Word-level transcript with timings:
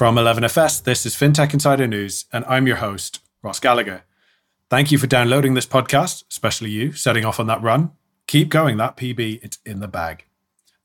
From 0.00 0.16
11FS, 0.16 0.84
this 0.84 1.04
is 1.04 1.14
FinTech 1.14 1.52
Insider 1.52 1.86
News, 1.86 2.24
and 2.32 2.42
I'm 2.46 2.66
your 2.66 2.76
host, 2.76 3.20
Ross 3.42 3.60
Gallagher. 3.60 4.04
Thank 4.70 4.90
you 4.90 4.96
for 4.96 5.06
downloading 5.06 5.52
this 5.52 5.66
podcast, 5.66 6.24
especially 6.30 6.70
you 6.70 6.92
setting 6.92 7.26
off 7.26 7.38
on 7.38 7.48
that 7.48 7.60
run. 7.60 7.90
Keep 8.26 8.48
going, 8.48 8.78
that 8.78 8.96
PB, 8.96 9.40
it's 9.42 9.58
in 9.66 9.80
the 9.80 9.88
bag. 9.88 10.24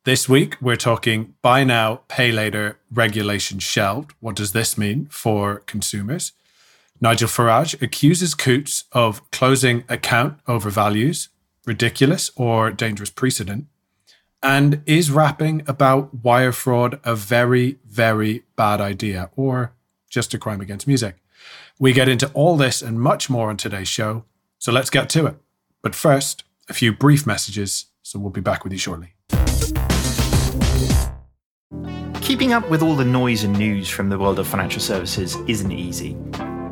This 0.03 0.27
week, 0.27 0.57
we're 0.61 0.75
talking 0.75 1.33
buy 1.41 1.63
now, 1.63 2.01
pay 2.09 2.33
later 2.33 2.77
regulation 2.91 3.59
shelved. 3.59 4.11
What 4.19 4.35
does 4.35 4.51
this 4.51 4.77
mean 4.77 5.05
for 5.05 5.59
consumers? 5.59 6.33
Nigel 6.99 7.29
Farage 7.29 7.81
accuses 7.81 8.35
Coutts 8.35 8.83
of 8.91 9.31
closing 9.31 9.85
account 9.87 10.39
over 10.45 10.69
values, 10.69 11.29
ridiculous 11.65 12.31
or 12.35 12.69
dangerous 12.69 13.11
precedent, 13.11 13.67
and 14.45 14.83
is 14.85 15.09
rapping 15.09 15.63
about 15.65 16.23
wire 16.23 16.51
fraud 16.51 16.99
a 17.03 17.15
very, 17.15 17.79
very 17.83 18.43
bad 18.55 18.79
idea 18.79 19.27
or 19.35 19.73
just 20.07 20.35
a 20.35 20.37
crime 20.37 20.61
against 20.61 20.85
music. 20.85 21.15
We 21.79 21.93
get 21.93 22.07
into 22.07 22.29
all 22.35 22.55
this 22.55 22.83
and 22.83 23.01
much 23.01 23.27
more 23.27 23.49
on 23.49 23.57
today's 23.57 23.87
show, 23.87 24.23
so 24.59 24.71
let's 24.71 24.91
get 24.91 25.09
to 25.09 25.25
it. 25.25 25.35
But 25.81 25.95
first, 25.95 26.43
a 26.69 26.73
few 26.73 26.93
brief 26.93 27.25
messages, 27.25 27.87
so 28.03 28.19
we'll 28.19 28.29
be 28.29 28.39
back 28.39 28.63
with 28.63 28.71
you 28.71 28.77
shortly. 28.77 29.15
Keeping 32.21 32.53
up 32.53 32.69
with 32.69 32.83
all 32.83 32.95
the 32.95 33.03
noise 33.03 33.43
and 33.43 33.57
news 33.57 33.89
from 33.89 34.09
the 34.09 34.19
world 34.19 34.37
of 34.37 34.47
financial 34.47 34.81
services 34.81 35.37
isn't 35.47 35.71
easy. 35.71 36.15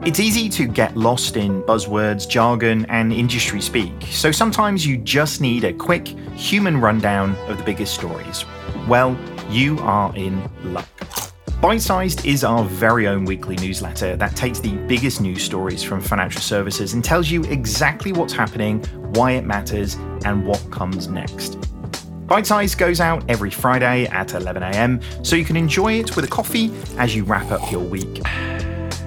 It's 0.05 0.19
easy 0.19 0.49
to 0.49 0.67
get 0.67 0.97
lost 0.97 1.37
in 1.37 1.63
buzzwords, 1.63 2.27
jargon, 2.27 2.85
and 2.89 3.13
industry 3.13 3.61
speak, 3.61 3.93
so 4.09 4.33
sometimes 4.33 4.85
you 4.85 4.97
just 4.97 5.39
need 5.39 5.63
a 5.63 5.71
quick 5.71 6.09
human 6.35 6.81
rundown 6.81 7.37
of 7.47 7.57
the 7.57 7.63
biggest 7.63 7.93
stories. 7.93 8.43
Well, 8.85 9.17
you 9.49 9.79
are 9.79 10.13
in 10.13 10.43
luck. 10.73 10.89
Bite 11.61 11.81
Sized 11.81 12.25
is 12.25 12.43
our 12.43 12.65
very 12.65 13.07
own 13.07 13.23
weekly 13.23 13.55
newsletter 13.55 14.17
that 14.17 14.35
takes 14.35 14.59
the 14.59 14.75
biggest 14.87 15.21
news 15.21 15.41
stories 15.41 15.83
from 15.83 16.01
financial 16.01 16.41
services 16.41 16.93
and 16.93 17.01
tells 17.01 17.31
you 17.31 17.41
exactly 17.45 18.11
what's 18.11 18.33
happening, 18.33 18.83
why 19.13 19.31
it 19.31 19.45
matters, 19.45 19.95
and 20.25 20.45
what 20.45 20.61
comes 20.69 21.07
next. 21.07 21.57
Bite 22.27 22.45
Size 22.45 22.75
goes 22.75 22.99
out 22.99 23.23
every 23.29 23.51
Friday 23.51 24.07
at 24.07 24.27
11am, 24.27 25.25
so 25.25 25.37
you 25.37 25.45
can 25.45 25.55
enjoy 25.55 25.93
it 25.93 26.13
with 26.17 26.25
a 26.25 26.29
coffee 26.29 26.73
as 26.97 27.15
you 27.15 27.23
wrap 27.23 27.51
up 27.51 27.71
your 27.71 27.81
week. 27.81 28.21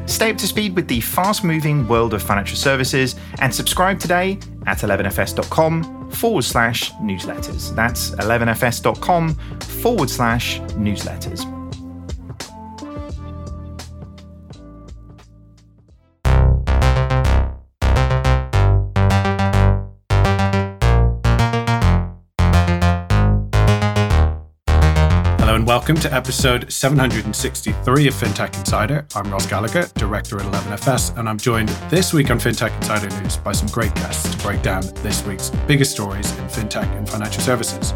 Stay 0.07 0.31
up 0.31 0.39
to 0.39 0.47
speed 0.47 0.75
with 0.77 0.89
the 0.89 1.01
fast 1.01 1.45
moving 1.45 1.87
world 1.89 2.15
of 2.15 2.23
financial 2.23 2.57
services 2.57 3.17
and 3.41 3.55
subscribe 3.55 3.99
today 3.99 4.39
at 4.67 4.79
11fs.com 4.79 6.11
forward 6.11 6.45
slash 6.45 6.93
newsletters. 6.95 7.75
That's 7.75 8.11
11fs.com 8.13 9.35
forward 9.35 10.11
slash 10.11 10.61
newsletters. 10.61 11.56
Welcome 25.87 26.03
to 26.11 26.13
episode 26.13 26.73
763 26.73 28.09
of 28.09 28.15
FinTech 28.15 28.59
Insider. 28.59 29.07
I'm 29.15 29.31
Ross 29.31 29.47
Gallagher, 29.47 29.89
director 29.95 30.41
at 30.41 30.53
11FS, 30.53 31.17
and 31.17 31.29
I'm 31.29 31.39
joined 31.39 31.69
this 31.91 32.13
week 32.13 32.29
on 32.33 32.41
FinTech 32.41 32.75
Insider 32.79 33.09
News 33.23 33.37
by 33.37 33.53
some 33.53 33.69
great 33.69 33.95
guests 33.95 34.35
to 34.35 34.43
break 34.43 34.63
down 34.63 34.83
this 35.05 35.25
week's 35.25 35.51
biggest 35.69 35.93
stories 35.93 36.29
in 36.39 36.45
FinTech 36.47 36.93
and 36.99 37.09
financial 37.09 37.41
services. 37.41 37.95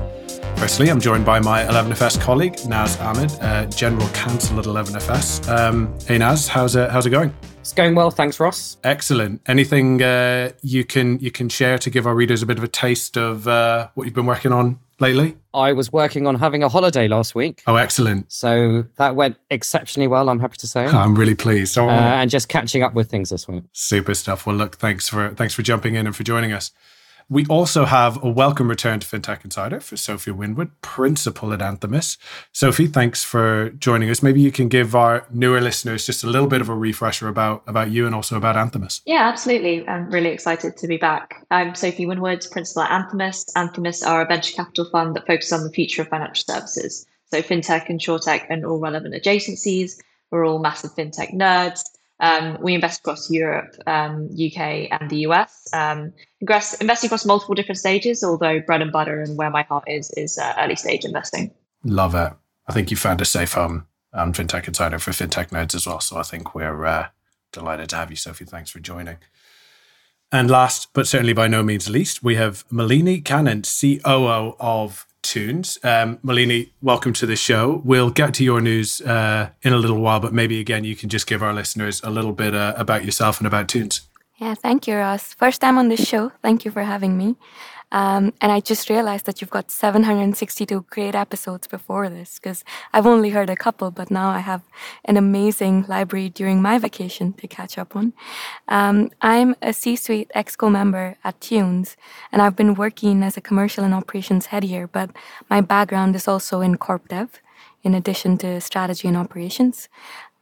Firstly, 0.57 0.89
I'm 0.89 1.01
joined 1.01 1.27
by 1.27 1.41
my 1.41 1.65
11FS 1.65 2.21
colleague, 2.21 2.55
Nas 2.69 2.97
Ahmad, 3.01 3.33
uh, 3.41 3.67
General 3.67 4.09
Counsel 4.11 4.61
at 4.61 4.67
11FS. 4.67 5.49
Um, 5.49 5.93
hey, 6.07 6.19
Naz, 6.19 6.47
how's 6.47 6.77
it, 6.77 6.91
how's 6.91 7.07
it 7.07 7.11
going? 7.11 7.35
It's 7.59 7.73
going 7.73 7.97
well, 7.97 8.13
thanks, 8.13 8.39
Ross. 8.39 8.77
Excellent. 8.85 9.43
Anything 9.47 10.01
uh, 10.01 10.53
you 10.63 10.85
can 10.85 11.19
you 11.19 11.33
can 11.33 11.49
share 11.49 11.77
to 11.79 11.91
give 11.91 12.07
our 12.07 12.15
readers 12.15 12.41
a 12.41 12.47
bit 12.47 12.57
of 12.57 12.63
a 12.63 12.69
taste 12.69 13.19
of 13.19 13.49
uh, 13.49 13.89
what 13.95 14.05
you've 14.05 14.15
been 14.15 14.27
working 14.27 14.53
on 14.53 14.79
lately? 15.01 15.37
I 15.53 15.73
was 15.73 15.93
working 15.93 16.27
on 16.27 16.37
having 16.37 16.63
a 16.63 16.69
holiday 16.69 17.09
last 17.09 17.35
week. 17.35 17.63
Oh, 17.67 17.77
excellent. 17.77 18.31
So 18.31 18.85
that 18.97 19.17
went 19.17 19.37
exceptionally 19.51 20.07
well, 20.07 20.29
I'm 20.29 20.39
happy 20.39 20.57
to 20.59 20.67
say. 20.67 20.87
I'm 20.87 21.15
really 21.15 21.35
pleased. 21.35 21.77
Oh. 21.79 21.89
Uh, 21.89 21.93
and 21.93 22.31
just 22.31 22.49
catching 22.49 22.83
up 22.83 22.95
with 22.95 23.11
things 23.11 23.31
this 23.31 23.49
week. 23.49 23.65
Super 23.73 24.15
stuff. 24.15 24.47
Well, 24.47 24.57
look, 24.57 24.77
thanks 24.77 25.09
for 25.09 25.31
thanks 25.31 25.55
for 25.55 25.63
jumping 25.63 25.95
in 25.95 26.07
and 26.07 26.15
for 26.15 26.23
joining 26.23 26.53
us. 26.53 26.71
We 27.33 27.47
also 27.47 27.85
have 27.85 28.21
a 28.25 28.29
welcome 28.29 28.69
return 28.69 28.99
to 28.99 29.07
FinTech 29.07 29.45
Insider 29.45 29.79
for 29.79 29.97
Sophie 29.97 30.33
Winwood, 30.33 30.73
principal 30.83 31.53
at 31.53 31.61
Anthemis. 31.61 32.19
Sophie, 32.51 32.89
thanks 32.89 33.23
for 33.23 33.71
joining 33.71 34.11
us. 34.11 34.21
Maybe 34.21 34.41
you 34.41 34.51
can 34.51 34.69
give 34.69 34.97
our 34.97 35.25
newer 35.31 35.61
listeners 35.61 36.05
just 36.05 36.25
a 36.25 36.27
little 36.27 36.49
bit 36.49 36.61
of 36.61 36.69
a 36.69 36.75
refresher 36.75 37.29
about, 37.29 37.63
about 37.69 37.93
you 37.93 38.05
and 38.05 38.17
also 38.17 38.37
about 38.37 38.57
Anthemis. 38.57 39.03
Yeah, 39.07 39.29
absolutely. 39.29 39.87
I'm 39.87 40.11
really 40.11 40.31
excited 40.31 40.77
to 40.77 40.89
be 40.89 40.97
back. 40.97 41.47
I'm 41.53 41.77
Sophie 41.77 42.05
Winwood, 42.05 42.45
principal 42.51 42.83
at 42.83 42.91
Anthemis. 42.91 43.49
Anthemis 43.55 44.05
are 44.05 44.23
a 44.23 44.27
venture 44.27 44.57
capital 44.57 44.91
fund 44.91 45.15
that 45.15 45.29
focuses 45.29 45.53
on 45.53 45.63
the 45.63 45.71
future 45.71 46.03
of 46.03 46.09
financial 46.09 46.53
services. 46.53 47.07
So 47.27 47.43
FinTech, 47.43 47.89
and 47.89 48.01
InsurTech, 48.01 48.47
and 48.51 48.67
all 48.67 48.81
relevant 48.81 49.15
adjacencies. 49.15 50.01
We're 50.33 50.45
all 50.45 50.59
massive 50.59 50.97
FinTech 50.97 51.33
nerds. 51.33 51.85
Um, 52.21 52.59
we 52.61 52.75
invest 52.75 53.01
across 53.01 53.31
Europe, 53.31 53.75
um, 53.87 54.29
UK, 54.35 54.89
and 54.91 55.09
the 55.09 55.21
US. 55.27 55.69
Um, 55.73 56.13
invest, 56.41 56.81
investing 56.81 57.09
across 57.09 57.25
multiple 57.25 57.55
different 57.55 57.79
stages, 57.79 58.23
although 58.23 58.61
bread 58.61 58.83
and 58.83 58.93
butter 58.93 59.21
and 59.23 59.37
where 59.39 59.51
my 59.51 59.63
heart 59.63 59.85
is 59.87 60.11
is 60.17 60.39
uh, 60.39 60.55
early 60.59 60.77
stage 60.77 61.05
investing. 61.05 61.51
Love 61.85 62.15
it. 62.15 62.33
I 62.69 62.73
think 62.73 62.91
you 62.91 62.97
found 62.97 63.21
a 63.21 63.25
safe 63.25 63.55
home 63.55 63.87
on 64.13 64.33
FinTech 64.33 64.69
Insider 64.69 64.99
for 64.99 65.13
FinTech 65.13 65.49
nerds 65.49 65.75
as 65.75 65.87
well. 65.87 66.01
So 66.01 66.19
I 66.19 66.23
think 66.23 66.55
we're 66.55 66.85
uh, 66.85 67.09
delighted 67.53 67.89
to 67.91 67.97
have 67.97 68.11
you, 68.11 68.17
Sophie. 68.17 68.45
Thanks 68.45 68.71
for 68.71 68.81
joining. 68.81 69.17
And 70.33 70.51
last, 70.51 70.93
but 70.93 71.09
certainly 71.09 71.33
by 71.33 71.49
no 71.49 71.63
means 71.63 71.91
least, 71.91 72.23
we 72.23 72.37
have 72.37 72.67
Malini 72.69 73.23
Kannan, 73.23 73.63
COO 73.65 74.57
of 74.61 75.07
Thunes. 75.23 75.79
Um, 75.85 76.19
Malini, 76.25 76.71
welcome 76.83 77.13
to 77.15 77.27
the 77.27 77.37
show. 77.37 77.83
We'll 77.85 78.11
get 78.11 78.35
to 78.35 78.45
your 78.45 78.61
news 78.61 79.01
uh, 79.01 79.51
in 79.63 79.73
a 79.73 79.77
little 79.77 80.01
while, 80.01 80.21
but 80.21 80.33
maybe 80.33 80.61
again 80.61 80.85
you 80.85 80.97
can 80.97 81.09
just 81.09 81.27
give 81.27 81.43
our 81.43 81.53
listeners 81.53 82.01
a 82.03 82.11
little 82.11 82.33
bit 82.33 82.55
uh, 82.55 82.75
about 82.77 83.05
yourself 83.05 83.39
and 83.39 83.47
about 83.47 83.69
Thunes. 83.69 84.03
Yeah, 84.39 84.55
thank 84.55 84.87
you, 84.87 84.97
Ross. 84.97 85.35
First 85.35 85.61
time 85.61 85.77
on 85.77 85.89
this 85.89 86.07
show. 86.07 86.33
Thank 86.43 86.65
you 86.65 86.71
for 86.71 86.83
having 86.83 87.19
me. 87.19 87.37
Um, 87.93 88.33
and 88.41 88.53
I 88.53 88.61
just 88.61 88.89
realized 88.89 89.27
that 89.27 89.41
you've 89.41 89.51
got 89.51 89.71
762 89.71 90.87
great 90.91 91.15
episodes 91.15 91.67
before 91.67 92.09
this 92.09 92.39
because 92.39 92.65
I've 92.93 93.07
only 93.07 93.31
heard 93.31 93.51
a 93.51 93.57
couple, 93.57 93.91
but 93.91 94.11
now 94.11 94.31
I 94.31 94.39
have 94.39 94.63
an 95.05 95.17
amazing 95.17 95.87
library 95.89 96.29
during 96.29 96.63
my 96.63 96.79
vacation 96.79 97.33
to 97.35 97.49
catch 97.49 97.79
up 97.79 97.97
on. 97.97 98.13
Um, 98.69 99.11
I'm 99.21 99.57
a 99.61 99.73
C 99.73 99.97
suite 99.97 100.31
EXCO 100.35 100.71
member 100.71 101.17
at 101.25 101.41
Thunes, 101.41 101.97
and 102.31 102.41
I've 102.41 102.57
been 102.57 102.75
working 102.75 103.23
as 103.23 103.37
a 103.37 103.41
commercial 103.41 103.85
and 103.85 103.95
operations 103.95 104.47
head 104.47 104.63
here, 104.63 104.87
but 104.87 105.11
my 105.49 105.61
background 105.61 106.15
is 106.15 106.29
also 106.29 106.61
in 106.61 106.77
corp 106.77 107.09
dev 107.09 107.41
in 107.83 107.95
addition 107.95 108.37
to 108.39 108.61
strategy 108.61 109.09
and 109.09 109.17
operations. 109.17 109.89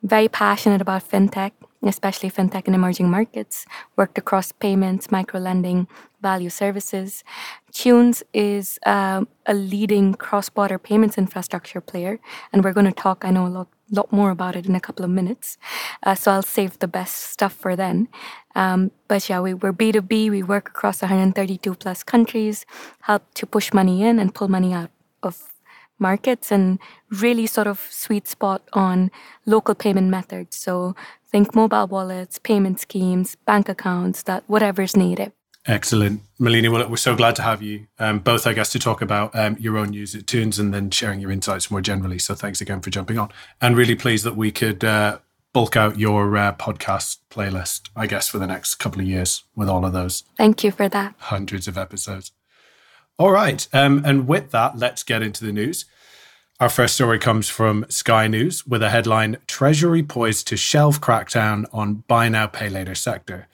Very 0.02 0.28
passionate 0.28 0.80
about 0.80 1.08
fintech 1.08 1.52
especially 1.82 2.30
fintech 2.30 2.66
and 2.66 2.74
emerging 2.74 3.08
markets, 3.10 3.66
worked 3.96 4.18
across 4.18 4.52
payments, 4.52 5.10
micro 5.10 5.40
lending, 5.40 5.86
value 6.20 6.50
services. 6.50 7.24
Thunes 7.72 8.22
is 8.32 8.78
um, 8.86 9.28
a 9.46 9.54
leading 9.54 10.14
cross 10.14 10.48
border 10.48 10.78
payments 10.78 11.18
infrastructure 11.18 11.80
player, 11.80 12.18
and 12.52 12.64
we're 12.64 12.72
going 12.72 12.86
to 12.86 12.92
talk, 12.92 13.24
I 13.24 13.30
know, 13.30 13.46
a 13.46 13.48
lot, 13.48 13.68
lot 13.90 14.12
more 14.12 14.30
about 14.30 14.56
it 14.56 14.66
in 14.66 14.74
a 14.74 14.80
couple 14.80 15.04
of 15.04 15.10
minutes. 15.10 15.58
Uh, 16.02 16.14
so 16.14 16.32
I'll 16.32 16.42
save 16.42 16.78
the 16.78 16.88
best 16.88 17.16
stuff 17.16 17.52
for 17.52 17.76
then. 17.76 18.08
Um, 18.54 18.90
but 19.06 19.28
yeah, 19.28 19.40
we, 19.40 19.54
we're 19.54 19.72
B2B, 19.72 20.30
we 20.30 20.42
work 20.42 20.68
across 20.68 21.02
132 21.02 21.74
plus 21.74 22.02
countries, 22.02 22.66
help 23.02 23.22
to 23.34 23.46
push 23.46 23.72
money 23.72 24.02
in 24.02 24.18
and 24.18 24.34
pull 24.34 24.48
money 24.48 24.72
out 24.72 24.90
of 25.22 25.52
markets 25.98 26.52
and 26.52 26.78
really 27.10 27.46
sort 27.46 27.66
of 27.66 27.86
sweet 27.90 28.28
spot 28.28 28.62
on 28.72 29.10
local 29.46 29.74
payment 29.74 30.08
methods. 30.08 30.56
So 30.56 30.94
think 31.30 31.54
mobile 31.54 31.86
wallets, 31.86 32.38
payment 32.38 32.80
schemes, 32.80 33.36
bank 33.46 33.68
accounts, 33.68 34.22
that 34.24 34.44
whatever's 34.46 34.96
needed. 34.96 35.32
Excellent. 35.66 36.22
Malini, 36.40 36.72
well, 36.72 36.88
we're 36.88 36.96
so 36.96 37.14
glad 37.14 37.36
to 37.36 37.42
have 37.42 37.62
you 37.62 37.88
um, 37.98 38.20
both, 38.20 38.46
I 38.46 38.54
guess, 38.54 38.70
to 38.72 38.78
talk 38.78 39.02
about 39.02 39.34
um, 39.36 39.56
your 39.60 39.76
own 39.76 39.90
news 39.90 40.14
at 40.14 40.26
Thunes 40.26 40.58
and 40.58 40.72
then 40.72 40.90
sharing 40.90 41.20
your 41.20 41.30
insights 41.30 41.70
more 41.70 41.80
generally. 41.80 42.18
So 42.18 42.34
thanks 42.34 42.60
again 42.60 42.80
for 42.80 42.90
jumping 42.90 43.18
on. 43.18 43.30
And 43.60 43.76
really 43.76 43.94
pleased 43.94 44.24
that 44.24 44.36
we 44.36 44.50
could 44.50 44.82
uh, 44.82 45.18
bulk 45.52 45.76
out 45.76 45.98
your 45.98 46.36
uh, 46.36 46.54
podcast 46.54 47.18
playlist, 47.30 47.90
I 47.94 48.06
guess, 48.06 48.28
for 48.28 48.38
the 48.38 48.46
next 48.46 48.76
couple 48.76 49.00
of 49.00 49.06
years 49.06 49.44
with 49.54 49.68
all 49.68 49.84
of 49.84 49.92
those. 49.92 50.24
Thank 50.36 50.64
you 50.64 50.70
for 50.70 50.88
that. 50.88 51.14
Hundreds 51.18 51.68
of 51.68 51.76
episodes. 51.76 52.32
All 53.18 53.32
right. 53.32 53.66
Um, 53.72 54.02
and 54.04 54.28
with 54.28 54.52
that, 54.52 54.78
let's 54.78 55.02
get 55.02 55.22
into 55.22 55.44
the 55.44 55.52
news. 55.52 55.84
Our 56.60 56.68
first 56.68 56.94
story 56.94 57.18
comes 57.18 57.48
from 57.48 57.84
Sky 57.88 58.26
News 58.26 58.66
with 58.66 58.82
a 58.82 58.90
headline 58.90 59.36
Treasury 59.46 60.02
poised 60.02 60.48
to 60.48 60.56
shelve 60.56 61.00
crackdown 61.00 61.66
on 61.72 62.04
buy 62.08 62.28
now, 62.28 62.46
pay 62.46 62.68
later 62.68 62.94
sector. 62.94 63.48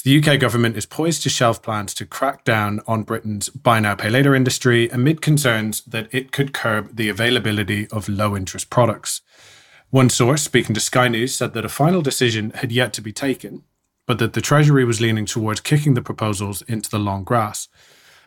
So 0.00 0.08
the 0.08 0.18
UK 0.18 0.40
government 0.40 0.78
is 0.78 0.86
poised 0.86 1.22
to 1.24 1.28
shelve 1.28 1.60
plans 1.60 1.92
to 1.92 2.06
crack 2.06 2.42
down 2.42 2.80
on 2.86 3.02
Britain's 3.02 3.50
buy 3.50 3.80
now, 3.80 3.94
pay 3.94 4.08
later 4.08 4.34
industry 4.34 4.88
amid 4.88 5.20
concerns 5.20 5.82
that 5.82 6.08
it 6.10 6.32
could 6.32 6.54
curb 6.54 6.96
the 6.96 7.10
availability 7.10 7.86
of 7.88 8.08
low 8.08 8.34
interest 8.34 8.70
products. 8.70 9.20
One 9.90 10.08
source, 10.08 10.40
speaking 10.40 10.74
to 10.74 10.80
Sky 10.80 11.08
News, 11.08 11.34
said 11.34 11.52
that 11.52 11.66
a 11.66 11.68
final 11.68 12.00
decision 12.00 12.48
had 12.52 12.72
yet 12.72 12.94
to 12.94 13.02
be 13.02 13.12
taken, 13.12 13.62
but 14.06 14.18
that 14.20 14.32
the 14.32 14.40
Treasury 14.40 14.86
was 14.86 15.02
leaning 15.02 15.26
towards 15.26 15.60
kicking 15.60 15.92
the 15.92 16.00
proposals 16.00 16.62
into 16.62 16.88
the 16.88 16.98
long 16.98 17.22
grass. 17.22 17.68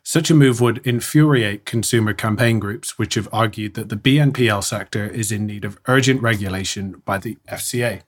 Such 0.04 0.30
a 0.30 0.36
move 0.36 0.62
would 0.62 0.86
infuriate 0.86 1.66
consumer 1.66 2.14
campaign 2.14 2.60
groups, 2.60 3.00
which 3.00 3.16
have 3.16 3.30
argued 3.34 3.74
that 3.74 3.90
the 3.90 3.96
BNPL 3.98 4.64
sector 4.64 5.08
is 5.08 5.32
in 5.32 5.48
need 5.48 5.66
of 5.66 5.80
urgent 5.88 6.22
regulation 6.22 7.02
by 7.04 7.18
the 7.18 7.40
FCA. 7.48 8.04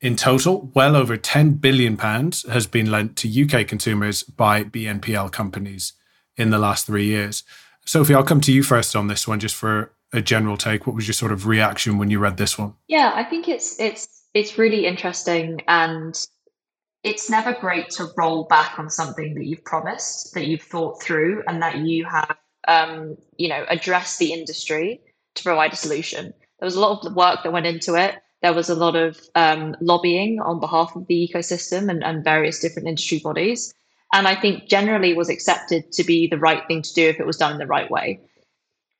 In 0.00 0.16
total, 0.16 0.70
well 0.74 0.96
over 0.96 1.18
£10 1.18 1.60
billion 1.60 1.98
has 1.98 2.66
been 2.66 2.90
lent 2.90 3.16
to 3.16 3.28
UK 3.44 3.66
consumers 3.66 4.22
by 4.22 4.64
BNPL 4.64 5.30
companies 5.30 5.92
in 6.36 6.48
the 6.48 6.58
last 6.58 6.86
three 6.86 7.04
years. 7.04 7.42
Sophie, 7.84 8.14
I'll 8.14 8.24
come 8.24 8.40
to 8.42 8.52
you 8.52 8.62
first 8.62 8.96
on 8.96 9.08
this 9.08 9.28
one, 9.28 9.40
just 9.40 9.54
for 9.54 9.92
a 10.12 10.22
general 10.22 10.56
take. 10.56 10.86
What 10.86 10.96
was 10.96 11.06
your 11.06 11.14
sort 11.14 11.32
of 11.32 11.46
reaction 11.46 11.98
when 11.98 12.10
you 12.10 12.18
read 12.18 12.38
this 12.38 12.58
one? 12.58 12.74
Yeah, 12.88 13.12
I 13.14 13.24
think 13.24 13.46
it's 13.46 13.78
it's 13.78 14.24
it's 14.32 14.56
really 14.56 14.86
interesting 14.86 15.60
and 15.68 16.14
it's 17.02 17.28
never 17.28 17.52
great 17.52 17.90
to 17.90 18.08
roll 18.16 18.44
back 18.44 18.78
on 18.78 18.88
something 18.90 19.34
that 19.34 19.44
you've 19.44 19.64
promised, 19.64 20.34
that 20.34 20.46
you've 20.46 20.62
thought 20.62 21.02
through, 21.02 21.42
and 21.46 21.62
that 21.62 21.78
you 21.78 22.04
have, 22.04 22.36
um, 22.68 23.16
you 23.36 23.48
know, 23.48 23.64
addressed 23.68 24.18
the 24.18 24.32
industry 24.32 25.00
to 25.34 25.42
provide 25.42 25.72
a 25.72 25.76
solution. 25.76 26.32
There 26.58 26.66
was 26.66 26.76
a 26.76 26.80
lot 26.80 27.04
of 27.04 27.14
work 27.14 27.42
that 27.42 27.52
went 27.52 27.66
into 27.66 27.94
it. 27.94 28.16
There 28.42 28.54
was 28.54 28.70
a 28.70 28.74
lot 28.74 28.96
of 28.96 29.20
um, 29.34 29.76
lobbying 29.80 30.40
on 30.40 30.60
behalf 30.60 30.96
of 30.96 31.06
the 31.06 31.28
ecosystem 31.28 31.90
and, 31.90 32.02
and 32.02 32.24
various 32.24 32.60
different 32.60 32.88
industry 32.88 33.18
bodies. 33.18 33.74
And 34.12 34.26
I 34.26 34.34
think 34.34 34.68
generally 34.68 35.14
was 35.14 35.28
accepted 35.28 35.92
to 35.92 36.04
be 36.04 36.26
the 36.26 36.38
right 36.38 36.66
thing 36.66 36.82
to 36.82 36.94
do 36.94 37.08
if 37.08 37.20
it 37.20 37.26
was 37.26 37.36
done 37.36 37.52
in 37.52 37.58
the 37.58 37.66
right 37.66 37.90
way. 37.90 38.20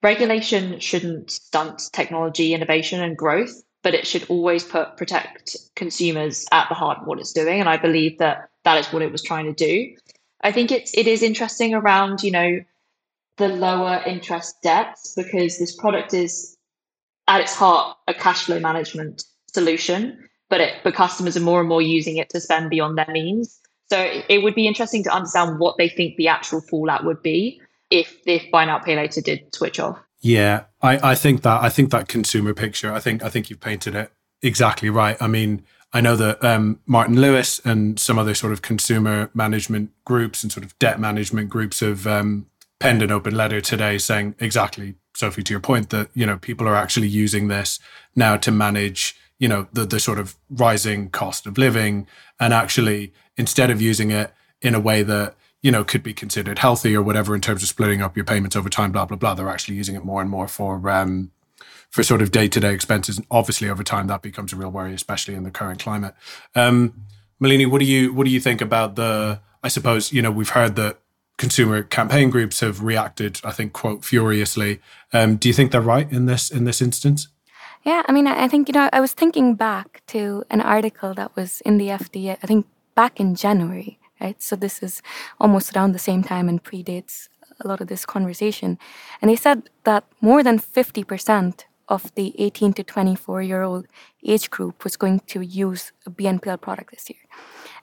Regulation 0.03 0.79
shouldn't 0.79 1.31
stunt 1.31 1.91
technology 1.93 2.55
innovation 2.55 3.03
and 3.03 3.17
growth, 3.17 3.63
but 3.83 3.95
it 3.95 4.07
should 4.07 4.25
always 4.29 4.65
put 4.65 4.97
protect 4.97 5.57
consumers 5.75 6.47
at 6.53 6.69
the 6.69 6.75
heart 6.75 6.99
of 6.99 7.07
what 7.07 7.19
it's 7.19 7.33
doing. 7.33 7.61
And 7.61 7.69
I 7.69 7.77
believe 7.77 8.19
that 8.19 8.51
that 8.65 8.79
is 8.79 8.93
what 8.93 9.03
it 9.03 9.13
was 9.13 9.23
trying 9.23 9.47
to 9.47 9.53
do. 9.53 9.95
I 10.43 10.53
think 10.53 10.71
it's 10.71 10.97
it 10.97 11.07
is 11.07 11.23
interesting 11.23 11.75
around 11.75 12.23
you 12.23 12.31
know 12.31 12.61
the 13.37 13.49
lower 13.49 14.03
interest 14.07 14.57
debts 14.63 15.15
because 15.15 15.59
this 15.59 15.75
product 15.77 16.15
is 16.15 16.57
at 17.29 17.41
its 17.41 17.55
heart 17.55 17.97
a 18.09 18.15
cash 18.15 18.45
flow 18.45 18.61
management 18.61 19.25
solution, 19.53 20.29
but 20.49 20.61
it 20.61 20.75
but 20.85 20.95
customers 20.95 21.37
are 21.37 21.41
more 21.41 21.61
and 21.61 21.69
more 21.69 21.83
using 21.83 22.17
it 22.17 22.29
to 22.31 22.41
spend 22.41 22.71
beyond 22.71 22.99
their 22.99 23.11
means. 23.11 23.61
So 23.89 24.23
it 24.29 24.43
would 24.43 24.55
be 24.55 24.69
interesting 24.69 25.03
to 25.05 25.11
understand 25.11 25.59
what 25.59 25.77
they 25.77 25.89
think 25.89 26.17
the 26.17 26.29
actual 26.29 26.61
fallout 26.61 27.05
would 27.05 27.23
be 27.23 27.61
if 27.91 28.17
if 28.27 28.51
buy 28.51 28.65
now 28.65 28.79
pay 28.79 28.97
later 28.97 29.21
did 29.21 29.55
switch 29.55 29.81
off. 29.81 29.99
Yeah, 30.21 30.65
I, 30.83 31.13
I 31.13 31.15
think 31.15 31.43
that 31.43 31.63
I 31.63 31.69
think 31.69 31.91
that 31.91 32.09
consumer 32.09 32.55
picture. 32.55 32.93
I 32.93 33.01
think 33.01 33.23
I 33.23 33.31
think 33.31 33.51
you've 33.51 33.61
painted 33.61 33.95
it 33.95 34.13
exactly 34.43 34.91
right. 34.91 35.17
I 35.21 35.27
mean, 35.27 35.65
I 35.93 36.01
know 36.01 36.17
that 36.17 36.45
um, 36.45 36.81
Martin 36.87 37.21
Lewis 37.21 37.61
and 37.65 37.99
some 37.99 38.19
other 38.19 38.35
sort 38.35 38.53
of 38.53 38.63
consumer 38.63 39.31
management 39.35 39.91
groups 40.05 40.43
and 40.43 40.53
sort 40.53 40.65
of 40.65 40.79
debt 40.79 41.01
management 41.01 41.49
groups 41.49 41.81
have 41.81 42.07
um, 42.07 42.47
penned 42.79 43.03
an 43.03 43.11
open 43.11 43.35
letter 43.35 43.61
today 43.61 43.99
saying 43.99 44.35
exactly, 44.39 44.95
Sophie, 45.15 45.43
to 45.43 45.53
your 45.53 45.61
point 45.61 45.91
that 45.91 46.11
you 46.15 46.27
know 46.27 46.39
people 46.39 46.69
are 46.69 46.77
actually 46.77 47.09
using 47.09 47.49
this 47.49 47.81
now 48.15 48.37
to 48.37 48.53
manage 48.53 49.17
you 49.41 49.49
know 49.49 49.67
the 49.73 49.85
the 49.85 49.99
sort 49.99 50.21
of 50.21 50.37
rising 50.49 51.11
cost 51.11 51.47
of 51.47 51.59
living, 51.59 52.07
and 52.39 52.55
actually 52.55 53.13
instead 53.37 53.71
of 53.71 53.83
using 53.83 54.13
it 54.13 54.33
in 54.63 54.77
a 54.77 54.81
way 54.81 55.03
that 55.03 55.35
you 55.63 55.71
know, 55.71 55.85
could 55.85 56.03
be 56.03 56.15
considered 56.15 56.59
healthy 56.59 56.97
or 56.97 57.03
whatever 57.03 57.35
in 57.35 57.41
terms 57.41 57.63
of 57.63 57.69
splitting 57.69 58.01
up 58.01 58.17
your 58.17 58.25
payments 58.25 58.57
over 58.57 58.69
time, 58.69 58.93
blah, 58.93 59.05
blah, 59.05 59.17
blah. 59.17 59.35
They're 59.35 59.49
actually 59.49 59.77
using 59.77 59.95
it 59.95 60.05
more 60.05 60.21
and 60.23 60.31
more 60.31 60.49
for 60.49 60.89
um, 60.89 61.31
for 61.91 62.03
sort 62.03 62.23
of 62.23 62.31
day 62.31 62.49
to 62.49 62.61
day 62.61 62.73
expenses. 62.73 63.19
And 63.19 63.27
obviously 63.31 63.69
over 63.69 63.83
time 63.83 64.07
that 64.07 64.23
becomes 64.23 64.53
a 64.53 64.57
real 64.57 64.71
worry, 64.71 64.95
especially 64.95 65.35
in 65.35 65.43
the 65.43 65.51
current 65.51 65.81
climate. 65.81 66.15
Um, 66.55 67.05
Malini, 67.43 67.71
what 67.71 67.81
do 67.81 67.85
you 67.87 68.13
what 68.15 68.25
do 68.25 68.31
you 68.31 68.41
think 68.41 68.61
about 68.61 68.97
the 68.97 69.41
I 69.63 69.69
suppose, 69.69 70.13
you 70.13 70.23
know, 70.23 70.31
we've 70.31 70.51
heard 70.51 70.77
that 70.77 71.01
consumer 71.37 71.83
campaign 71.83 72.31
groups 72.31 72.61
have 72.61 72.83
reacted, 72.83 73.41
I 73.45 73.53
think, 73.53 73.75
quote, 73.75 74.05
furiously. 74.05 74.81
Um, 75.13 75.37
do 75.37 75.49
you 75.49 75.55
think 75.55 75.73
they're 75.73 75.81
right 75.83 76.11
in 76.11 76.27
this 76.27 76.51
in 76.51 76.65
this 76.65 76.81
instance? 76.81 77.29
Yeah, 77.83 78.03
I 78.07 78.13
mean, 78.13 78.27
I 78.27 78.47
think, 78.47 78.69
you 78.69 78.75
know, 78.75 78.91
I 78.93 79.01
was 79.01 79.15
thinking 79.15 79.55
back 79.55 80.03
to 80.09 80.45
an 80.51 80.61
article 80.61 81.15
that 81.15 81.35
was 81.35 81.63
in 81.63 81.79
the 81.79 81.89
FDA, 81.89 82.37
I 82.43 82.47
think 82.47 82.67
back 82.95 83.19
in 83.19 83.35
January, 83.35 83.99
right? 84.21 84.41
So 84.43 84.55
this 84.55 84.83
is 84.83 85.01
almost 85.41 85.75
around 85.75 85.93
the 85.93 85.99
same 85.99 86.23
time 86.23 86.49
and 86.49 86.63
predates 86.63 87.29
a 87.59 87.69
lot 87.69 87.81
of 87.81 87.89
this 87.89 88.05
conversation. 88.05 88.79
And 89.23 89.31
they 89.31 89.37
said 89.37 89.71
that 89.85 90.05
more 90.21 90.43
than 90.43 90.59
50% 90.59 91.65
of 91.89 92.15
the 92.15 92.35
18 92.39 92.75
to 92.75 92.85
24 92.85 93.43
year 93.43 93.63
old 93.63 93.87
age 94.25 94.51
group 94.51 94.85
was 94.85 94.97
going 94.97 95.21
to 95.27 95.41
use 95.41 95.93
a 96.07 96.11
BNPL 96.11 96.61
product 96.61 96.93
this 96.93 97.09
year. 97.11 97.19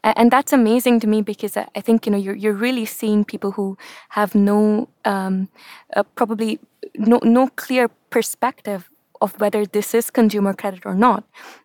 And 0.03 0.31
that's 0.31 0.53
amazing 0.53 0.99
to 1.01 1.07
me 1.07 1.21
because 1.21 1.57
I 1.57 1.81
think 1.81 2.05
you 2.05 2.11
know 2.11 2.17
you're 2.17 2.35
you're 2.35 2.53
really 2.53 2.85
seeing 2.85 3.25
people 3.25 3.51
who 3.51 3.77
have 4.09 4.35
no 4.35 4.87
um, 5.03 5.49
uh, 5.95 6.03
probably 6.15 6.59
no 6.95 7.19
no 7.23 7.47
clear 7.47 7.89
perspective 8.09 8.89
of 9.21 9.39
whether 9.39 9.65
this 9.65 9.93
is 9.93 10.09
consumer 10.09 10.53
credit 10.53 10.85
or 10.85 10.95
not. 10.95 11.23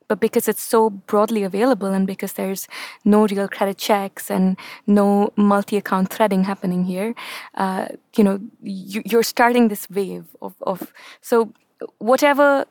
But 0.08 0.20
because 0.20 0.49
it's 0.49 0.62
so 0.62 0.90
broadly 0.90 1.43
available 1.43 1.88
and 1.88 2.06
because 2.06 2.34
there's 2.34 2.69
no 3.04 3.26
real 3.26 3.49
credit 3.49 3.78
checks 3.78 4.31
and 4.31 4.56
no 4.87 5.32
multi-account 5.37 6.10
threading 6.10 6.44
happening 6.44 6.84
here, 6.84 7.14
uh, 7.54 7.88
you 8.16 8.25
know, 8.25 8.40
you, 8.62 9.02
you're 9.06 9.22
starting 9.22 9.69
this 9.69 9.88
wave 9.88 10.26
of, 10.43 10.54
of 10.62 10.93
so 11.20 11.52
whatever 11.99 12.66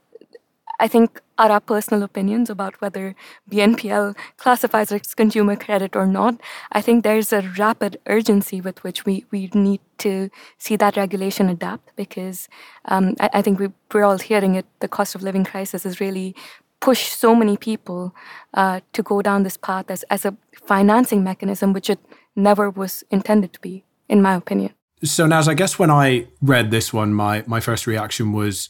I 0.82 0.88
think 0.88 1.22
are 1.38 1.52
our 1.52 1.60
personal 1.60 2.02
opinions 2.04 2.50
about 2.50 2.82
whether 2.82 3.16
BNPL 3.52 4.18
classifies 4.38 4.92
as 4.92 5.14
consumer 5.14 5.56
credit 5.56 5.96
or 5.96 6.08
not. 6.08 6.42
I 6.72 6.82
think 6.82 7.04
there's 7.04 7.32
a 7.32 7.42
rapid 7.58 8.00
urgency 8.08 8.62
with 8.62 8.84
which 8.84 9.06
we, 9.06 9.26
we 9.32 9.50
need 9.54 9.80
to 10.00 10.30
see 10.58 10.76
that 10.78 10.98
regulation 10.98 11.50
adapt 11.50 11.96
because 11.96 12.50
um, 12.86 13.16
I, 13.20 13.30
I, 13.36 13.42
think 13.44 13.60
we, 13.60 13.70
we're 13.94 14.04
all 14.04 14.18
hearing 14.18 14.56
it. 14.56 14.66
The 14.80 14.88
cost 14.88 15.14
of 15.14 15.22
living 15.22 15.44
crisis 15.44 15.84
has 15.84 16.00
really 16.00 16.36
pushed 16.80 17.14
so 17.14 17.36
many 17.36 17.58
people 17.58 18.16
uh, 18.56 18.80
to 18.94 19.04
go 19.04 19.22
down 19.22 19.44
this 19.44 19.58
path 19.58 19.86
as, 19.90 20.02
as 20.10 20.26
a 20.26 20.36
financing 20.66 21.24
mechanism, 21.24 21.74
which 21.74 21.92
it 21.92 22.00
never 22.36 22.72
was 22.72 23.04
intended 23.12 23.54
to 23.54 23.60
be, 23.60 23.84
in 24.10 24.20
my 24.22 24.34
opinion. 24.34 24.74
So, 25.04 25.28
Nas, 25.28 25.48
I 25.48 25.54
guess 25.54 25.78
when 25.78 25.92
I 25.92 26.28
read 26.42 26.72
this 26.72 26.92
one, 26.92 27.14
my, 27.14 27.44
my 27.46 27.60
first 27.60 27.86
reaction 27.86 28.32
was 28.32 28.70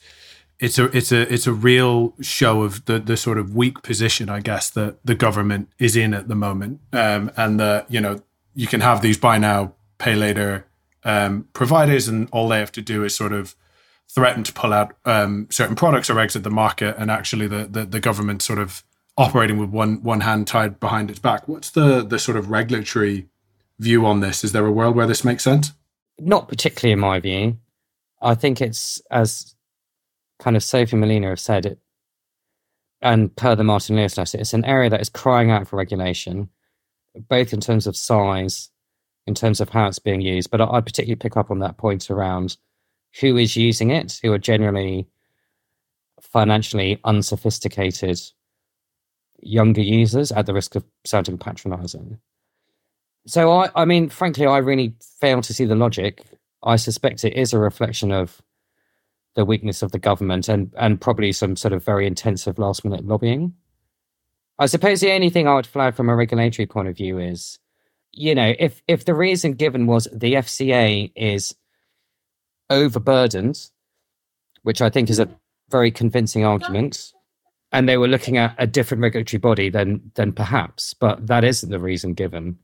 it's 0.61 0.77
a 0.77 0.95
it's 0.95 1.11
a 1.11 1.33
it's 1.33 1.47
a 1.47 1.53
real 1.53 2.13
show 2.21 2.61
of 2.61 2.85
the 2.85 2.99
the 2.99 3.17
sort 3.17 3.39
of 3.39 3.55
weak 3.55 3.81
position, 3.81 4.29
I 4.29 4.39
guess, 4.39 4.69
that 4.69 5.03
the 5.03 5.15
government 5.15 5.69
is 5.79 5.95
in 5.95 6.13
at 6.13 6.27
the 6.27 6.35
moment, 6.35 6.79
um, 6.93 7.31
and 7.35 7.59
that 7.59 7.89
you 7.91 7.99
know 7.99 8.21
you 8.53 8.67
can 8.67 8.79
have 8.79 9.01
these 9.01 9.17
buy 9.17 9.39
now 9.39 9.73
pay 9.97 10.13
later 10.13 10.67
um, 11.03 11.47
providers, 11.53 12.07
and 12.07 12.29
all 12.31 12.47
they 12.47 12.59
have 12.59 12.71
to 12.73 12.81
do 12.81 13.03
is 13.03 13.15
sort 13.15 13.33
of 13.33 13.55
threaten 14.07 14.43
to 14.43 14.53
pull 14.53 14.71
out 14.71 14.95
um, 15.05 15.47
certain 15.49 15.75
products 15.75 16.11
or 16.11 16.19
exit 16.19 16.43
the 16.43 16.51
market, 16.51 16.95
and 16.99 17.09
actually 17.09 17.47
the, 17.47 17.65
the 17.65 17.83
the 17.83 17.99
government 17.99 18.43
sort 18.43 18.59
of 18.59 18.83
operating 19.17 19.57
with 19.57 19.71
one 19.71 20.03
one 20.03 20.21
hand 20.21 20.45
tied 20.45 20.79
behind 20.79 21.09
its 21.09 21.19
back. 21.19 21.47
What's 21.47 21.71
the 21.71 22.03
the 22.03 22.19
sort 22.19 22.37
of 22.37 22.51
regulatory 22.51 23.27
view 23.79 24.05
on 24.05 24.19
this? 24.19 24.43
Is 24.43 24.51
there 24.51 24.67
a 24.67 24.71
world 24.71 24.95
where 24.95 25.07
this 25.07 25.25
makes 25.25 25.43
sense? 25.43 25.71
Not 26.19 26.47
particularly, 26.47 26.93
in 26.93 26.99
my 26.99 27.19
view. 27.19 27.57
I 28.21 28.35
think 28.35 28.61
it's 28.61 29.01
as 29.09 29.55
kind 30.41 30.57
of 30.57 30.63
Sophie 30.63 30.97
Malini 30.97 31.29
have 31.29 31.39
said 31.39 31.65
it, 31.65 31.79
and 33.01 33.33
per 33.35 33.55
the 33.55 33.63
Martin 33.63 33.95
Lewis 33.95 34.17
letter, 34.17 34.37
it's 34.37 34.53
an 34.53 34.65
area 34.65 34.89
that 34.89 35.01
is 35.01 35.09
crying 35.09 35.51
out 35.51 35.67
for 35.67 35.77
regulation, 35.77 36.49
both 37.29 37.53
in 37.53 37.61
terms 37.61 37.87
of 37.87 37.95
size, 37.95 38.69
in 39.27 39.35
terms 39.35 39.61
of 39.61 39.69
how 39.69 39.87
it's 39.87 39.99
being 39.99 40.21
used. 40.21 40.51
But 40.51 40.61
I, 40.61 40.65
I 40.65 40.81
particularly 40.81 41.15
pick 41.15 41.37
up 41.37 41.51
on 41.51 41.59
that 41.59 41.77
point 41.77 42.09
around 42.09 42.57
who 43.19 43.37
is 43.37 43.55
using 43.55 43.91
it, 43.91 44.19
who 44.21 44.33
are 44.33 44.39
generally 44.39 45.07
financially 46.21 46.99
unsophisticated 47.03 48.19
younger 49.41 49.81
users 49.81 50.31
at 50.31 50.45
the 50.45 50.53
risk 50.53 50.75
of 50.75 50.83
sounding 51.05 51.37
patronizing. 51.37 52.19
So 53.27 53.51
I, 53.51 53.69
I 53.75 53.85
mean, 53.85 54.09
frankly, 54.09 54.45
I 54.45 54.57
really 54.57 54.95
fail 55.19 55.41
to 55.41 55.53
see 55.53 55.65
the 55.65 55.75
logic. 55.75 56.23
I 56.63 56.75
suspect 56.75 57.23
it 57.23 57.33
is 57.33 57.53
a 57.53 57.59
reflection 57.59 58.11
of 58.11 58.41
the 59.35 59.45
weakness 59.45 59.81
of 59.81 59.91
the 59.91 59.99
government 59.99 60.49
and 60.49 60.73
and 60.77 60.99
probably 60.99 61.31
some 61.31 61.55
sort 61.55 61.73
of 61.73 61.83
very 61.83 62.05
intensive 62.05 62.59
last 62.59 62.83
minute 62.83 63.05
lobbying. 63.05 63.53
I 64.59 64.65
suppose 64.65 64.99
the 64.99 65.11
only 65.11 65.29
thing 65.29 65.47
I 65.47 65.55
would 65.55 65.65
flag 65.65 65.95
from 65.95 66.09
a 66.09 66.15
regulatory 66.15 66.67
point 66.67 66.87
of 66.87 66.95
view 66.97 67.17
is, 67.17 67.57
you 68.11 68.35
know, 68.35 68.53
if 68.59 68.81
if 68.87 69.05
the 69.05 69.15
reason 69.15 69.53
given 69.53 69.87
was 69.87 70.07
the 70.13 70.33
FCA 70.33 71.11
is 71.15 71.55
overburdened, 72.69 73.69
which 74.63 74.81
I 74.81 74.89
think 74.89 75.09
is 75.09 75.19
a 75.19 75.29
very 75.69 75.91
convincing 75.91 76.45
argument, 76.45 77.13
and 77.71 77.87
they 77.87 77.97
were 77.97 78.07
looking 78.07 78.37
at 78.37 78.53
a 78.57 78.67
different 78.67 79.01
regulatory 79.01 79.39
body, 79.39 79.69
then 79.69 80.11
then 80.15 80.33
perhaps, 80.33 80.93
but 80.93 81.25
that 81.27 81.43
isn't 81.43 81.71
the 81.71 81.79
reason 81.79 82.13
given. 82.13 82.57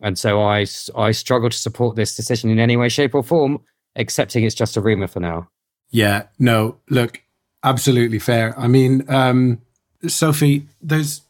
And 0.00 0.18
so 0.18 0.42
I 0.42 0.66
I 0.96 1.12
struggle 1.12 1.50
to 1.50 1.56
support 1.56 1.96
this 1.96 2.16
decision 2.16 2.50
in 2.50 2.58
any 2.58 2.76
way, 2.76 2.88
shape, 2.88 3.14
or 3.14 3.22
form, 3.22 3.60
accepting 3.96 4.44
it's 4.44 4.54
just 4.54 4.76
a 4.76 4.80
rumor 4.80 5.06
for 5.06 5.20
now. 5.20 5.48
Yeah, 5.90 6.24
no, 6.38 6.78
look, 6.90 7.22
absolutely 7.62 8.18
fair. 8.18 8.58
I 8.58 8.68
mean, 8.68 9.04
um, 9.08 9.62
Sophie, 10.06 10.66
there's 10.80 11.22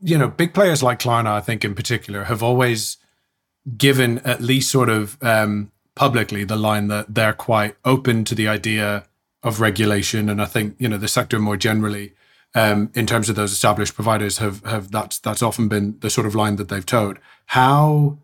you 0.00 0.18
know 0.18 0.28
big 0.28 0.54
players 0.54 0.82
like 0.82 1.00
Klarna, 1.00 1.32
I 1.32 1.40
think 1.40 1.64
in 1.64 1.74
particular, 1.74 2.24
have 2.24 2.42
always 2.42 2.98
given 3.76 4.18
at 4.20 4.40
least 4.40 4.70
sort 4.70 4.88
of 4.88 5.16
um, 5.22 5.70
publicly 5.94 6.44
the 6.44 6.56
line 6.56 6.88
that 6.88 7.14
they're 7.14 7.32
quite 7.32 7.76
open 7.84 8.24
to 8.24 8.34
the 8.34 8.48
idea 8.48 9.04
of 9.42 9.60
regulation, 9.60 10.28
and 10.28 10.40
I 10.40 10.46
think 10.46 10.76
you 10.78 10.88
know 10.88 10.98
the 10.98 11.08
sector 11.08 11.38
more 11.38 11.56
generally. 11.56 12.12
Um, 12.54 12.90
in 12.94 13.06
terms 13.06 13.30
of 13.30 13.36
those 13.36 13.50
established 13.50 13.94
providers, 13.94 14.38
have 14.38 14.62
have 14.64 14.90
that's 14.90 15.18
that's 15.18 15.42
often 15.42 15.68
been 15.68 15.98
the 16.00 16.10
sort 16.10 16.26
of 16.26 16.34
line 16.34 16.56
that 16.56 16.68
they've 16.68 16.84
towed. 16.84 17.18
How, 17.46 18.18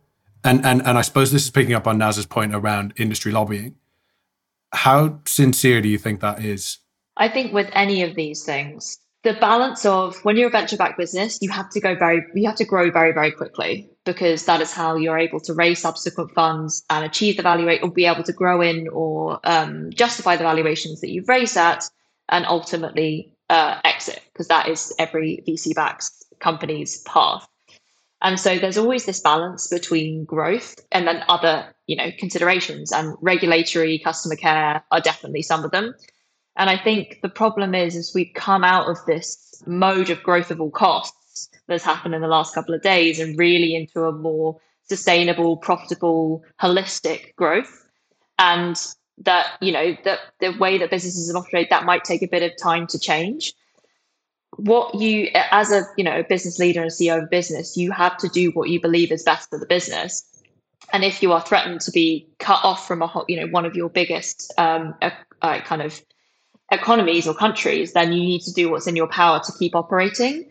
and 0.44 0.64
and 0.64 0.86
and 0.86 0.98
I 0.98 1.00
suppose 1.00 1.32
this 1.32 1.44
is 1.44 1.50
picking 1.50 1.74
up 1.74 1.86
on 1.86 1.98
Nas's 1.98 2.26
point 2.26 2.54
around 2.54 2.92
industry 2.96 3.32
lobbying. 3.32 3.74
How 4.72 5.20
sincere 5.26 5.80
do 5.80 5.88
you 5.88 5.98
think 5.98 6.20
that 6.20 6.44
is? 6.44 6.78
I 7.16 7.28
think 7.28 7.52
with 7.52 7.68
any 7.72 8.02
of 8.02 8.14
these 8.14 8.44
things, 8.44 8.98
the 9.24 9.34
balance 9.34 9.84
of 9.84 10.16
when 10.24 10.36
you're 10.36 10.48
a 10.48 10.50
venture 10.50 10.76
backed 10.76 10.98
business, 10.98 11.38
you 11.42 11.50
have 11.50 11.68
to 11.70 11.80
go 11.80 11.94
very, 11.94 12.24
you 12.34 12.46
have 12.46 12.56
to 12.56 12.64
grow 12.64 12.90
very, 12.90 13.12
very 13.12 13.32
quickly 13.32 13.90
because 14.04 14.44
that 14.46 14.60
is 14.60 14.72
how 14.72 14.96
you're 14.96 15.18
able 15.18 15.40
to 15.40 15.54
raise 15.54 15.80
subsequent 15.80 16.30
funds 16.32 16.84
and 16.88 17.04
achieve 17.04 17.36
the 17.36 17.42
valuation 17.42 17.84
or 17.84 17.90
be 17.90 18.06
able 18.06 18.22
to 18.22 18.32
grow 18.32 18.60
in 18.60 18.88
or 18.88 19.40
um, 19.44 19.90
justify 19.90 20.36
the 20.36 20.44
valuations 20.44 21.00
that 21.00 21.10
you've 21.10 21.28
raised 21.28 21.56
at 21.56 21.84
and 22.28 22.46
ultimately 22.46 23.32
uh, 23.50 23.80
exit 23.84 24.20
because 24.32 24.48
that 24.48 24.68
is 24.68 24.94
every 24.98 25.42
VC 25.46 25.74
backed 25.74 26.10
company's 26.38 27.02
path. 27.02 27.46
And 28.22 28.38
so 28.38 28.58
there's 28.58 28.78
always 28.78 29.04
this 29.04 29.20
balance 29.20 29.68
between 29.68 30.24
growth 30.24 30.78
and 30.90 31.06
then 31.06 31.22
other, 31.28 31.74
you 31.88 31.96
know, 31.96 32.12
considerations 32.18 32.92
and 32.92 33.16
regulatory 33.20 33.98
customer 33.98 34.36
care 34.36 34.84
are 34.92 35.00
definitely 35.00 35.42
some 35.42 35.64
of 35.64 35.72
them. 35.72 35.94
And 36.56 36.68
I 36.68 36.76
think 36.76 37.20
the 37.22 37.28
problem 37.28 37.74
is, 37.74 37.96
as 37.96 38.12
we've 38.14 38.32
come 38.34 38.62
out 38.62 38.88
of 38.88 38.98
this 39.06 39.62
mode 39.66 40.10
of 40.10 40.22
growth 40.22 40.50
of 40.50 40.60
all 40.60 40.70
costs 40.70 41.48
that's 41.66 41.84
happened 41.84 42.14
in 42.14 42.20
the 42.20 42.28
last 42.28 42.54
couple 42.54 42.74
of 42.74 42.82
days 42.82 43.18
and 43.18 43.38
really 43.38 43.74
into 43.74 44.04
a 44.04 44.12
more 44.12 44.60
sustainable, 44.88 45.56
profitable, 45.56 46.44
holistic 46.60 47.34
growth. 47.36 47.88
And 48.38 48.76
that, 49.18 49.52
you 49.60 49.72
know, 49.72 49.96
that 50.04 50.18
the 50.40 50.50
way 50.58 50.78
that 50.78 50.90
businesses 50.90 51.34
operate, 51.34 51.70
that 51.70 51.84
might 51.84 52.04
take 52.04 52.22
a 52.22 52.28
bit 52.28 52.42
of 52.42 52.52
time 52.60 52.86
to 52.88 52.98
change. 52.98 53.54
What 54.56 54.94
you, 54.94 55.30
as 55.34 55.72
a, 55.72 55.84
you 55.96 56.04
know, 56.04 56.22
business 56.28 56.58
leader 56.58 56.82
and 56.82 56.90
CEO 56.90 57.22
of 57.22 57.30
business, 57.30 57.76
you 57.76 57.92
have 57.92 58.16
to 58.18 58.28
do 58.28 58.50
what 58.50 58.68
you 58.68 58.80
believe 58.80 59.10
is 59.10 59.22
best 59.22 59.48
for 59.48 59.58
the 59.58 59.66
business. 59.66 60.24
And 60.92 61.04
if 61.04 61.22
you 61.22 61.32
are 61.32 61.40
threatened 61.40 61.80
to 61.82 61.90
be 61.90 62.28
cut 62.38 62.60
off 62.64 62.86
from 62.86 63.02
a, 63.02 63.24
you 63.28 63.38
know, 63.38 63.46
one 63.48 63.66
of 63.66 63.74
your 63.74 63.90
biggest 63.90 64.52
um, 64.58 64.94
uh, 65.02 65.60
kind 65.60 65.82
of 65.82 66.00
economies 66.70 67.26
or 67.26 67.34
countries, 67.34 67.92
then 67.92 68.12
you 68.12 68.20
need 68.20 68.42
to 68.42 68.52
do 68.52 68.70
what's 68.70 68.86
in 68.86 68.96
your 68.96 69.08
power 69.08 69.40
to 69.40 69.52
keep 69.58 69.74
operating. 69.74 70.50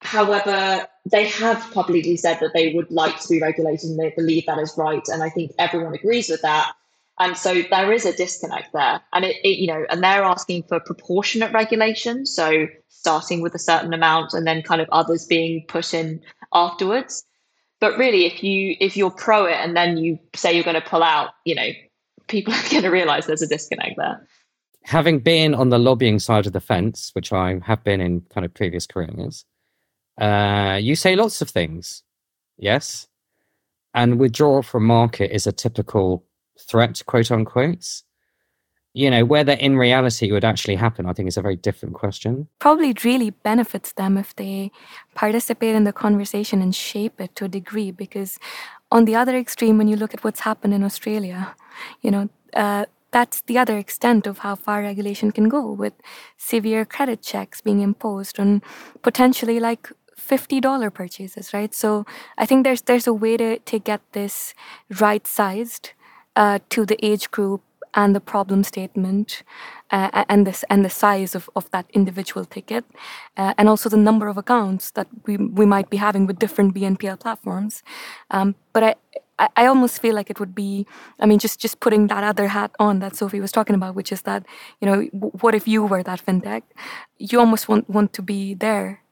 However, 0.00 0.86
they 1.10 1.28
have 1.28 1.70
publicly 1.72 2.16
said 2.16 2.38
that 2.40 2.52
they 2.52 2.74
would 2.74 2.90
like 2.90 3.20
to 3.20 3.28
be 3.28 3.40
regulated 3.40 3.90
and 3.90 3.98
they 3.98 4.10
believe 4.10 4.46
that 4.46 4.58
is 4.58 4.74
right. 4.76 5.02
And 5.08 5.22
I 5.22 5.30
think 5.30 5.52
everyone 5.58 5.94
agrees 5.94 6.28
with 6.28 6.42
that. 6.42 6.72
And 7.18 7.36
so 7.36 7.62
there 7.70 7.92
is 7.92 8.04
a 8.04 8.12
disconnect 8.12 8.72
there. 8.72 9.00
And 9.12 9.24
it, 9.24 9.36
it 9.44 9.58
you 9.58 9.68
know, 9.68 9.86
and 9.88 10.02
they're 10.02 10.24
asking 10.24 10.64
for 10.64 10.80
proportionate 10.80 11.52
regulation. 11.52 12.26
So 12.26 12.66
starting 12.88 13.40
with 13.40 13.54
a 13.54 13.58
certain 13.58 13.94
amount 13.94 14.34
and 14.34 14.46
then 14.46 14.62
kind 14.62 14.80
of 14.80 14.88
others 14.90 15.26
being 15.26 15.64
put 15.68 15.94
in 15.94 16.20
afterwards. 16.52 17.24
But 17.84 17.98
really, 17.98 18.24
if 18.24 18.42
you 18.42 18.76
if 18.80 18.96
you're 18.96 19.10
pro 19.10 19.44
it 19.44 19.56
and 19.56 19.76
then 19.76 19.98
you 19.98 20.18
say 20.34 20.54
you're 20.54 20.64
going 20.64 20.80
to 20.82 20.88
pull 20.88 21.02
out, 21.02 21.30
you 21.44 21.54
know, 21.54 21.68
people 22.28 22.54
are 22.58 22.70
going 22.70 22.82
to 22.82 22.90
realize 22.90 23.26
there's 23.26 23.42
a 23.42 23.46
disconnect 23.46 23.96
there 23.96 24.26
having 24.84 25.18
been 25.18 25.54
on 25.54 25.70
the 25.70 25.78
lobbying 25.78 26.18
side 26.18 26.46
of 26.46 26.52
the 26.52 26.60
fence, 26.60 27.10
which 27.14 27.32
I 27.32 27.58
have 27.64 27.82
been 27.82 28.00
in 28.00 28.20
kind 28.32 28.44
of 28.44 28.54
previous 28.54 28.86
careers, 28.86 29.44
uh, 30.20 30.78
you 30.80 30.94
say 30.94 31.16
lots 31.16 31.40
of 31.40 31.50
things, 31.50 32.02
yes, 32.58 33.08
and 33.94 34.18
withdrawal 34.18 34.62
from 34.62 34.84
market 34.84 35.34
is 35.34 35.46
a 35.46 35.52
typical 35.52 36.24
threat, 36.68 37.02
quote 37.06 37.30
unquote. 37.30 38.02
You 38.94 39.10
know, 39.10 39.24
whether 39.24 39.52
in 39.52 39.76
reality 39.76 40.28
it 40.28 40.32
would 40.32 40.44
actually 40.44 40.76
happen, 40.76 41.06
I 41.06 41.12
think 41.12 41.26
is 41.26 41.36
a 41.36 41.42
very 41.42 41.56
different 41.56 41.94
question. 41.96 42.48
Probably 42.60 42.94
really 43.04 43.30
benefits 43.30 43.92
them 43.92 44.16
if 44.16 44.34
they 44.36 44.70
participate 45.14 45.74
in 45.74 45.82
the 45.82 45.92
conversation 45.92 46.62
and 46.62 46.72
shape 46.72 47.20
it 47.20 47.34
to 47.36 47.46
a 47.46 47.48
degree. 47.48 47.90
Because 47.90 48.38
on 48.92 49.04
the 49.04 49.16
other 49.16 49.36
extreme, 49.36 49.78
when 49.78 49.88
you 49.88 49.96
look 49.96 50.14
at 50.14 50.22
what's 50.22 50.40
happened 50.40 50.74
in 50.74 50.84
Australia, 50.84 51.56
you 52.02 52.10
know, 52.12 52.28
uh, 52.54 52.86
that's 53.10 53.42
the 53.42 53.58
other 53.58 53.78
extent 53.78 54.26
of 54.26 54.38
how 54.38 54.56
far 54.56 54.82
regulation 54.82 55.30
can 55.30 55.48
go 55.48 55.70
with 55.70 55.94
severe 56.36 56.84
credit 56.84 57.22
checks 57.22 57.60
being 57.60 57.80
imposed 57.80 58.40
on 58.40 58.60
potentially 59.02 59.60
like 59.60 59.90
$50 60.18 60.92
purchases 60.92 61.52
right 61.52 61.74
so 61.74 62.06
i 62.38 62.46
think 62.46 62.64
there's 62.64 62.82
there's 62.82 63.06
a 63.06 63.12
way 63.12 63.36
to, 63.36 63.58
to 63.58 63.78
get 63.78 64.00
this 64.12 64.54
right 65.00 65.26
sized 65.26 65.90
uh, 66.36 66.58
to 66.70 66.84
the 66.86 66.98
age 67.04 67.30
group 67.30 67.62
and 67.94 68.14
the 68.14 68.20
problem 68.20 68.64
statement 68.64 69.42
uh, 69.90 70.24
and 70.28 70.46
this 70.46 70.64
and 70.68 70.84
the 70.84 70.90
size 70.90 71.34
of, 71.34 71.48
of 71.54 71.70
that 71.70 71.86
individual 71.92 72.44
ticket 72.44 72.84
uh, 73.36 73.54
and 73.56 73.68
also 73.68 73.88
the 73.88 73.96
number 73.96 74.28
of 74.28 74.36
accounts 74.36 74.90
that 74.92 75.06
we, 75.26 75.36
we 75.36 75.66
might 75.66 75.90
be 75.90 75.96
having 75.96 76.26
with 76.26 76.38
different 76.38 76.74
BNPL 76.74 77.20
platforms. 77.20 77.82
Um, 78.30 78.54
but 78.72 78.82
I, 78.82 79.48
I, 79.56 79.66
almost 79.66 80.00
feel 80.00 80.14
like 80.14 80.30
it 80.30 80.38
would 80.38 80.54
be 80.54 80.86
i 81.18 81.26
mean 81.26 81.40
just 81.40 81.60
just 81.60 81.80
putting 81.80 82.06
that 82.06 82.22
other 82.22 82.48
hat 82.48 82.70
on 82.78 83.00
that 83.00 83.16
sophie 83.16 83.40
was 83.40 83.50
talking 83.50 83.74
about 83.74 83.96
which 83.96 84.12
is 84.12 84.22
that 84.22 84.46
you 84.80 84.86
know 84.86 85.02
what 85.42 85.56
if 85.56 85.66
you 85.66 85.84
were 85.84 86.02
that 86.02 86.24
fintech? 86.24 86.62
You 87.18 87.40
almost 87.40 87.68
want 87.68 87.88
want 87.90 88.12
to 88.12 88.22
be 88.22 88.54
there 88.54 89.02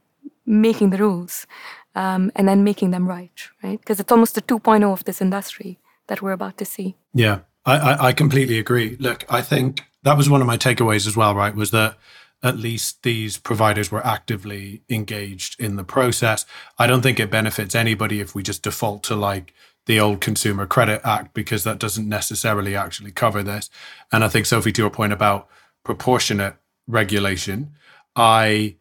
making 0.47 0.91
the 0.91 0.99
rules 0.99 1.47
um, 1.95 2.31
and 2.37 2.49
then 2.49 2.65
making 2.65 2.91
them 2.93 3.09
right 3.09 3.49
right? 3.62 3.81
Because 3.81 4.01
it's 4.01 4.12
almost 4.12 4.35
the 4.35 4.43
2.0 4.43 4.93
of 4.93 5.05
this 5.05 5.21
industry 5.21 5.79
that 6.09 6.21
we're 6.23 6.33
about 6.33 6.57
to 6.59 6.65
see. 6.65 6.97
Yeah 7.15 7.41
I, 7.64 7.76
I, 7.76 8.07
I 8.09 8.12
completely 8.12 8.59
agree 8.59 8.97
look 8.99 9.25
i 9.28 9.40
think 9.42 9.85
that 10.02 10.16
was 10.16 10.28
one 10.28 10.40
of 10.40 10.47
my 10.47 10.57
takeaways 10.57 11.07
as 11.07 11.16
well 11.16 11.35
right 11.35 11.54
was 11.54 11.71
that 11.71 11.97
at 12.42 12.59
least 12.59 13.02
these 13.02 13.38
providers 13.38 13.90
were 13.90 14.04
actively 14.04 14.83
engaged 14.90 15.61
in 15.61 15.76
the 15.76 15.85
process. 15.85 16.45
I 16.78 16.87
don't 16.87 17.02
think 17.02 17.21
it 17.21 17.31
benefits 17.31 17.75
anybody 17.75 18.21
if 18.21 18.35
we 18.35 18.42
just 18.42 18.62
default 18.62 19.04
to 19.04 19.14
like 19.14 19.54
the 19.87 20.00
old 20.00 20.21
Consumer 20.21 20.66
Credit 20.66 21.00
Act 21.04 21.35
because 21.35 21.64
that 21.64 21.78
doesn't 21.78 22.09
necessarily 22.09 22.75
actually 22.75 23.12
cover 23.12 23.42
this. 23.42 23.71
And 24.11 24.25
I 24.25 24.28
think 24.28 24.47
Sophie, 24.47 24.73
to 24.73 24.83
your 24.83 24.90
point 24.90 25.12
about 25.12 25.49
proportionate 25.85 26.57
regulation, 26.87 27.73
I 28.16 28.76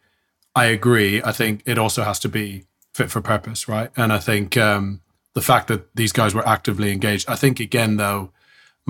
I 0.55 0.65
agree. 0.65 1.21
I 1.23 1.31
think 1.31 1.61
it 1.65 1.77
also 1.77 2.03
has 2.03 2.19
to 2.19 2.29
be 2.29 2.65
fit 2.93 3.09
for 3.09 3.21
purpose, 3.21 3.67
right? 3.67 3.89
And 3.95 4.11
I 4.11 4.17
think 4.17 4.57
um, 4.57 5.01
the 5.33 5.41
fact 5.41 5.67
that 5.69 5.95
these 5.95 6.11
guys 6.11 6.35
were 6.35 6.47
actively 6.47 6.91
engaged. 6.91 7.29
I 7.29 7.35
think 7.35 7.59
again, 7.59 7.95
though, 7.95 8.31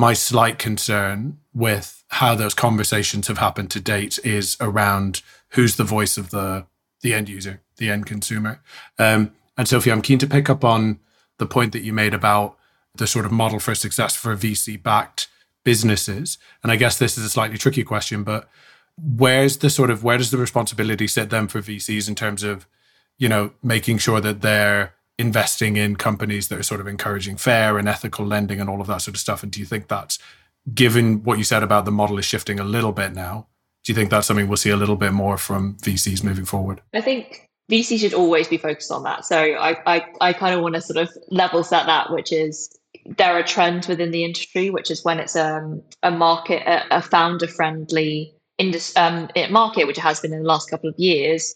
my 0.02 0.14
slight 0.14 0.58
concern 0.58 1.38
with 1.54 2.04
how 2.08 2.34
those 2.34 2.56
conversations 2.56 3.28
have 3.28 3.38
happened 3.38 3.70
to 3.70 3.80
date 3.80 4.18
is 4.24 4.58
around 4.60 5.22
who's 5.50 5.76
the 5.76 5.84
voice 5.84 6.18
of 6.18 6.32
the 6.32 6.66
the 7.02 7.14
end 7.14 7.30
user, 7.30 7.62
the 7.78 7.90
end 7.92 8.08
consumer. 8.08 8.62
Um, 8.98 9.32
and 9.58 9.68
Sophie, 9.68 9.92
I'm 9.92 10.02
keen 10.02 10.18
to 10.18 10.26
pick 10.28 10.50
up 10.50 10.64
on 10.64 11.00
the 11.38 11.46
point 11.46 11.72
that 11.74 11.84
you 11.84 11.94
made 11.94 12.16
about 12.16 12.58
the 12.96 13.06
sort 13.06 13.26
of 13.26 13.32
model 13.32 13.60
for 13.60 13.76
success 13.76 14.16
for 14.16 14.36
VC 14.36 14.82
backed 14.82 15.28
businesses. 15.64 16.40
And 16.64 16.72
I 16.72 16.78
guess 16.78 16.98
this 16.98 17.16
is 17.16 17.24
a 17.24 17.30
slightly 17.30 17.60
tricky 17.60 17.84
question, 17.84 18.24
but 18.24 18.50
where's 18.98 19.58
the 19.58 19.70
sort 19.70 19.92
of 19.92 20.04
where 20.04 20.18
does 20.18 20.32
the 20.32 20.38
responsibility 20.38 21.08
sit 21.08 21.30
then 21.30 21.48
for 21.48 21.60
VCs 21.62 22.10
in 22.10 22.16
terms 22.16 22.42
of, 22.42 22.66
you 23.20 23.30
know, 23.30 23.54
making 23.62 24.00
sure 24.00 24.20
that 24.20 24.42
they're 24.42 24.96
investing 25.22 25.78
in 25.78 25.96
companies 25.96 26.50
that 26.50 26.60
are 26.60 26.64
sort 26.64 26.82
of 26.82 26.88
encouraging 26.88 27.38
fair 27.38 27.78
and 27.78 27.88
ethical 27.88 28.26
lending 28.26 28.60
and 28.60 28.70
all 28.70 28.82
of 28.82 28.88
that 28.88 29.02
sort 29.02 29.16
of 29.16 29.22
stuff? 29.22 29.44
And 29.44 29.52
do 29.52 29.60
you 29.60 29.66
think 29.66 29.88
that's 29.88 30.20
given 30.74 31.24
what 31.24 31.38
you 31.38 31.44
said 31.44 31.64
about 31.64 31.86
the 31.86 31.92
model 31.92 32.18
is 32.18 32.26
shifting 32.26 32.60
a 32.60 32.64
little 32.64 32.92
bit 32.92 33.14
now? 33.14 33.48
Do 33.84 33.92
you 33.92 33.96
think 33.96 34.10
that's 34.10 34.28
something 34.28 34.48
we'll 34.48 34.58
see 34.58 34.70
a 34.70 34.76
little 34.76 34.96
bit 34.96 35.14
more 35.14 35.38
from 35.38 35.78
VCs 35.78 36.24
moving 36.24 36.46
forward? 36.46 36.82
I 36.94 37.02
think 37.02 37.48
VC 37.72 38.00
should 38.00 38.14
always 38.14 38.48
be 38.48 38.58
focused 38.58 38.92
on 38.92 39.04
that. 39.04 39.26
So 39.26 39.38
I 39.38 39.78
I, 39.86 40.06
I 40.20 40.34
kind 40.34 40.54
of 40.54 40.62
want 40.62 40.76
to 40.76 40.82
sort 40.82 40.98
of 40.98 41.10
level 41.30 41.64
set 41.64 41.86
that, 41.86 42.12
which 42.12 42.32
is 42.32 42.70
there 43.06 43.34
are 43.34 43.44
trends 43.44 43.88
within 43.88 44.12
the 44.12 44.24
industry, 44.24 44.70
which 44.70 44.92
is 44.92 45.04
when 45.04 45.20
it's 45.20 45.36
um, 45.36 45.82
a 46.04 46.12
market, 46.12 46.62
a, 46.68 46.98
a 46.98 47.02
founder 47.02 47.48
friendly 47.48 48.36
indus- 48.58 48.96
um, 48.98 49.30
market, 49.50 49.88
which 49.88 49.98
has 49.98 50.20
been 50.20 50.34
in 50.34 50.44
the 50.44 50.48
last 50.48 50.70
couple 50.70 50.90
of 50.90 51.00
years. 51.00 51.56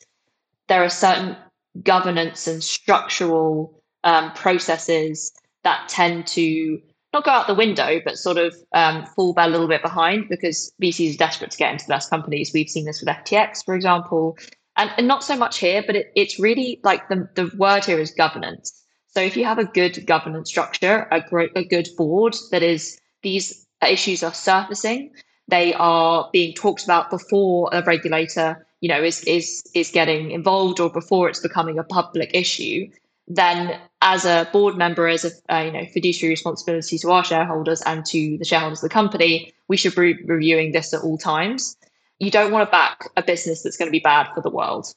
There 0.67 0.83
are 0.83 0.89
certain 0.89 1.35
governance 1.83 2.47
and 2.47 2.63
structural 2.63 3.81
um, 4.03 4.31
processes 4.33 5.31
that 5.63 5.87
tend 5.89 6.27
to 6.27 6.79
not 7.13 7.23
go 7.23 7.31
out 7.31 7.47
the 7.47 7.55
window, 7.55 7.99
but 8.03 8.17
sort 8.17 8.37
of 8.37 8.55
um, 8.73 9.05
fall 9.05 9.33
a 9.37 9.47
little 9.47 9.67
bit 9.67 9.81
behind 9.81 10.27
because 10.29 10.71
VC 10.81 11.09
is 11.09 11.17
desperate 11.17 11.51
to 11.51 11.57
get 11.57 11.71
into 11.71 11.85
the 11.85 11.93
best 11.93 12.09
companies. 12.09 12.51
We've 12.53 12.69
seen 12.69 12.85
this 12.85 12.99
with 12.99 13.09
FTX, 13.09 13.63
for 13.63 13.73
example 13.73 14.37
and, 14.77 14.91
and 14.97 15.07
not 15.07 15.23
so 15.23 15.35
much 15.35 15.59
here, 15.59 15.83
but 15.85 15.95
it, 15.95 16.11
it's 16.15 16.39
really 16.39 16.79
like 16.83 17.07
the, 17.09 17.29
the 17.35 17.51
word 17.57 17.85
here 17.85 17.99
is 17.99 18.11
governance. 18.11 18.83
So 19.07 19.21
if 19.21 19.37
you 19.37 19.45
have 19.45 19.59
a 19.59 19.65
good 19.65 20.05
governance 20.05 20.49
structure, 20.49 21.07
a 21.11 21.21
great 21.21 21.51
a 21.55 21.63
good 21.63 21.87
board 21.97 22.35
that 22.51 22.63
is 22.63 22.99
these 23.23 23.65
issues 23.87 24.23
are 24.23 24.33
surfacing, 24.33 25.11
they 25.47 25.73
are 25.73 26.29
being 26.33 26.53
talked 26.53 26.83
about 26.83 27.09
before 27.09 27.69
a 27.71 27.81
regulator, 27.83 28.64
you 28.81 28.89
know, 28.89 29.01
is 29.01 29.23
is 29.23 29.63
is 29.73 29.91
getting 29.91 30.31
involved 30.31 30.79
or 30.79 30.89
before 30.89 31.29
it's 31.29 31.39
becoming 31.39 31.79
a 31.79 31.83
public 31.83 32.31
issue, 32.33 32.89
then 33.27 33.79
as 34.01 34.25
a 34.25 34.47
board 34.51 34.77
member, 34.77 35.07
as 35.07 35.25
a 35.25 35.53
uh, 35.53 35.61
you 35.61 35.71
know 35.71 35.85
fiduciary 35.85 36.31
responsibility 36.31 36.97
to 36.99 37.11
our 37.11 37.23
shareholders 37.23 37.81
and 37.83 38.05
to 38.07 38.37
the 38.37 38.45
shareholders 38.45 38.79
of 38.79 38.89
the 38.89 38.93
company, 38.93 39.53
we 39.67 39.77
should 39.77 39.95
be 39.95 40.21
reviewing 40.25 40.71
this 40.71 40.93
at 40.93 41.01
all 41.01 41.17
times. 41.17 41.77
You 42.19 42.31
don't 42.31 42.51
want 42.51 42.67
to 42.67 42.71
back 42.71 43.09
a 43.17 43.23
business 43.23 43.63
that's 43.63 43.77
going 43.77 43.87
to 43.87 43.91
be 43.91 43.99
bad 43.99 44.27
for 44.33 44.41
the 44.41 44.49
world, 44.49 44.93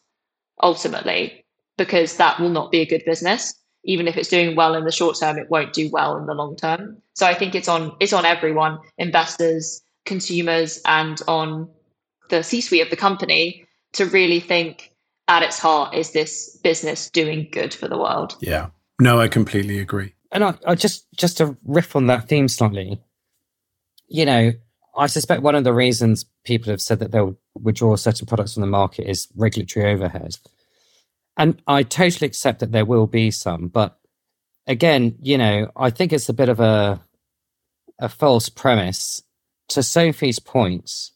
ultimately, 0.62 1.44
because 1.76 2.16
that 2.16 2.38
will 2.38 2.50
not 2.50 2.70
be 2.70 2.80
a 2.80 2.86
good 2.86 3.04
business. 3.04 3.54
Even 3.84 4.06
if 4.06 4.16
it's 4.16 4.28
doing 4.28 4.54
well 4.54 4.74
in 4.74 4.84
the 4.84 4.92
short 4.92 5.16
term, 5.18 5.38
it 5.38 5.50
won't 5.50 5.72
do 5.72 5.88
well 5.90 6.16
in 6.16 6.26
the 6.26 6.34
long 6.34 6.56
term. 6.56 7.00
So 7.14 7.26
I 7.26 7.34
think 7.34 7.54
it's 7.54 7.68
on 7.68 7.96
it's 8.00 8.12
on 8.12 8.26
everyone, 8.26 8.78
investors, 8.98 9.82
consumers, 10.04 10.80
and 10.84 11.20
on 11.26 11.70
the 12.28 12.42
C-suite 12.42 12.82
of 12.82 12.90
the 12.90 12.96
company 12.96 13.64
to 13.98 14.06
really 14.06 14.40
think 14.40 14.92
at 15.28 15.42
its 15.42 15.58
heart 15.58 15.94
is 15.94 16.12
this 16.12 16.56
business 16.62 17.10
doing 17.10 17.48
good 17.52 17.74
for 17.74 17.86
the 17.86 17.98
world? 17.98 18.36
Yeah. 18.40 18.68
No, 19.00 19.20
I 19.20 19.28
completely 19.28 19.78
agree. 19.78 20.14
And 20.32 20.42
I, 20.42 20.54
I 20.66 20.74
just 20.74 21.06
just 21.16 21.38
to 21.38 21.56
riff 21.64 21.94
on 21.94 22.06
that 22.06 22.28
theme 22.28 22.48
slightly, 22.48 23.00
you 24.08 24.24
know, 24.24 24.52
I 24.96 25.06
suspect 25.06 25.42
one 25.42 25.54
of 25.54 25.64
the 25.64 25.72
reasons 25.72 26.24
people 26.44 26.70
have 26.70 26.80
said 26.80 26.98
that 26.98 27.12
they'll 27.12 27.36
withdraw 27.54 27.96
certain 27.96 28.26
products 28.26 28.54
from 28.54 28.62
the 28.62 28.66
market 28.66 29.08
is 29.08 29.28
regulatory 29.36 29.92
overhead. 29.92 30.36
And 31.36 31.62
I 31.66 31.84
totally 31.84 32.26
accept 32.26 32.60
that 32.60 32.72
there 32.72 32.84
will 32.84 33.06
be 33.06 33.30
some, 33.30 33.68
but 33.68 33.98
again, 34.66 35.16
you 35.22 35.38
know, 35.38 35.70
I 35.76 35.90
think 35.90 36.12
it's 36.12 36.28
a 36.28 36.34
bit 36.34 36.48
of 36.48 36.60
a 36.60 37.00
a 37.98 38.08
false 38.08 38.48
premise. 38.48 39.22
To 39.72 39.82
Sophie's 39.82 40.38
points, 40.38 41.12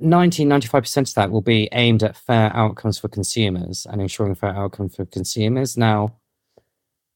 90 0.00 0.44
95% 0.46 0.96
of 1.08 1.14
that 1.14 1.30
will 1.30 1.42
be 1.42 1.68
aimed 1.72 2.02
at 2.02 2.16
fair 2.16 2.54
outcomes 2.56 2.98
for 2.98 3.08
consumers 3.08 3.86
and 3.90 4.00
ensuring 4.00 4.34
fair 4.34 4.56
outcomes 4.56 4.96
for 4.96 5.04
consumers. 5.06 5.76
Now 5.76 6.16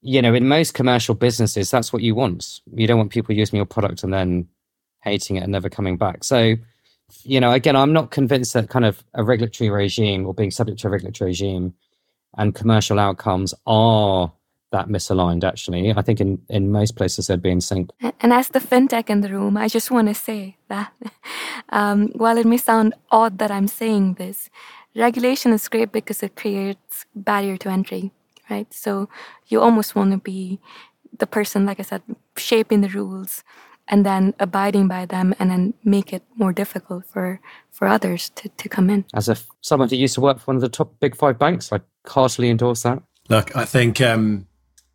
you 0.03 0.21
know 0.21 0.35
in 0.35 0.47
most 0.47 0.75
commercial 0.75 1.15
businesses 1.15 1.71
that's 1.71 1.93
what 1.93 2.03
you 2.03 2.15
want. 2.15 2.61
You 2.73 2.87
don't 2.87 2.99
want 2.99 3.11
people 3.11 3.35
using 3.35 3.57
your 3.57 3.67
product 3.67 4.03
and 4.05 4.13
then 4.13 4.49
hating 5.03 5.37
it 5.37 5.43
and 5.43 5.53
never 5.53 5.69
coming 5.69 5.97
back. 5.97 6.25
So 6.25 6.57
you 7.23 7.41
know 7.41 7.53
again 7.53 7.77
i'm 7.77 7.93
not 7.93 8.11
convinced 8.11 8.55
that 8.55 8.69
kind 8.69 8.85
of 8.85 9.05
a 9.15 9.23
regulatory 9.23 9.71
regime 9.71 10.27
or 10.27 10.35
being 10.35 10.51
subject 10.51 10.81
to 10.81 10.87
a 10.87 10.91
regulatory 10.91 11.31
regime 11.31 11.75
and 12.37 12.55
commercial 12.55 12.99
outcomes 12.99 13.55
are 13.67 14.33
that 14.77 14.89
misaligned 14.89 15.45
actually. 15.45 15.93
I 16.01 16.03
think 16.03 16.21
in, 16.21 16.31
in 16.49 16.73
most 16.81 16.93
places 16.97 17.27
they'd 17.27 17.47
be 17.49 17.55
in 17.57 17.61
sync. 17.61 17.91
And 18.21 18.33
as 18.33 18.49
the 18.49 18.61
fintech 18.71 19.07
in 19.15 19.21
the 19.21 19.33
room 19.37 19.57
i 19.65 19.69
just 19.77 19.91
want 19.95 20.09
to 20.09 20.15
say 20.29 20.41
that 20.69 20.93
um, 21.79 21.99
while 22.23 22.39
it 22.43 22.47
may 22.53 22.61
sound 22.71 22.89
odd 23.11 23.39
that 23.39 23.51
i'm 23.51 23.69
saying 23.69 24.15
this 24.15 24.39
regulation 25.07 25.53
is 25.53 25.69
great 25.69 25.91
because 25.93 26.23
it 26.27 26.35
creates 26.43 27.07
barrier 27.15 27.57
to 27.63 27.69
entry 27.69 28.05
right? 28.51 28.73
So 28.73 29.09
you 29.47 29.61
almost 29.61 29.95
want 29.95 30.13
to 30.13 30.19
be 30.19 30.61
the 31.17 31.27
person 31.27 31.65
like 31.65 31.79
i 31.79 31.83
said 31.83 32.03
shaping 32.37 32.81
the 32.81 32.89
rules 32.89 33.45
and 33.87 34.05
then 34.05 34.35
abiding 34.41 34.89
by 34.89 35.07
them 35.07 35.33
and 35.39 35.49
then 35.51 35.75
make 35.85 36.13
it 36.13 36.23
more 36.35 36.53
difficult 36.53 37.05
for 37.07 37.41
for 37.71 37.87
others 37.87 38.31
to, 38.31 38.49
to 38.49 38.69
come 38.69 38.91
in. 38.91 39.05
As 39.15 39.29
if 39.29 39.47
someone 39.61 39.89
who 39.89 39.97
used 39.97 40.15
to 40.15 40.21
work 40.21 40.39
for 40.39 40.47
one 40.47 40.57
of 40.57 40.63
the 40.63 40.69
top 40.69 40.99
big 41.01 41.17
five 41.17 41.39
banks 41.39 41.73
i 41.73 41.81
heartily 42.07 42.51
endorse 42.51 42.83
that. 42.83 43.03
Look 43.29 43.57
i 43.57 43.65
think 43.65 44.01
um 44.01 44.47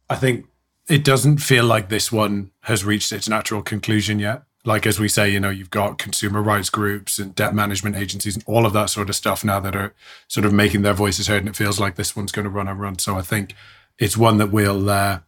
I 0.10 0.16
think 0.16 0.46
it 0.88 1.04
doesn't 1.04 1.38
feel 1.38 1.66
like 1.66 1.90
this 1.90 2.12
one 2.12 2.52
has 2.62 2.84
reached 2.84 3.12
its 3.12 3.30
natural 3.30 3.62
conclusion 3.62 4.20
yet. 4.20 4.44
Like 4.66 4.86
as 4.86 5.00
we 5.00 5.08
say, 5.08 5.30
you 5.30 5.40
know, 5.40 5.50
you've 5.50 5.70
got 5.70 5.98
consumer 5.98 6.42
rights 6.42 6.70
groups 6.70 7.18
and 7.18 7.34
debt 7.34 7.56
management 7.56 7.96
agencies 7.96 8.36
and 8.36 8.44
all 8.46 8.66
of 8.66 8.74
that 8.74 8.90
sort 8.90 9.10
of 9.10 9.16
stuff 9.16 9.44
now 9.44 9.60
that 9.60 9.76
are 9.76 9.94
sort 10.28 10.46
of 10.46 10.52
making 10.52 10.82
their 10.82 10.94
voices 10.94 11.28
heard, 11.28 11.40
and 11.40 11.48
it 11.48 11.56
feels 11.56 11.80
like 11.80 11.96
this 11.96 12.16
one's 12.16 12.32
going 12.32 12.44
to 12.44 12.50
run 12.50 12.68
and 12.68 12.80
run. 12.80 13.00
So 13.00 13.16
I 13.16 13.22
think 13.22 13.56
it's 13.98 14.18
one 14.18 14.38
that 14.38 14.52
we'll 14.52 14.90
uh, 14.90 15.20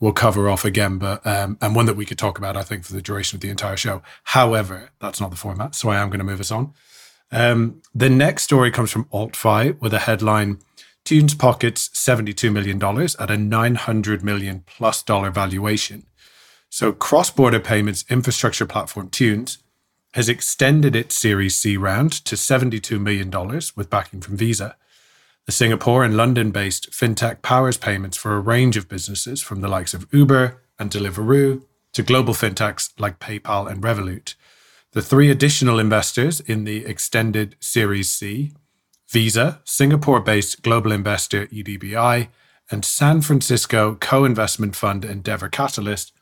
we'll 0.00 0.12
cover 0.12 0.48
off 0.48 0.64
again, 0.64 0.98
but 0.98 1.26
um, 1.26 1.58
and 1.60 1.74
one 1.74 1.86
that 1.86 1.96
we 1.96 2.06
could 2.06 2.18
talk 2.18 2.38
about, 2.38 2.56
I 2.56 2.62
think, 2.62 2.84
for 2.84 2.92
the 2.92 3.02
duration 3.02 3.36
of 3.36 3.40
the 3.40 3.50
entire 3.50 3.76
show. 3.76 4.02
However, 4.24 4.90
that's 5.00 5.20
not 5.20 5.30
the 5.30 5.36
format, 5.36 5.74
so 5.74 5.90
I 5.90 5.96
am 5.96 6.08
going 6.08 6.20
to 6.20 6.24
move 6.24 6.40
us 6.40 6.50
on. 6.50 6.72
Um, 7.30 7.82
the 7.94 8.08
next 8.08 8.44
story 8.44 8.70
comes 8.70 8.90
from 8.90 9.04
AltFi 9.06 9.78
with 9.80 9.92
a 9.92 9.98
headline 10.00 10.60
Thunes 11.08 11.38
pockets 11.38 11.88
$72 11.94 12.52
million 12.52 12.76
at 12.76 13.30
a 13.30 13.34
$900 13.34 14.22
million 14.22 14.62
plus 14.66 15.02
dollar 15.02 15.30
valuation. 15.30 16.04
So, 16.68 16.92
cross 16.92 17.30
border 17.30 17.60
payments 17.60 18.04
infrastructure 18.10 18.66
platform 18.66 19.08
Thunes 19.08 19.56
has 20.12 20.28
extended 20.28 20.94
its 20.94 21.14
Series 21.14 21.56
C 21.56 21.78
round 21.78 22.12
to 22.26 22.34
$72 22.34 23.00
million 23.00 23.30
with 23.74 23.88
backing 23.88 24.20
from 24.20 24.36
Visa. 24.36 24.76
The 25.46 25.52
Singapore 25.52 26.04
and 26.04 26.14
London 26.14 26.50
based 26.50 26.90
fintech 26.90 27.40
powers 27.40 27.78
payments 27.78 28.18
for 28.18 28.36
a 28.36 28.40
range 28.40 28.76
of 28.76 28.86
businesses 28.86 29.40
from 29.40 29.62
the 29.62 29.68
likes 29.68 29.94
of 29.94 30.06
Uber 30.12 30.62
and 30.78 30.90
Deliveroo 30.90 31.62
to 31.94 32.02
global 32.02 32.34
fintechs 32.34 32.92
like 32.98 33.18
PayPal 33.18 33.66
and 33.66 33.82
Revolut. 33.82 34.34
The 34.92 35.00
three 35.00 35.30
additional 35.30 35.78
investors 35.78 36.40
in 36.40 36.64
the 36.64 36.84
extended 36.84 37.56
Series 37.60 38.10
C 38.10 38.52
Visa, 39.10 39.60
Singapore 39.64 40.20
based 40.20 40.62
global 40.62 40.92
investor 40.92 41.46
EDBI, 41.46 42.28
and 42.70 42.84
San 42.84 43.22
Francisco 43.22 43.96
co 43.98 44.24
investment 44.24 44.76
fund 44.76 45.04
Endeavor 45.04 45.48
Catalyst 45.48 46.12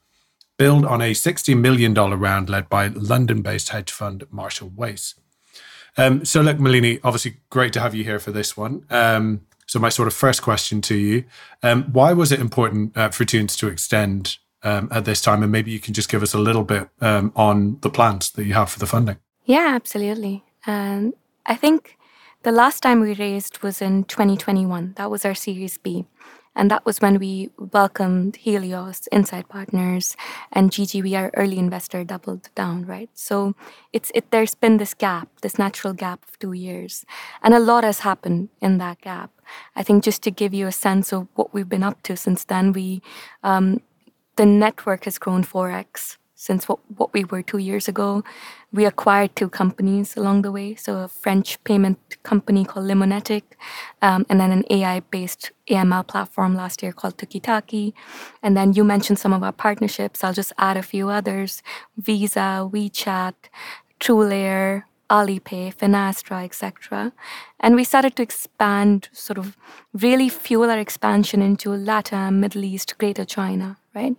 build 0.57 0.87
on 0.87 1.03
a 1.03 1.13
$60 1.13 1.59
million 1.59 1.95
round 1.95 2.49
led 2.49 2.69
by 2.69 2.87
London 2.89 3.43
based 3.43 3.71
hedge 3.71 3.91
fund 3.91 4.25
Marshall 4.31 4.73
Wace. 4.75 5.15
Um, 5.99 6.25
so, 6.25 6.41
look, 6.43 6.59
Malini, 6.59 7.01
obviously 7.03 7.39
great 7.51 7.73
to 7.73 7.81
have 7.81 7.95
you 7.95 8.05
here 8.05 8.19
for 8.19 8.31
this 8.31 8.57
one. 8.57 8.85
Um, 8.91 9.43
so, 9.67 9.79
my 9.79 9.89
sort 9.89 10.09
of 10.09 10.15
first 10.15 10.43
question 10.43 10.81
to 10.83 10.95
you 10.95 11.25
um, 11.63 11.85
why 11.85 12.13
was 12.13 12.33
it 12.33 12.41
important 12.41 12.97
uh, 12.97 13.09
for 13.09 13.25
Thunes 13.25 13.57
to 13.59 13.69
extend 13.69 14.37
um, 14.63 14.89
at 14.93 15.05
this 15.05 15.21
time? 15.21 15.43
And 15.43 15.51
maybe 15.51 15.71
you 15.71 15.81
can 15.81 15.95
just 15.95 16.11
give 16.11 16.23
us 16.23 16.35
a 16.35 16.39
little 16.39 16.65
bit 16.65 16.89
um, 17.01 17.33
on 17.35 17.79
the 17.81 17.91
plans 17.91 18.31
that 18.33 18.45
you 18.45 18.55
have 18.55 18.71
for 18.71 18.79
the 18.79 18.87
funding. 18.87 19.17
Yeah, 19.45 19.73
absolutely. 19.75 20.45
Um, 20.67 21.15
I 21.47 21.55
think 21.55 21.96
the 22.47 22.53
last 22.53 22.81
time 22.81 23.01
we 23.01 23.13
raised 23.13 23.61
was 23.65 23.83
in 23.83 24.05
2021. 24.05 24.95
That 24.99 25.11
was 25.11 25.25
our 25.25 25.35
Series 25.35 25.79
B. 25.79 26.05
And 26.55 26.71
that 26.71 26.87
was 26.87 27.01
when 27.01 27.19
we 27.19 27.51
welcomed 27.59 28.37
Helios, 28.37 29.09
Insight 29.11 29.49
Partners, 29.49 30.17
and 30.53 30.71
GGV, 30.71 31.19
our 31.19 31.33
early 31.35 31.59
investor, 31.59 32.05
doubled 32.05 32.51
down, 32.55 32.87
right? 32.87 33.11
So 33.15 33.57
it's 33.93 34.13
it 34.15 34.31
there's 34.31 34.55
been 34.55 34.77
this 34.77 34.95
gap, 34.95 35.29
this 35.43 35.59
natural 35.59 35.93
gap 35.93 36.23
of 36.29 36.39
two 36.39 36.53
years. 36.53 37.05
And 37.43 37.53
a 37.53 37.59
lot 37.59 37.83
has 37.83 38.01
happened 38.07 38.51
in 38.61 38.79
that 38.79 39.01
gap. 39.01 39.33
I 39.75 39.83
think 39.83 40.05
just 40.05 40.23
to 40.23 40.31
give 40.31 40.55
you 40.55 40.69
a 40.69 40.73
sense 40.87 41.13
of 41.13 41.27
what 41.35 41.53
we've 41.53 41.69
been 41.69 41.83
up 41.83 42.01
to 42.03 42.17
since 42.17 42.45
then, 42.45 42.73
we 42.73 43.03
um, 43.43 43.81
the 44.37 44.47
network 44.47 45.07
has 45.07 45.19
grown 45.19 45.43
4x 45.43 46.17
since 46.37 46.69
what, 46.69 46.79
what 46.97 47.13
we 47.13 47.25
were 47.25 47.43
two 47.43 47.59
years 47.59 47.89
ago. 47.89 48.23
We 48.73 48.85
acquired 48.85 49.35
two 49.35 49.49
companies 49.49 50.17
along 50.17 50.43
the 50.43 50.53
way. 50.53 50.75
So, 50.75 50.99
a 50.99 51.09
French 51.09 51.63
payment 51.65 51.99
company 52.23 52.65
called 52.65 52.87
Limonetik, 52.87 53.43
um, 54.03 54.27
and 54.29 54.39
then 54.39 54.53
an 54.53 54.65
AI 54.71 55.01
based 55.01 55.51
AML 55.71 56.07
platform 56.07 56.55
last 56.55 56.83
year 56.83 56.93
called 56.93 57.17
Tookitaki. 57.17 57.95
And 58.43 58.57
then 58.57 58.75
you 58.75 58.85
mentioned 58.85 59.19
some 59.19 59.33
of 59.33 59.43
our 59.43 59.53
partnerships. 59.53 60.23
I'll 60.23 60.35
just 60.35 60.53
add 60.59 60.77
a 60.77 60.83
few 60.83 61.09
others 61.09 61.63
Visa, 61.97 62.69
WeChat, 62.71 63.35
TrueLayer, 63.99 64.85
Alipay, 65.09 65.75
Finastra, 65.75 66.45
etc. 66.45 67.13
And 67.61 67.77
we 67.77 67.85
started 67.85 68.17
to 68.17 68.23
expand, 68.23 69.09
sort 69.13 69.39
of 69.39 69.57
really 69.93 70.29
fuel 70.29 70.71
our 70.71 70.79
expansion 70.79 71.41
into 71.41 71.71
Latin, 71.71 72.41
Middle 72.41 72.65
East, 72.65 72.99
Greater 72.99 73.25
China, 73.25 73.79
right? 73.97 74.17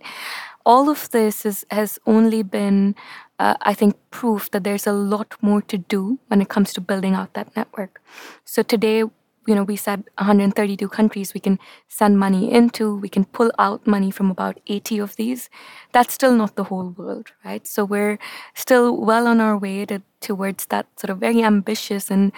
all 0.68 0.90
of 0.90 1.10
this 1.10 1.46
is, 1.46 1.64
has 1.70 1.98
only 2.06 2.42
been, 2.42 2.94
uh, 3.38 3.54
I 3.62 3.72
think, 3.72 3.96
proof 4.10 4.50
that 4.50 4.64
there's 4.64 4.86
a 4.86 4.92
lot 4.92 5.34
more 5.40 5.62
to 5.62 5.78
do 5.78 6.18
when 6.28 6.42
it 6.42 6.50
comes 6.50 6.74
to 6.74 6.82
building 6.82 7.14
out 7.14 7.32
that 7.32 7.56
network. 7.56 8.02
So 8.44 8.62
today, 8.62 8.98
you 8.98 9.54
know, 9.54 9.62
we 9.62 9.76
said 9.76 10.04
132 10.18 10.86
countries 10.90 11.32
we 11.32 11.40
can 11.40 11.58
send 11.88 12.18
money 12.18 12.52
into, 12.52 12.94
we 12.94 13.08
can 13.08 13.24
pull 13.24 13.50
out 13.58 13.86
money 13.86 14.10
from 14.10 14.30
about 14.30 14.60
80 14.66 14.98
of 14.98 15.16
these. 15.16 15.48
That's 15.92 16.12
still 16.12 16.34
not 16.34 16.54
the 16.56 16.64
whole 16.64 16.90
world, 16.90 17.32
right? 17.42 17.66
So 17.66 17.82
we're 17.86 18.18
still 18.54 18.94
well 18.94 19.26
on 19.26 19.40
our 19.40 19.56
way 19.56 19.86
to, 19.86 20.02
towards 20.20 20.66
that 20.66 20.86
sort 21.00 21.08
of 21.08 21.18
very 21.18 21.42
ambitious 21.42 22.10
and 22.10 22.30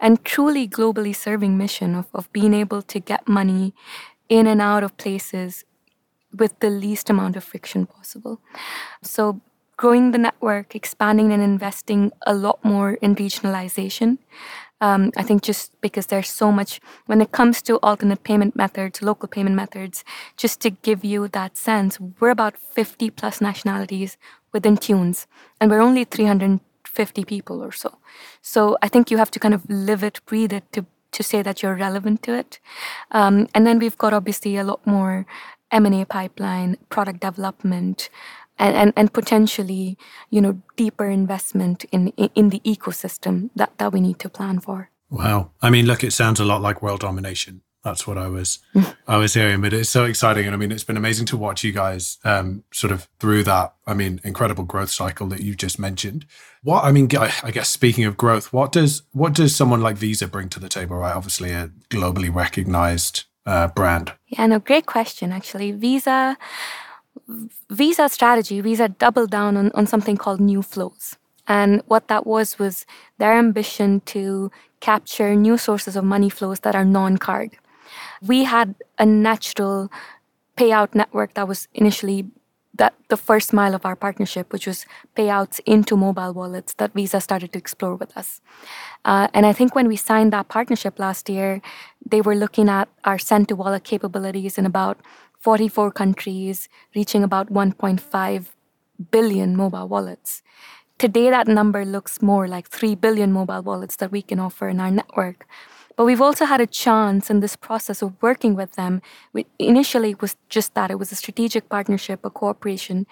and 0.00 0.24
truly 0.24 0.66
globally 0.68 1.14
serving 1.14 1.56
mission 1.56 1.94
of, 1.94 2.06
of 2.12 2.30
being 2.32 2.52
able 2.52 2.82
to 2.82 2.98
get 2.98 3.28
money 3.28 3.72
in 4.28 4.46
and 4.46 4.60
out 4.60 4.82
of 4.82 4.96
places 4.96 5.64
with 6.36 6.58
the 6.60 6.70
least 6.70 7.10
amount 7.10 7.36
of 7.36 7.44
friction 7.44 7.86
possible. 7.86 8.40
So, 9.02 9.40
growing 9.76 10.12
the 10.12 10.18
network, 10.18 10.74
expanding 10.74 11.32
and 11.32 11.42
investing 11.42 12.12
a 12.26 12.34
lot 12.34 12.64
more 12.64 12.92
in 12.94 13.14
regionalization. 13.14 14.18
Um, 14.80 15.12
I 15.16 15.22
think 15.22 15.42
just 15.42 15.80
because 15.80 16.06
there's 16.06 16.28
so 16.28 16.52
much 16.52 16.80
when 17.06 17.20
it 17.20 17.32
comes 17.32 17.62
to 17.62 17.78
alternate 17.82 18.22
payment 18.22 18.54
methods, 18.54 19.02
local 19.02 19.28
payment 19.28 19.56
methods, 19.56 20.04
just 20.36 20.60
to 20.60 20.70
give 20.70 21.04
you 21.04 21.28
that 21.28 21.56
sense, 21.56 21.98
we're 22.20 22.30
about 22.30 22.58
50 22.58 23.10
plus 23.10 23.40
nationalities 23.40 24.16
within 24.52 24.76
Thunes, 24.76 25.26
and 25.60 25.70
we're 25.70 25.80
only 25.80 26.04
350 26.04 27.24
people 27.24 27.62
or 27.62 27.72
so. 27.72 27.98
So 28.42 28.76
I 28.82 28.88
think 28.88 29.10
you 29.10 29.18
have 29.18 29.30
to 29.32 29.40
kind 29.40 29.54
of 29.54 29.68
live 29.68 30.02
it, 30.04 30.20
breathe 30.26 30.52
it 30.52 30.70
to 30.72 30.86
to 31.14 31.22
say 31.22 31.42
that 31.42 31.62
you're 31.62 31.76
relevant 31.76 32.22
to 32.24 32.34
it. 32.34 32.58
Um, 33.12 33.46
and 33.54 33.64
then 33.66 33.78
we've 33.78 33.96
got 33.96 34.12
obviously 34.12 34.56
a 34.56 34.64
lot 34.64 34.84
more 34.84 35.26
M&A 35.74 36.04
pipeline, 36.04 36.78
product 36.88 37.20
development, 37.20 38.08
and, 38.58 38.76
and, 38.76 38.92
and 38.96 39.12
potentially, 39.12 39.98
you 40.30 40.40
know, 40.40 40.62
deeper 40.76 41.06
investment 41.06 41.84
in, 41.92 42.08
in 42.34 42.50
the 42.50 42.60
ecosystem 42.60 43.50
that, 43.56 43.76
that 43.78 43.92
we 43.92 44.00
need 44.00 44.18
to 44.20 44.28
plan 44.28 44.60
for. 44.60 44.90
Wow. 45.10 45.50
I 45.60 45.70
mean, 45.70 45.86
look, 45.86 46.04
it 46.04 46.12
sounds 46.12 46.40
a 46.40 46.44
lot 46.44 46.62
like 46.62 46.80
world 46.80 47.00
domination. 47.00 47.62
That's 47.82 48.06
what 48.06 48.16
I 48.16 48.28
was 48.28 48.60
I 49.06 49.18
was 49.18 49.34
hearing, 49.34 49.60
but 49.60 49.74
it's 49.74 49.90
so 49.90 50.06
exciting, 50.06 50.46
and 50.46 50.54
I 50.54 50.56
mean, 50.56 50.72
it's 50.72 50.84
been 50.84 50.96
amazing 50.96 51.26
to 51.26 51.36
watch 51.36 51.62
you 51.62 51.70
guys 51.70 52.16
um, 52.24 52.64
sort 52.72 52.90
of 52.90 53.08
through 53.20 53.44
that. 53.44 53.74
I 53.86 53.92
mean, 53.92 54.20
incredible 54.24 54.64
growth 54.64 54.90
cycle 54.90 55.26
that 55.28 55.42
you 55.42 55.54
just 55.54 55.78
mentioned. 55.78 56.24
What 56.62 56.82
I 56.82 56.92
mean, 56.92 57.10
I 57.14 57.50
guess 57.50 57.68
speaking 57.68 58.04
of 58.04 58.16
growth, 58.16 58.54
what 58.54 58.72
does 58.72 59.02
what 59.12 59.34
does 59.34 59.54
someone 59.54 59.82
like 59.82 59.96
Visa 59.96 60.26
bring 60.26 60.48
to 60.48 60.60
the 60.60 60.70
table? 60.70 60.96
Right, 60.96 61.14
obviously 61.14 61.50
a 61.50 61.70
globally 61.90 62.34
recognized 62.34 63.24
uh, 63.46 63.68
brand. 63.68 64.12
Yeah, 64.28 64.46
no, 64.46 64.58
great 64.58 64.86
question. 64.86 65.32
Actually, 65.32 65.72
Visa 65.72 66.36
Visa 67.70 68.08
strategy, 68.08 68.60
Visa 68.60 68.88
doubled 68.88 69.30
down 69.30 69.56
on, 69.56 69.70
on 69.74 69.86
something 69.86 70.16
called 70.16 70.40
new 70.40 70.62
flows. 70.62 71.16
And 71.46 71.82
what 71.86 72.08
that 72.08 72.26
was 72.26 72.58
was 72.58 72.86
their 73.18 73.34
ambition 73.34 74.00
to 74.06 74.50
capture 74.80 75.34
new 75.34 75.56
sources 75.56 75.96
of 75.96 76.04
money 76.04 76.28
flows 76.28 76.60
that 76.60 76.74
are 76.74 76.84
non 76.84 77.18
card. 77.18 77.50
We 78.22 78.44
had 78.44 78.74
a 78.98 79.06
natural 79.06 79.90
payout 80.56 80.94
network 80.94 81.34
that 81.34 81.48
was 81.48 81.68
initially 81.74 82.26
that 82.74 82.94
the 83.08 83.16
first 83.16 83.52
mile 83.52 83.74
of 83.74 83.86
our 83.86 83.94
partnership, 83.96 84.52
which 84.52 84.66
was 84.66 84.86
payouts 85.16 85.60
into 85.64 85.96
mobile 85.96 86.32
wallets 86.32 86.74
that 86.74 86.92
Visa 86.92 87.20
started 87.20 87.52
to 87.52 87.58
explore 87.58 87.94
with 87.94 88.16
us. 88.16 88.40
Uh, 89.04 89.28
and 89.32 89.46
I 89.46 89.52
think 89.52 89.74
when 89.74 89.86
we 89.86 89.96
signed 89.96 90.32
that 90.32 90.48
partnership 90.48 90.98
last 90.98 91.28
year, 91.28 91.60
they 92.04 92.20
were 92.20 92.34
looking 92.34 92.68
at 92.68 92.88
our 93.04 93.18
send 93.18 93.48
to 93.48 93.56
wallet 93.56 93.84
capabilities 93.84 94.58
in 94.58 94.66
about 94.66 94.98
44 95.38 95.92
countries, 95.92 96.68
reaching 96.94 97.22
about 97.22 97.52
1.5 97.52 98.46
billion 99.10 99.56
mobile 99.56 99.88
wallets. 99.88 100.42
Today, 100.98 101.28
that 101.30 101.48
number 101.48 101.84
looks 101.84 102.22
more 102.22 102.48
like 102.48 102.68
3 102.68 102.94
billion 102.94 103.32
mobile 103.32 103.62
wallets 103.62 103.96
that 103.96 104.10
we 104.10 104.22
can 104.22 104.38
offer 104.38 104.68
in 104.68 104.80
our 104.80 104.90
network. 104.90 105.46
But 105.96 106.04
we've 106.04 106.20
also 106.20 106.44
had 106.44 106.60
a 106.60 106.66
chance 106.66 107.30
in 107.30 107.40
this 107.40 107.56
process 107.56 108.02
of 108.02 108.20
working 108.20 108.54
with 108.54 108.72
them. 108.72 109.00
We, 109.32 109.46
initially, 109.58 110.10
it 110.10 110.20
was 110.20 110.36
just 110.48 110.74
that 110.74 110.90
it 110.90 110.98
was 110.98 111.12
a 111.12 111.16
strategic 111.16 111.68
partnership, 111.68 112.24
a 112.24 112.30
cooperation 112.30 113.06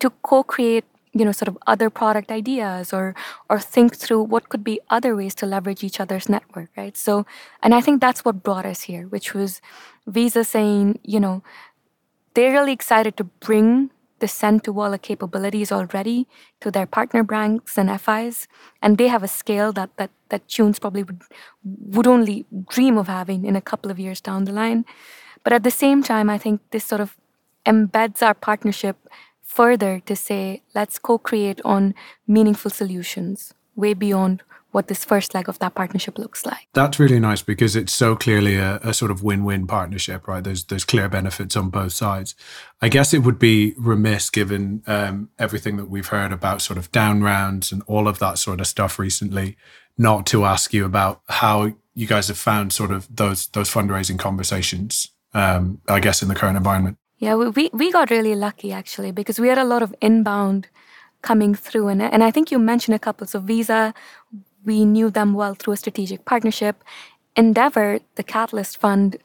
to 0.00 0.10
co 0.22 0.42
create 0.42 0.84
you 1.14 1.24
know 1.24 1.32
sort 1.32 1.48
of 1.48 1.58
other 1.66 1.90
product 1.90 2.30
ideas 2.30 2.92
or 2.92 3.14
or 3.48 3.58
think 3.58 3.96
through 3.96 4.22
what 4.22 4.48
could 4.48 4.62
be 4.62 4.80
other 4.90 5.16
ways 5.16 5.34
to 5.34 5.46
leverage 5.46 5.82
each 5.82 6.00
other's 6.00 6.28
network 6.28 6.68
right 6.76 6.96
so 6.96 7.24
and 7.62 7.74
i 7.74 7.80
think 7.80 8.00
that's 8.00 8.24
what 8.24 8.42
brought 8.42 8.66
us 8.66 8.82
here 8.82 9.06
which 9.08 9.32
was 9.34 9.60
visa 10.06 10.44
saying 10.44 10.98
you 11.02 11.18
know 11.18 11.42
they're 12.34 12.52
really 12.52 12.72
excited 12.72 13.16
to 13.16 13.24
bring 13.24 13.90
the 14.20 14.28
send 14.28 14.64
to 14.64 14.72
wallet 14.72 15.02
capabilities 15.02 15.72
already 15.72 16.26
to 16.60 16.70
their 16.70 16.86
partner 16.86 17.22
banks 17.22 17.78
and 17.78 18.00
FIs, 18.00 18.48
and 18.82 18.98
they 18.98 19.08
have 19.08 19.22
a 19.22 19.28
scale 19.28 19.72
that 19.72 19.90
that 19.96 20.10
that 20.28 20.48
Thunes 20.48 20.78
probably 20.78 21.02
would 21.02 21.22
would 21.64 22.06
only 22.06 22.46
dream 22.68 22.98
of 22.98 23.08
having 23.08 23.44
in 23.44 23.56
a 23.56 23.60
couple 23.60 23.90
of 23.90 23.98
years 23.98 24.20
down 24.20 24.44
the 24.44 24.52
line. 24.52 24.84
But 25.44 25.52
at 25.52 25.62
the 25.62 25.70
same 25.70 26.02
time, 26.02 26.28
I 26.28 26.38
think 26.38 26.60
this 26.70 26.84
sort 26.84 27.00
of 27.00 27.16
embeds 27.64 28.22
our 28.22 28.34
partnership 28.34 28.96
further 29.42 30.00
to 30.00 30.14
say, 30.14 30.62
let's 30.74 30.98
co-create 30.98 31.60
on 31.64 31.94
meaningful 32.26 32.70
solutions 32.70 33.54
way 33.74 33.94
beyond 33.94 34.42
what 34.70 34.88
this 34.88 35.04
first 35.04 35.34
leg 35.34 35.48
of 35.48 35.58
that 35.60 35.74
partnership 35.74 36.18
looks 36.18 36.44
like. 36.44 36.68
That's 36.74 36.98
really 36.98 37.18
nice 37.18 37.40
because 37.40 37.74
it's 37.74 37.92
so 37.92 38.14
clearly 38.14 38.56
a, 38.56 38.76
a, 38.82 38.92
sort 38.92 39.10
of 39.10 39.22
win-win 39.22 39.66
partnership, 39.66 40.28
right? 40.28 40.44
There's 40.44 40.64
there's 40.64 40.84
clear 40.84 41.08
benefits 41.08 41.56
on 41.56 41.70
both 41.70 41.92
sides. 41.92 42.34
I 42.82 42.88
guess 42.88 43.14
it 43.14 43.20
would 43.20 43.38
be 43.38 43.74
remiss, 43.78 44.28
given 44.30 44.82
um, 44.86 45.30
everything 45.38 45.76
that 45.78 45.88
we've 45.88 46.08
heard 46.08 46.32
about 46.32 46.60
sort 46.60 46.78
of 46.78 46.92
down 46.92 47.22
rounds 47.22 47.72
and 47.72 47.82
all 47.86 48.06
of 48.06 48.18
that 48.18 48.38
sort 48.38 48.60
of 48.60 48.66
stuff 48.66 48.98
recently, 48.98 49.56
not 49.96 50.26
to 50.26 50.44
ask 50.44 50.74
you 50.74 50.84
about 50.84 51.22
how 51.28 51.72
you 51.94 52.06
guys 52.06 52.28
have 52.28 52.38
found 52.38 52.72
sort 52.72 52.90
of 52.90 53.08
those 53.14 53.48
those 53.48 53.70
fundraising 53.70 54.18
conversations. 54.18 55.10
Um, 55.34 55.80
I 55.88 56.00
guess 56.00 56.22
in 56.22 56.28
the 56.28 56.34
current 56.34 56.56
environment. 56.56 56.98
Yeah, 57.18 57.34
we 57.34 57.70
we 57.72 57.90
got 57.90 58.10
really 58.10 58.34
lucky 58.34 58.72
actually 58.72 59.12
because 59.12 59.40
we 59.40 59.48
had 59.48 59.58
a 59.58 59.64
lot 59.64 59.82
of 59.82 59.94
inbound 60.00 60.68
coming 61.22 61.54
through 61.54 61.88
and 61.88 62.00
and 62.00 62.22
I 62.22 62.30
think 62.30 62.50
you 62.50 62.58
mentioned 62.58 62.94
a 62.94 62.98
couple. 62.98 63.26
So 63.26 63.40
Visa 63.40 63.92
we 64.68 64.84
knew 64.84 65.10
them 65.10 65.32
well 65.32 65.54
through 65.54 65.72
a 65.72 65.82
strategic 65.84 66.26
partnership. 66.26 66.84
Endeavor, 67.34 68.00
the 68.16 68.22
Catalyst 68.22 68.78
Fund, 68.78 69.16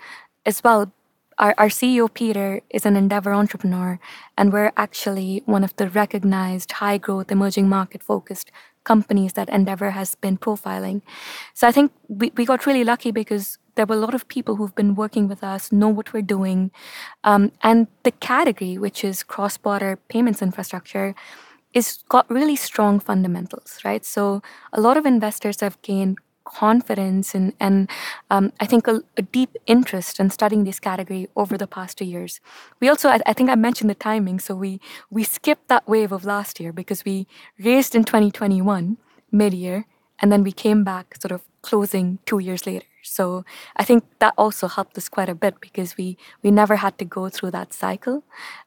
as 0.45 0.63
well. 0.63 0.91
Our, 1.37 1.53
our 1.57 1.67
CEO, 1.67 2.11
Peter, 2.13 2.61
is 2.69 2.85
an 2.85 2.95
Endeavor 2.95 3.33
entrepreneur, 3.33 3.99
and 4.37 4.53
we're 4.53 4.71
actually 4.77 5.41
one 5.45 5.63
of 5.63 5.75
the 5.75 5.89
recognized 5.89 6.71
high 6.73 6.97
growth, 6.97 7.31
emerging 7.31 7.67
market 7.67 8.01
focused 8.01 8.51
companies 8.83 9.33
that 9.33 9.49
Endeavor 9.49 9.91
has 9.91 10.15
been 10.15 10.37
profiling. 10.37 11.01
So 11.53 11.67
I 11.67 11.71
think 11.71 11.91
we, 12.07 12.31
we 12.37 12.45
got 12.45 12.65
really 12.65 12.83
lucky 12.83 13.11
because 13.11 13.57
there 13.75 13.85
were 13.85 13.95
a 13.95 14.05
lot 14.05 14.13
of 14.13 14.27
people 14.27 14.55
who've 14.55 14.75
been 14.75 14.95
working 14.95 15.27
with 15.27 15.43
us, 15.43 15.71
know 15.71 15.89
what 15.89 16.13
we're 16.13 16.21
doing. 16.37 16.71
Um, 17.23 17.51
and 17.61 17.87
the 18.03 18.11
category, 18.11 18.77
which 18.77 19.03
is 19.03 19.23
cross 19.23 19.57
border 19.57 19.97
payments 20.07 20.41
infrastructure, 20.41 21.15
is 21.73 22.03
got 22.09 22.29
really 22.29 22.55
strong 22.55 22.99
fundamentals, 22.99 23.79
right? 23.83 24.05
So 24.05 24.41
a 24.71 24.81
lot 24.81 24.97
of 24.97 25.05
investors 25.05 25.59
have 25.61 25.81
gained 25.81 26.19
confidence 26.45 27.33
and 27.33 27.53
and 27.59 27.89
um, 28.29 28.51
I 28.59 28.65
think 28.65 28.87
a, 28.87 29.01
a, 29.17 29.21
deep 29.21 29.55
interest 29.65 30.19
in 30.19 30.29
studying 30.29 30.65
this 30.65 30.79
category 30.79 31.27
over 31.35 31.57
the 31.57 31.67
past 31.67 31.97
two 31.97 32.05
years. 32.05 32.41
We 32.79 32.89
also, 32.89 33.09
I, 33.09 33.19
I 33.25 33.33
think 33.33 33.49
I 33.49 33.55
mentioned 33.55 33.89
the 33.89 33.95
timing, 33.95 34.39
so 34.39 34.55
we 34.55 34.79
we 35.09 35.23
skipped 35.23 35.67
that 35.69 35.87
wave 35.87 36.11
of 36.11 36.25
last 36.25 36.59
year 36.59 36.73
because 36.73 37.05
we 37.05 37.27
raised 37.57 37.95
in 37.95 38.03
2021 38.03 38.97
mid 39.31 39.53
year, 39.53 39.85
and 40.19 40.31
then 40.31 40.43
we 40.43 40.51
came 40.51 40.83
back 40.83 41.15
sort 41.21 41.31
of 41.31 41.41
closing 41.61 42.19
two 42.25 42.39
years 42.39 42.65
later. 42.67 42.92
So 43.03 43.45
I 43.75 43.83
think 43.83 44.03
that 44.19 44.33
also 44.37 44.67
helped 44.67 44.97
us 44.97 45.09
quite 45.09 45.29
a 45.29 45.35
bit 45.35 45.59
because 45.61 45.97
we 45.97 46.17
we 46.41 46.51
never 46.51 46.77
had 46.77 46.97
to 46.97 47.05
go 47.05 47.29
through 47.29 47.51
that 47.51 47.73
cycle, 47.73 48.23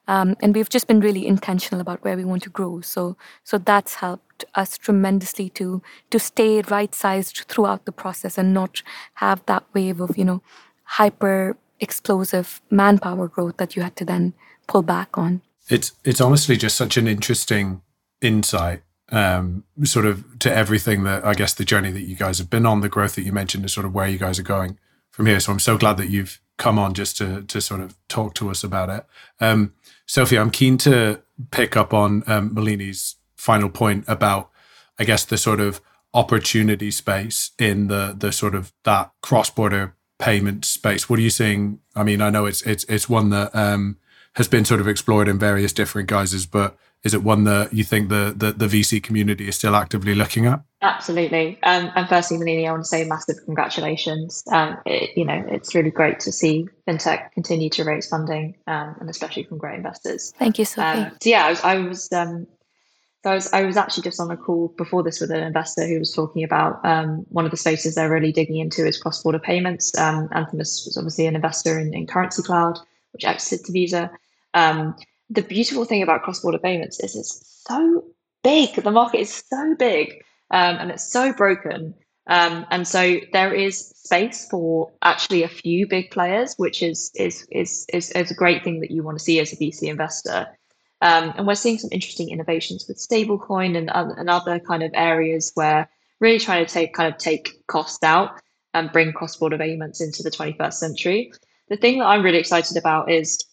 um, 0.07 0.37
and 0.41 0.55
we've 0.55 0.69
just 0.69 0.87
been 0.87 1.01
really 1.01 1.27
intentional 1.27 1.81
about 1.81 2.05
where 2.05 2.17
we 2.17 2.25
want 2.25 2.43
to 2.45 2.51
grow. 2.51 2.81
So 2.81 3.17
so 3.45 3.59
that's 3.59 3.97
helped 3.97 4.45
us 4.55 4.79
tremendously 4.79 5.49
to 5.51 5.83
to 6.11 6.19
stay 6.19 6.63
right 6.63 6.95
sized 6.95 7.45
throughout 7.49 7.85
the 7.85 7.93
process 7.93 8.39
and 8.39 8.53
not 8.55 8.83
have 9.15 9.45
that 9.47 9.65
wave 9.75 10.01
of 10.01 10.17
you 10.17 10.25
know 10.25 10.43
hyper 10.85 11.57
explosive 11.81 12.61
manpower 12.71 13.29
growth 13.29 13.57
that 13.57 13.77
you 13.77 13.83
had 13.83 13.97
to 13.97 14.05
then 14.05 14.35
pull 14.67 14.83
back 14.83 15.19
on. 15.19 15.43
It's 15.69 15.93
it's 16.05 16.21
honestly 16.21 16.57
just 16.57 16.77
such 16.77 16.97
an 16.97 17.09
interesting 17.09 17.83
insight 18.21 18.83
um, 19.11 19.65
sort 19.85 20.07
of 20.07 20.39
to 20.41 20.53
everything 20.53 21.05
that 21.05 21.25
I 21.25 21.35
guess 21.35 21.55
the 21.55 21.65
journey 21.65 21.93
that 21.93 22.03
you 22.03 22.17
guys 22.17 22.39
have 22.39 22.51
been 22.51 22.67
on, 22.67 22.81
the 22.81 22.89
growth 22.89 23.15
that 23.15 23.23
you 23.23 23.33
mentioned, 23.33 23.65
is 23.65 23.73
sort 23.73 23.87
of 23.87 23.95
where 23.95 24.09
you 24.09 24.19
guys 24.19 24.39
are 24.39 24.45
going 24.45 24.79
from 25.11 25.27
here. 25.27 25.41
So 25.41 25.53
I'm 25.53 25.59
so 25.59 25.79
glad 25.79 25.97
that 25.99 26.09
you've 26.09 26.41
come 26.57 26.79
on 26.79 26.95
just 26.95 27.17
to 27.19 27.43
to 27.43 27.61
sort 27.61 27.81
of 27.81 27.97
talk 28.09 28.35
to 28.35 28.51
us 28.51 28.65
about 28.65 28.89
it. 28.91 29.07
Um, 29.41 29.75
Sophie, 30.07 30.39
I'm 30.39 30.51
keen 30.51 30.79
to 30.79 31.23
pick 31.51 31.77
up 31.77 31.93
on 31.93 32.23
um, 32.27 32.55
Malini's 32.55 33.17
final 33.37 33.69
point 33.69 34.05
about, 34.07 34.51
I 34.99 35.05
guess, 35.05 35.25
the 35.25 35.37
sort 35.37 35.61
of 35.61 35.81
opportunity 36.15 36.91
space 36.91 37.51
in 37.59 37.89
the 37.89 38.15
the 38.19 38.33
sort 38.33 38.55
of 38.55 38.73
that 38.85 39.13
cross 39.23 39.51
border 39.51 39.95
payment 40.19 40.65
space. 40.65 41.09
What 41.09 41.19
are 41.19 41.23
you 41.23 41.31
seeing? 41.31 41.81
I 41.95 42.03
mean, 42.03 42.21
I 42.21 42.31
know 42.31 42.47
it's 42.47 42.63
it's 42.63 42.85
it's 42.85 43.09
one 43.09 43.31
that 43.31 43.55
um, 43.55 43.99
has 44.35 44.49
been 44.49 44.65
sort 44.65 44.81
of 44.81 44.89
explored 44.89 45.29
in 45.29 45.39
various 45.39 45.73
different 45.73 46.09
guises, 46.09 46.47
but 46.47 46.77
is 47.05 47.15
it 47.15 47.23
one 47.23 47.45
that 47.45 47.73
you 47.73 47.85
think 47.85 48.09
the, 48.09 48.35
the, 48.37 48.53
the 48.53 48.67
VC 48.67 49.03
community 49.03 49.49
is 49.49 49.57
still 49.57 49.77
actively 49.77 50.15
looking 50.15 50.47
at? 50.47 50.61
Absolutely. 50.83 51.59
Um, 51.63 51.91
and 51.95 52.09
firstly, 52.09 52.37
Malini, 52.37 52.67
I 52.67 52.73
want 52.73 52.83
to 52.83 52.89
say 52.89 53.05
massive 53.05 53.37
congratulations. 53.45 54.43
Um, 54.51 54.77
it, 54.85 55.17
you 55.17 55.25
know, 55.25 55.45
it's 55.49 55.75
really 55.75 55.91
great 55.91 56.21
to 56.21 56.33
see 56.33 56.67
fintech 56.87 57.31
continue 57.33 57.71
to 57.71 57.85
raise 57.85 58.09
funding, 58.09 58.57
um, 58.67 58.97
and 59.01 59.09
especially 59.09 59.45
from 59.45 59.59
great 59.59 59.77
investors. 59.77 60.33
Thank 60.39 60.59
you, 60.59 60.65
Sophie. 60.65 61.01
Um, 61.01 61.17
so 61.23 61.31
yeah, 61.31 61.47
I 61.47 61.51
was, 61.51 61.61
I 61.63 61.79
was, 61.79 62.13
um, 62.13 62.47
so 63.23 63.31
I 63.31 63.35
was, 63.35 63.53
I 63.53 63.65
was 63.65 63.77
actually 63.77 64.03
just 64.03 64.21
on 64.21 64.31
a 64.31 64.37
call 64.37 64.75
before 64.77 65.03
this 65.03 65.21
with 65.21 65.31
an 65.31 65.43
investor 65.43 65.87
who 65.87 65.99
was 65.99 66.13
talking 66.13 66.45
about 66.45 66.85
um, 66.85 67.25
one 67.29 67.45
of 67.45 67.51
the 67.51 67.57
spaces 67.57 67.95
they're 67.95 68.11
really 68.11 68.33
digging 68.33 68.57
into 68.57 68.87
is 68.87 68.99
cross-border 68.99 69.39
payments. 69.39 69.97
Um, 69.99 70.29
Anthemis 70.29 70.85
was 70.87 70.97
obviously 70.97 71.27
an 71.27 71.37
investor 71.37 71.79
in, 71.79 71.95
in 71.95 72.07
Currency 72.07 72.43
Cloud, 72.43 72.79
which 73.13 73.25
exited 73.25 73.67
to 73.67 73.73
Visa. 73.73 74.11
Um, 74.55 74.95
the 75.31 75.43
beautiful 75.43 75.85
thing 75.85 76.03
about 76.03 76.23
cross-border 76.23 76.59
payments 76.59 77.01
is 77.01 77.17
it's 77.17 77.63
so 77.67 78.05
big. 78.43 78.75
The 78.75 78.91
market 78.91 79.21
is 79.21 79.45
so 79.49 79.75
big 79.79 80.23
um, 80.51 80.77
and 80.77 80.91
it's 80.91 81.11
so 81.11 81.33
broken. 81.33 81.95
Um, 82.29 82.67
and 82.71 82.87
so 82.87 83.19
there 83.33 83.55
is 83.55 83.89
space 83.89 84.47
for 84.51 84.93
actually 85.03 85.43
a 85.43 85.49
few 85.49 85.87
big 85.87 86.11
players, 86.11 86.55
which 86.57 86.83
is 86.83 87.13
is 87.15 87.47
is 87.51 87.87
is, 87.93 88.11
is 88.13 88.31
a 88.31 88.35
great 88.35 88.65
thing 88.65 88.81
that 88.81 88.91
you 88.91 89.03
want 89.03 89.19
to 89.19 89.25
see 89.25 89.39
as 89.39 89.53
a 89.53 89.57
VC 89.57 89.85
investor. 89.85 90.49
Um, 91.03 91.35
and 91.37 91.47
we're 91.47 91.55
seeing 91.55 91.79
some 91.79 91.91
interesting 91.93 92.31
innovations 92.31 92.87
with 92.89 92.97
stablecoin 92.97 93.77
and, 93.77 93.91
and 93.93 94.31
other 94.31 94.59
kind 94.59 94.83
of 94.83 94.91
areas 94.95 95.53
where 95.55 95.89
really 96.21 96.39
trying 96.39 96.65
to 96.65 96.73
take 96.73 96.95
kind 96.95 97.13
of 97.13 97.19
take 97.19 97.67
costs 97.67 98.03
out 98.03 98.41
and 98.73 98.91
bring 98.93 99.13
cross-border 99.13 99.59
payments 99.59 100.01
into 100.01 100.23
the 100.23 100.31
21st 100.31 100.73
century. 100.73 101.33
The 101.69 101.77
thing 101.77 101.99
that 101.99 102.07
I'm 102.07 102.23
really 102.23 102.39
excited 102.39 102.77
about 102.77 103.11
is 103.11 103.45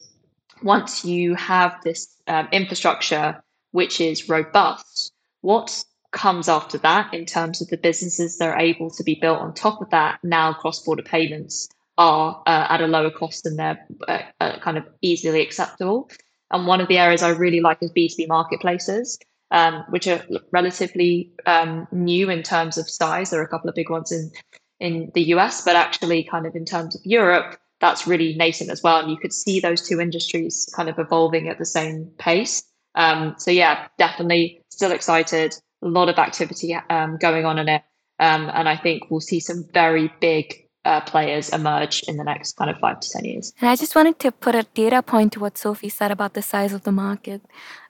once 0.63 1.06
you 1.06 1.36
have 1.36 1.76
this 1.84 2.08
um, 2.28 2.47
infrastructure 2.52 3.43
which 3.71 3.99
is 3.99 4.30
robust, 4.30 5.12
what 5.41 5.84
comes 6.12 6.47
after 6.47 6.78
that 6.78 7.13
in 7.13 7.26
terms 7.26 7.62
of 7.62 7.67
the 7.69 7.78
businesses 7.78 8.38
that 8.38 8.47
are 8.49 8.60
able 8.60 8.89
to 8.91 9.04
be 9.04 9.15
built 9.15 9.39
on 9.39 9.54
top 9.54 9.82
of 9.82 9.89
that 9.89 10.19
now 10.23 10.54
cross-border 10.54 11.02
payments 11.02 11.67
are 11.97 12.41
uh, 12.45 12.67
at 12.69 12.82
a 12.82 12.88
lower 12.88 13.10
cost 13.10 13.45
and 13.45 13.58
they're 13.58 13.86
uh, 14.08 14.19
uh, 14.39 14.60
kind 14.60 14.78
of 14.78 14.86
easily 15.02 15.41
acceptable? 15.41 16.10
And 16.52 16.67
one 16.67 16.82
of 16.82 16.88
the 16.88 16.99
areas 16.99 17.23
i 17.23 17.30
really 17.30 17.62
like 17.62 17.80
is 17.82 17.91
b2b 17.91 18.28
marketplaces 18.28 19.17
um, 19.52 19.84
which 19.89 20.08
are 20.08 20.21
relatively 20.52 21.32
um, 21.45 21.88
new 21.91 22.30
in 22.30 22.41
terms 22.41 22.78
of 22.78 22.89
size. 22.89 23.30
There 23.30 23.39
are 23.39 23.45
a 23.45 23.47
couple 23.47 23.69
of 23.69 23.76
big 23.76 23.89
ones 23.89 24.12
in 24.12 24.32
in 24.80 25.12
the 25.13 25.21
us 25.21 25.63
but 25.63 25.76
actually 25.76 26.23
kind 26.23 26.45
of 26.45 26.56
in 26.56 26.65
terms 26.65 26.95
of 26.95 27.02
europe 27.06 27.58
that's 27.83 28.07
really 28.07 28.33
nascent 28.35 28.71
as 28.71 28.81
well 28.81 28.99
and 28.99 29.11
you 29.11 29.17
could 29.17 29.33
see 29.33 29.59
those 29.59 29.87
two 29.87 29.99
industries 29.99 30.67
kind 30.75 30.89
of 30.89 30.97
evolving 30.97 31.49
at 31.49 31.59
the 31.59 31.65
same 31.65 32.09
pace 32.17 32.63
um, 32.95 33.35
so 33.37 33.51
yeah 33.51 33.87
definitely 33.97 34.61
still 34.69 34.91
excited 34.91 35.53
a 35.83 35.87
lot 35.87 36.09
of 36.09 36.17
activity 36.17 36.75
um, 36.89 37.17
going 37.17 37.45
on 37.45 37.59
in 37.59 37.69
it. 37.69 37.83
Um, 38.19 38.49
and 38.53 38.69
I 38.69 38.77
think 38.77 39.09
we'll 39.09 39.19
see 39.19 39.39
some 39.39 39.65
very 39.73 40.11
big 40.21 40.67
uh, 40.85 41.01
players 41.01 41.49
emerge 41.49 42.03
in 42.03 42.17
the 42.17 42.23
next 42.23 42.55
kind 42.57 42.69
of 42.69 42.77
five 42.79 42.99
to 42.99 43.09
10 43.09 43.25
years. 43.25 43.53
And 43.59 43.69
I 43.69 43.75
just 43.75 43.95
wanted 43.95 44.19
to 44.19 44.31
put 44.31 44.55
a 44.55 44.63
data 44.73 45.01
point 45.01 45.33
to 45.33 45.39
what 45.39 45.57
Sophie 45.57 45.89
said 45.89 46.11
about 46.11 46.33
the 46.33 46.41
size 46.41 46.73
of 46.73 46.83
the 46.83 46.91
market. 46.91 47.41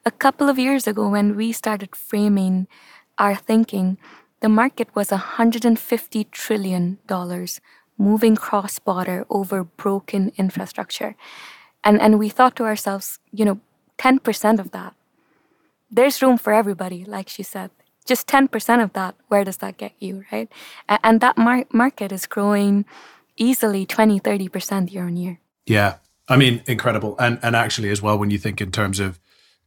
A 0.06 0.12
couple 0.12 0.49
of 0.49 0.60
years 0.60 0.88
ago, 0.88 1.10
when 1.10 1.36
we 1.36 1.51
started 1.51 1.95
framing 1.95 2.67
our 3.17 3.36
thinking, 3.36 3.97
the 4.41 4.49
market 4.49 4.93
was 4.95 5.10
$150 5.10 6.32
trillion 6.32 6.99
moving 7.97 8.36
cross 8.36 8.79
border 8.79 9.25
over 9.29 9.63
broken 9.63 10.32
infrastructure. 10.38 11.15
And, 11.84 12.01
and 12.01 12.19
we 12.19 12.29
thought 12.29 12.56
to 12.58 12.63
ourselves, 12.63 13.19
you 13.32 13.45
know, 13.45 13.60
10% 13.97 14.60
of 14.60 14.71
that, 14.71 14.95
there's 15.91 16.21
room 16.21 16.38
for 16.38 16.53
everybody, 16.53 17.06
like 17.06 17.29
she 17.29 17.43
said 17.43 17.69
just 18.06 18.27
10% 18.27 18.84
of 18.84 18.93
that, 18.93 19.15
where 19.27 19.43
does 19.43 19.58
that 19.58 19.77
get 19.77 19.93
you, 19.99 20.25
right? 20.32 20.51
And 20.89 21.21
that 21.21 21.38
mar- 21.38 21.65
market 21.71 22.12
is 22.12 22.25
growing 22.25 22.86
easily 23.38 23.86
20, 23.86 24.19
30% 24.19 24.91
year 24.91 25.06
on 25.06 25.17
year. 25.17 25.39
Yeah. 25.65 25.95
I 26.27 26.38
mean, 26.38 26.63
incredible. 26.67 27.15
And 27.19 27.38
and 27.41 27.56
actually 27.56 27.89
as 27.89 28.01
well, 28.01 28.17
when 28.17 28.32
you 28.32 28.38
think 28.38 28.62
in 28.62 28.71
terms 28.71 28.99
of 28.99 29.19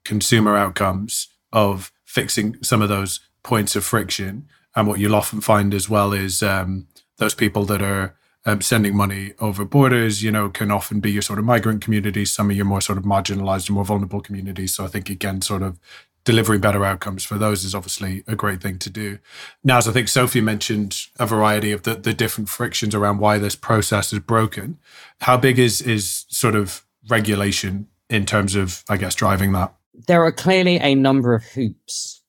consumer 0.05 0.57
outcomes 0.57 1.29
of 1.53 1.93
fixing 2.05 2.63
some 2.63 2.81
of 2.81 2.89
those 2.89 3.21
points 3.43 3.77
of 3.77 3.85
friction, 3.85 4.49
and 4.75 4.87
what 4.87 4.99
you'll 4.99 5.15
often 5.15 5.41
find 5.41 5.75
as 5.75 5.89
well 5.89 6.13
is 6.13 6.43
um, 6.43 6.87
those 7.19 7.35
people 7.35 7.65
that 7.67 7.83
are 7.83 8.15
um, 8.45 8.61
sending 8.61 8.97
money 8.97 9.33
over 9.41 9.65
borders, 9.65 10.23
you 10.23 10.31
know, 10.31 10.49
can 10.49 10.71
often 10.71 11.01
be 11.01 11.11
your 11.11 11.23
sort 11.23 11.39
of 11.39 11.45
migrant 11.45 11.83
communities, 11.83 12.33
some 12.33 12.51
of 12.51 12.57
your 12.57 12.65
more 12.65 12.81
sort 12.81 12.99
of 12.99 13.05
marginalized 13.05 13.67
and 13.67 13.75
more 13.75 13.85
vulnerable 13.85 14.21
communities. 14.21 14.75
So 14.75 14.85
I 14.85 14.89
think 14.89 15.11
again, 15.11 15.43
sort 15.43 15.63
of 15.63 15.79
delivering 16.27 16.61
better 16.61 16.85
outcomes 16.85 17.25
for 17.25 17.39
those 17.39 17.65
is 17.65 17.75
obviously 17.75 18.23
a 18.27 18.37
great 18.37 18.61
thing 18.61 18.79
to 18.81 18.91
do. 18.91 19.19
Now, 19.65 19.79
as 19.79 19.89
I 19.89 19.93
think 19.93 20.09
Sophie 20.09 20.41
mentioned, 20.41 21.07
a 21.19 21.27
variety 21.27 21.73
of 21.73 21.85
the, 21.85 21.95
the 21.95 22.13
different 22.13 22.49
frictions 22.49 22.95
around 22.95 23.19
why 23.19 23.39
this 23.39 23.57
process 23.57 24.13
is 24.13 24.19
broken. 24.19 24.79
How 25.21 25.37
big 25.37 25.59
is 25.59 25.81
is 25.81 26.27
sort 26.29 26.55
of 26.55 26.85
regulation 27.09 27.87
in 28.11 28.27
terms 28.27 28.55
of, 28.55 28.85
I 28.89 28.97
guess, 28.97 29.15
driving 29.15 29.53
that? 29.53 29.73
There 30.07 30.23
are 30.25 30.33
clearly 30.33 30.77
a 30.77 30.95
number 30.95 31.35
of 31.35 31.45
hoops 31.45 32.23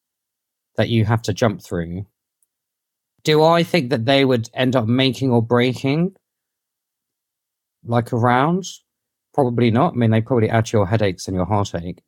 that 0.78 0.90
you 0.90 1.06
have 1.06 1.22
to 1.24 1.34
jump 1.34 1.62
through. 1.62 2.06
Do 3.28 3.44
I 3.44 3.64
think 3.64 3.90
that 3.90 4.06
they 4.06 4.26
would 4.26 4.50
end 4.54 4.76
up 4.76 4.88
making 4.88 5.32
or 5.32 5.42
breaking 5.42 6.16
like 7.84 8.12
a 8.12 8.18
round? 8.18 8.66
Probably 9.34 9.70
not. 9.72 9.94
I 9.94 9.96
mean, 9.98 10.12
they 10.12 10.22
probably 10.22 10.50
add 10.50 10.66
to 10.68 10.78
your 10.78 10.88
headaches 10.88 11.28
and 11.28 11.36
your 11.36 11.46
heartache 11.46 12.02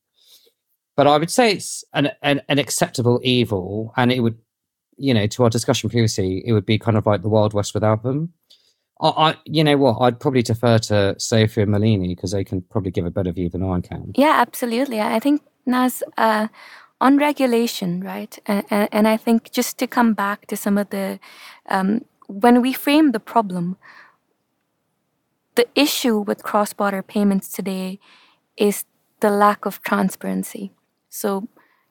but 1.00 1.08
I 1.08 1.18
would 1.18 1.32
say 1.32 1.54
it's 1.54 1.86
an, 1.94 2.12
an, 2.22 2.42
an 2.50 2.60
acceptable 2.60 3.22
evil, 3.24 3.94
and 3.96 4.12
it 4.12 4.20
would, 4.20 4.38
you 4.98 5.14
know, 5.14 5.28
to 5.28 5.44
our 5.46 5.50
discussion 5.50 5.90
previously, 5.90 6.44
it 6.46 6.52
would 6.52 6.66
be 6.66 6.78
kind 6.78 6.98
of 6.98 7.06
like 7.06 7.22
the 7.22 7.30
Wild 7.30 7.54
West 7.54 7.74
without 7.74 8.04
them. 8.04 8.34
I, 9.02 9.38
you 9.46 9.64
know 9.64 9.78
what, 9.78 10.00
I'd 10.02 10.20
probably 10.20 10.42
defer 10.42 10.78
to 10.78 11.16
Sophie 11.18 11.62
and 11.62 11.74
Malini 11.74 12.10
because 12.10 12.34
they 12.34 12.44
can 12.44 12.64
probably 12.64 12.92
give 12.92 13.06
a 13.06 13.12
better 13.12 13.32
view 13.32 13.48
than 13.48 13.64
I 13.64 13.80
can. 13.80 14.12
Yeah, 14.18 14.34
absolutely. 14.46 15.00
I 15.00 15.22
think 15.22 15.42
Nas, 15.66 16.04
Uh, 16.18 16.50
on 17.02 17.18
regulation, 17.18 18.02
right? 18.02 18.38
And, 18.46 18.90
and, 18.92 19.08
I 19.08 19.16
think 19.18 19.52
just 19.52 19.78
to 19.80 19.88
come 19.88 20.14
back 20.14 20.48
to 20.48 20.58
some 20.58 20.78
of 20.78 20.90
the, 20.90 21.20
um, 21.68 22.06
when 22.28 22.62
we 22.62 22.74
frame 22.74 23.12
the 23.12 23.20
problem, 23.20 23.78
the 25.56 25.68
issue 25.76 26.20
with 26.20 26.44
cross 26.44 26.74
border 26.74 27.02
payments 27.02 27.52
today 27.52 28.00
is 28.58 28.86
the 29.22 29.30
lack 29.30 29.66
of 29.66 29.82
transparency. 29.82 30.72
So 31.10 31.48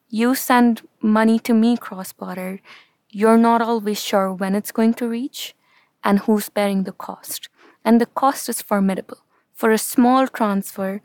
you 0.09 0.35
send 0.35 0.87
money 1.01 1.39
to 1.39 1.53
me 1.53 1.77
cross 1.77 2.13
border, 2.13 2.61
you're 3.09 3.37
not 3.37 3.61
always 3.61 3.99
sure 4.01 4.31
when 4.33 4.55
it's 4.55 4.71
going 4.71 4.93
to 4.95 5.07
reach 5.07 5.55
and 6.03 6.19
who's 6.19 6.49
bearing 6.49 6.83
the 6.83 6.91
cost. 6.91 7.49
And 7.83 7.99
the 7.99 8.05
cost 8.05 8.49
is 8.49 8.61
formidable. 8.61 9.17
For 9.53 9.71
a 9.71 9.77
small 9.77 10.27
transfer, 10.27 11.01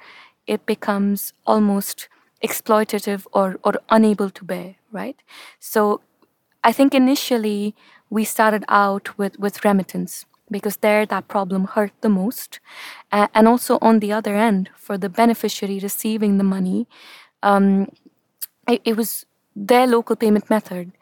it 0.47 0.67
becomes 0.67 1.33
almost 1.47 2.09
exploitative 2.43 3.27
or, 3.33 3.59
or 3.65 3.75
unable 3.91 4.31
to 4.31 4.45
bear, 4.45 4.77
right? 4.93 5.17
So 5.61 6.01
I 6.63 6.73
think 6.73 6.95
initially 6.95 7.75
we 8.11 8.25
started 8.25 8.65
out 8.69 9.17
with, 9.19 9.39
with 9.39 9.65
remittance 9.65 10.27
because 10.51 10.77
there 10.79 11.07
that 11.07 11.29
problem 11.29 11.65
hurt 11.65 11.93
the 12.01 12.09
most. 12.09 12.61
Uh, 13.11 13.29
and 13.35 13.49
also 13.49 13.79
on 13.81 14.01
the 14.01 14.13
other 14.13 14.37
end, 14.37 14.71
for 14.77 14.99
the 14.99 15.09
beneficiary 15.09 15.79
receiving 15.81 16.39
the 16.39 16.45
money, 16.45 16.87
um, 17.43 17.89
it, 18.69 18.81
it 18.85 18.97
was 18.97 19.27
their 19.57 19.87
local 19.87 20.17
payment 20.17 20.51
method 20.51 20.93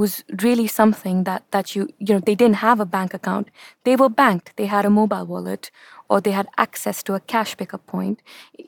was 0.00 0.24
really 0.46 0.66
something 0.80 1.24
that 1.28 1.42
that 1.54 1.66
you 1.76 1.82
you 2.06 2.12
know 2.14 2.22
they 2.28 2.36
didn't 2.42 2.60
have 2.68 2.80
a 2.80 2.90
bank 2.96 3.10
account. 3.14 3.46
They 3.86 3.96
were 4.02 4.12
banked. 4.22 4.48
They 4.56 4.66
had 4.76 4.84
a 4.86 4.90
mobile 5.00 5.26
wallet 5.32 5.70
or 6.10 6.20
they 6.20 6.34
had 6.40 6.48
access 6.66 7.02
to 7.04 7.14
a 7.14 7.20
cash 7.32 7.56
pickup 7.56 7.84
point. 7.86 8.18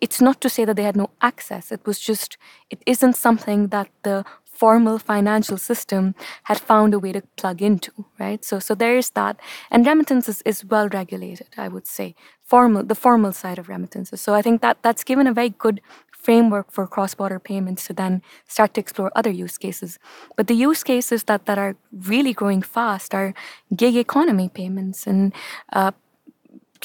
It's 0.04 0.20
not 0.26 0.40
to 0.42 0.48
say 0.48 0.64
that 0.66 0.76
they 0.76 0.88
had 0.90 0.96
no 1.04 1.08
access. 1.30 1.72
It 1.76 1.82
was 1.86 1.98
just 2.10 2.30
it 2.70 2.80
isn't 2.94 3.16
something 3.26 3.60
that 3.74 3.88
the 4.06 4.16
formal 4.62 4.98
financial 5.12 5.59
system 5.59 6.14
had 6.51 6.59
found 6.70 6.94
a 6.94 6.98
way 7.05 7.12
to 7.12 7.22
plug 7.42 7.61
into 7.68 7.92
right? 8.22 8.44
So 8.44 8.59
so 8.66 8.75
there 8.83 8.96
is 9.03 9.11
that. 9.11 9.35
And 9.70 9.87
remittances 9.87 10.42
is 10.51 10.64
well 10.75 10.88
regulated 11.01 11.51
i 11.66 11.68
would 11.75 11.87
say. 11.96 12.14
Formal 12.53 12.83
the 12.92 13.01
formal 13.07 13.33
side 13.42 13.59
of 13.61 13.68
remittances. 13.75 14.20
So 14.25 14.35
i 14.38 14.42
think 14.46 14.61
that 14.62 14.77
that's 14.85 15.05
given 15.11 15.27
a 15.27 15.35
very 15.40 15.53
good 15.66 15.81
framework 16.22 16.70
for 16.70 16.87
cross-border 16.87 17.40
payments 17.40 17.87
to 17.87 17.92
then 17.92 18.22
start 18.46 18.75
to 18.75 18.81
explore 18.81 19.11
other 19.16 19.31
use 19.44 19.59
cases. 19.59 19.98
But 20.37 20.46
the 20.46 20.55
use 20.55 20.83
cases 20.85 21.25
that, 21.25 21.46
that 21.46 21.59
are 21.59 21.75
really 22.12 22.33
growing 22.33 22.62
fast 22.62 23.14
are 23.14 23.35
gig 23.75 23.96
economy 23.96 24.48
payments 24.48 25.07
and 25.07 25.33
uh, 25.72 25.90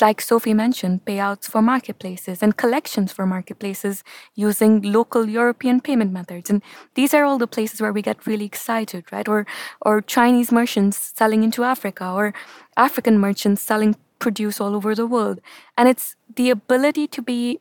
like 0.01 0.21
Sophie 0.21 0.53
mentioned, 0.53 1.05
payouts 1.05 1.45
for 1.45 1.61
marketplaces 1.61 2.43
and 2.43 2.57
collections 2.57 3.11
for 3.11 3.25
marketplaces 3.25 4.03
using 4.35 4.81
local 4.81 5.27
European 5.27 5.81
payment 5.81 6.11
methods. 6.11 6.49
And 6.49 6.61
these 6.95 7.13
are 7.13 7.23
all 7.23 7.37
the 7.37 7.47
places 7.47 7.81
where 7.81 7.93
we 7.93 8.01
get 8.01 8.25
really 8.27 8.45
excited, 8.45 9.05
right? 9.11 9.27
Or 9.27 9.45
or 9.81 10.01
Chinese 10.01 10.51
merchants 10.51 11.13
selling 11.15 11.43
into 11.43 11.63
Africa 11.63 12.11
or 12.11 12.33
African 12.75 13.19
merchants 13.19 13.61
selling 13.61 13.95
produce 14.19 14.59
all 14.59 14.75
over 14.75 14.95
the 14.95 15.07
world. 15.07 15.39
And 15.77 15.87
it's 15.87 16.15
the 16.35 16.49
ability 16.49 17.07
to 17.07 17.21
be 17.21 17.59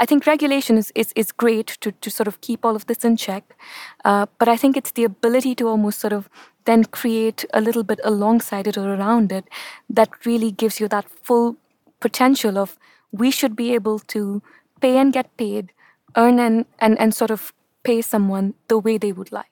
I 0.00 0.06
think 0.06 0.26
regulation 0.26 0.78
is, 0.78 0.92
is, 0.94 1.12
is 1.16 1.32
great 1.32 1.66
to, 1.80 1.90
to 1.90 2.10
sort 2.10 2.28
of 2.28 2.40
keep 2.40 2.64
all 2.64 2.76
of 2.76 2.86
this 2.86 3.04
in 3.04 3.16
check. 3.16 3.56
Uh, 4.04 4.26
but 4.38 4.48
I 4.48 4.56
think 4.56 4.76
it's 4.76 4.92
the 4.92 5.02
ability 5.02 5.56
to 5.56 5.66
almost 5.66 5.98
sort 5.98 6.12
of 6.12 6.28
then 6.68 6.84
create 6.84 7.46
a 7.54 7.62
little 7.62 7.82
bit 7.82 7.98
alongside 8.04 8.66
it 8.66 8.76
or 8.76 8.94
around 8.94 9.32
it 9.32 9.46
that 9.88 10.10
really 10.26 10.50
gives 10.50 10.78
you 10.78 10.86
that 10.86 11.08
full 11.08 11.56
potential 11.98 12.58
of 12.58 12.78
we 13.10 13.30
should 13.30 13.56
be 13.56 13.74
able 13.74 13.98
to 14.00 14.42
pay 14.82 14.98
and 14.98 15.14
get 15.14 15.34
paid, 15.38 15.72
earn 16.14 16.38
and, 16.38 16.66
and, 16.78 16.98
and 17.00 17.14
sort 17.14 17.30
of 17.30 17.54
pay 17.84 18.02
someone 18.02 18.52
the 18.68 18.78
way 18.78 18.98
they 18.98 19.12
would 19.12 19.32
like. 19.32 19.46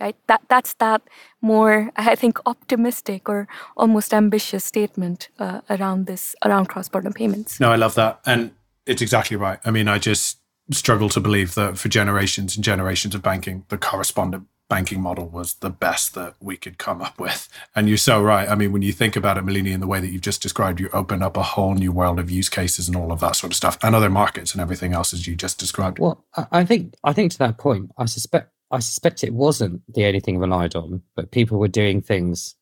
Right? 0.00 0.16
That 0.26 0.40
that's 0.48 0.72
that 0.74 1.02
more, 1.42 1.92
I 1.96 2.16
think, 2.16 2.38
optimistic 2.46 3.28
or 3.28 3.46
almost 3.76 4.14
ambitious 4.14 4.64
statement 4.64 5.28
uh, 5.38 5.60
around 5.68 6.06
this 6.06 6.34
around 6.44 6.66
cross-border 6.66 7.10
payments. 7.10 7.60
No, 7.60 7.70
I 7.70 7.76
love 7.76 7.94
that, 7.94 8.20
and 8.26 8.50
it's 8.84 9.02
exactly 9.02 9.36
right. 9.36 9.60
I 9.64 9.70
mean, 9.70 9.86
I 9.86 9.98
just 9.98 10.38
struggle 10.72 11.08
to 11.10 11.20
believe 11.20 11.54
that 11.54 11.78
for 11.78 11.88
generations 11.88 12.56
and 12.56 12.64
generations 12.64 13.14
of 13.14 13.22
banking, 13.22 13.64
the 13.68 13.78
correspondent 13.78 14.46
banking 14.72 15.02
model 15.02 15.28
was 15.28 15.56
the 15.56 15.68
best 15.68 16.14
that 16.14 16.34
we 16.40 16.56
could 16.56 16.78
come 16.78 17.02
up 17.02 17.20
with. 17.20 17.46
And 17.76 17.90
you're 17.90 17.98
so 17.98 18.22
right. 18.22 18.48
I 18.48 18.54
mean, 18.54 18.72
when 18.72 18.80
you 18.80 18.90
think 18.90 19.16
about 19.16 19.36
it, 19.36 19.44
Malini, 19.44 19.70
in 19.70 19.80
the 19.80 19.86
way 19.86 20.00
that 20.00 20.08
you've 20.08 20.22
just 20.22 20.40
described, 20.40 20.80
you 20.80 20.88
open 20.94 21.22
up 21.22 21.36
a 21.36 21.42
whole 21.42 21.74
new 21.74 21.92
world 21.92 22.18
of 22.18 22.30
use 22.30 22.48
cases 22.48 22.88
and 22.88 22.96
all 22.96 23.12
of 23.12 23.20
that 23.20 23.36
sort 23.36 23.52
of 23.52 23.56
stuff, 23.56 23.76
and 23.82 23.94
other 23.94 24.08
markets 24.08 24.52
and 24.52 24.62
everything 24.62 24.94
else 24.94 25.12
as 25.12 25.26
you 25.26 25.36
just 25.36 25.58
described. 25.58 25.98
Well, 25.98 26.24
I 26.50 26.64
think 26.64 26.94
I 27.04 27.12
think 27.12 27.32
to 27.32 27.38
that 27.38 27.58
point, 27.58 27.90
I 27.98 28.06
suspect 28.06 28.50
I 28.70 28.78
suspect 28.78 29.22
it 29.22 29.34
wasn't 29.34 29.82
the 29.94 30.06
only 30.06 30.20
thing 30.20 30.38
relied 30.38 30.74
on, 30.74 31.02
but 31.16 31.32
people 31.32 31.58
were 31.58 31.68
doing 31.68 32.00
things 32.00 32.54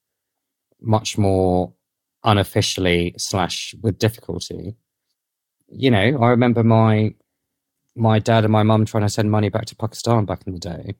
much 0.80 1.16
more 1.16 1.72
unofficially 2.24 3.14
slash 3.18 3.72
with 3.82 4.00
difficulty. 4.00 4.74
You 5.68 5.92
know, 5.92 6.18
I 6.20 6.30
remember 6.30 6.64
my 6.64 7.14
my 7.94 8.18
dad 8.18 8.42
and 8.44 8.52
my 8.52 8.64
mum 8.64 8.84
trying 8.84 9.04
to 9.04 9.08
send 9.08 9.30
money 9.30 9.48
back 9.48 9.66
to 9.66 9.76
Pakistan 9.76 10.24
back 10.24 10.42
in 10.44 10.54
the 10.54 10.58
day. 10.58 10.96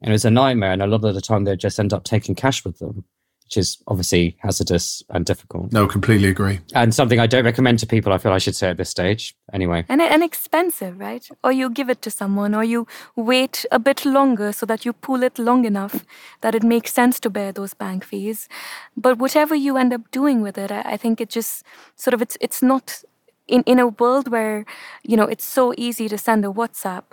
And 0.00 0.10
it 0.10 0.12
was 0.12 0.24
a 0.24 0.30
nightmare. 0.30 0.72
And 0.72 0.82
a 0.82 0.86
lot 0.86 1.04
of 1.04 1.14
the 1.14 1.20
time 1.20 1.44
they'd 1.44 1.58
just 1.58 1.80
end 1.80 1.92
up 1.92 2.04
taking 2.04 2.34
cash 2.34 2.64
with 2.64 2.78
them, 2.78 3.04
which 3.44 3.56
is 3.56 3.78
obviously 3.86 4.36
hazardous 4.40 5.02
and 5.08 5.24
difficult. 5.26 5.72
No, 5.72 5.86
completely 5.86 6.28
agree. 6.28 6.60
And 6.74 6.94
something 6.94 7.18
I 7.18 7.26
don't 7.26 7.44
recommend 7.44 7.78
to 7.80 7.86
people, 7.86 8.12
I 8.12 8.18
feel 8.18 8.32
I 8.32 8.38
should 8.38 8.54
say 8.54 8.68
at 8.70 8.76
this 8.76 8.90
stage. 8.90 9.34
Anyway. 9.52 9.84
And, 9.88 10.00
and 10.00 10.22
expensive, 10.22 11.00
right? 11.00 11.26
Or 11.42 11.50
you 11.50 11.70
give 11.70 11.90
it 11.90 12.00
to 12.02 12.10
someone, 12.10 12.54
or 12.54 12.62
you 12.62 12.86
wait 13.16 13.64
a 13.72 13.78
bit 13.78 14.04
longer 14.04 14.52
so 14.52 14.66
that 14.66 14.84
you 14.84 14.92
pool 14.92 15.22
it 15.22 15.38
long 15.38 15.64
enough 15.64 16.04
that 16.42 16.54
it 16.54 16.62
makes 16.62 16.92
sense 16.92 17.18
to 17.20 17.30
bear 17.30 17.50
those 17.50 17.74
bank 17.74 18.04
fees. 18.04 18.48
But 18.96 19.18
whatever 19.18 19.54
you 19.54 19.76
end 19.76 19.92
up 19.92 20.10
doing 20.10 20.42
with 20.42 20.58
it, 20.58 20.70
I, 20.70 20.82
I 20.82 20.96
think 20.96 21.20
it 21.20 21.30
just 21.30 21.64
sort 21.96 22.14
of, 22.14 22.22
it's, 22.22 22.36
it's 22.40 22.62
not 22.62 23.02
in, 23.48 23.62
in 23.62 23.78
a 23.78 23.88
world 23.88 24.28
where, 24.28 24.64
you 25.02 25.16
know, 25.16 25.24
it's 25.24 25.44
so 25.44 25.74
easy 25.76 26.08
to 26.08 26.18
send 26.18 26.44
a 26.44 26.48
WhatsApp, 26.48 27.04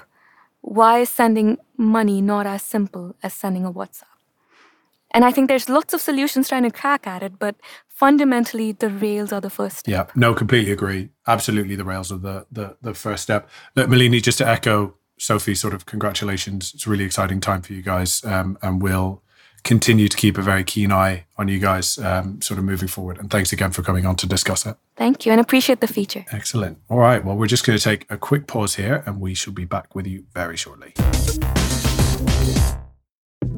why 0.65 0.99
is 0.99 1.09
sending 1.09 1.57
money 1.77 2.21
not 2.21 2.47
as 2.47 2.63
simple 2.63 3.15
as 3.21 3.33
sending 3.33 3.65
a 3.65 3.71
WhatsApp? 3.71 4.03
And 5.11 5.23
I 5.23 5.31
think 5.31 5.47
there's 5.47 5.69
lots 5.69 5.93
of 5.93 6.01
solutions 6.01 6.49
trying 6.49 6.63
to 6.63 6.71
crack 6.71 7.07
at 7.07 7.23
it, 7.23 7.39
but 7.39 7.55
fundamentally 7.87 8.71
the 8.71 8.89
rails 8.89 9.31
are 9.31 9.39
the 9.39 9.49
first 9.49 9.77
step. 9.77 9.91
Yeah, 9.91 10.11
no, 10.15 10.33
completely 10.33 10.71
agree. 10.71 11.09
Absolutely 11.27 11.75
the 11.75 11.85
rails 11.85 12.11
are 12.11 12.17
the 12.17 12.47
the, 12.51 12.77
the 12.81 12.93
first 12.93 13.23
step. 13.23 13.47
Look, 13.75 13.89
Malini, 13.89 14.21
just 14.21 14.39
to 14.39 14.47
echo 14.47 14.95
Sophie, 15.17 15.55
sort 15.55 15.73
of 15.73 15.85
congratulations. 15.85 16.73
It's 16.73 16.87
a 16.87 16.89
really 16.89 17.05
exciting 17.05 17.39
time 17.39 17.61
for 17.61 17.73
you 17.73 17.81
guys. 17.81 18.25
Um, 18.25 18.57
and 18.61 18.81
we'll 18.81 19.21
continue 19.65 20.07
to 20.07 20.15
keep 20.15 20.37
a 20.37 20.41
very 20.41 20.63
keen 20.63 20.91
eye 20.91 21.25
on 21.37 21.49
you 21.49 21.59
guys 21.59 21.97
um, 21.97 22.41
sort 22.41 22.57
of 22.57 22.63
moving 22.63 22.87
forward. 22.87 23.17
And 23.17 23.29
thanks 23.29 23.51
again 23.51 23.71
for 23.71 23.81
coming 23.81 24.05
on 24.05 24.15
to 24.17 24.27
discuss 24.27 24.65
it. 24.65 24.77
Thank 24.95 25.25
you 25.25 25.31
and 25.33 25.41
appreciate 25.41 25.81
the 25.81 25.87
feature. 25.87 26.23
Excellent. 26.31 26.77
All 26.87 26.99
right. 26.99 27.25
Well, 27.25 27.35
we're 27.35 27.47
just 27.47 27.65
going 27.65 27.77
to 27.77 27.83
take 27.83 28.05
a 28.09 28.17
quick 28.17 28.47
pause 28.47 28.75
here 28.75 29.03
and 29.05 29.19
we 29.19 29.33
shall 29.33 29.53
be 29.53 29.65
back 29.65 29.93
with 29.95 30.07
you 30.07 30.25
very 30.33 30.55
shortly. 30.55 30.93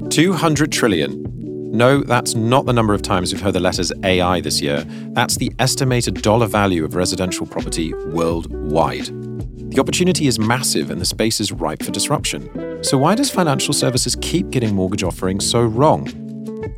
200 0.10 0.72
trillion. 0.72 1.24
No, 1.72 2.02
that's 2.02 2.34
not 2.34 2.66
the 2.66 2.74
number 2.74 2.94
of 2.94 3.02
times 3.02 3.34
we've 3.34 3.42
heard 3.42 3.54
the 3.54 3.60
letters 3.60 3.92
AI 4.04 4.40
this 4.40 4.62
year. 4.62 4.86
That's 5.12 5.36
the 5.36 5.52
estimated 5.60 6.22
dollar 6.22 6.48
value 6.48 6.86
of 6.86 6.96
residential 6.96 7.46
property 7.46 7.94
worldwide. 7.94 9.27
The 9.70 9.80
opportunity 9.80 10.28
is 10.28 10.40
massive 10.40 10.90
and 10.90 11.00
the 11.00 11.06
space 11.06 11.40
is 11.40 11.52
ripe 11.52 11.84
for 11.84 11.92
disruption. 11.92 12.84
So, 12.84 12.98
why 12.98 13.16
does 13.16 13.30
financial 13.30 13.74
services 13.74 14.16
keep 14.22 14.50
getting 14.50 14.74
mortgage 14.74 15.04
offerings 15.04 15.50
so 15.50 15.62
wrong? 15.62 16.08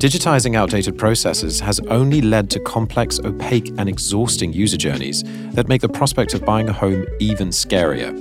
Digitizing 0.00 0.56
outdated 0.56 0.98
processes 0.98 1.60
has 1.60 1.80
only 1.88 2.20
led 2.20 2.50
to 2.50 2.60
complex, 2.60 3.18
opaque, 3.20 3.68
and 3.78 3.88
exhausting 3.88 4.52
user 4.52 4.76
journeys 4.76 5.22
that 5.52 5.68
make 5.68 5.80
the 5.80 5.88
prospect 5.88 6.34
of 6.34 6.44
buying 6.44 6.68
a 6.68 6.72
home 6.72 7.06
even 7.20 7.48
scarier. 7.48 8.12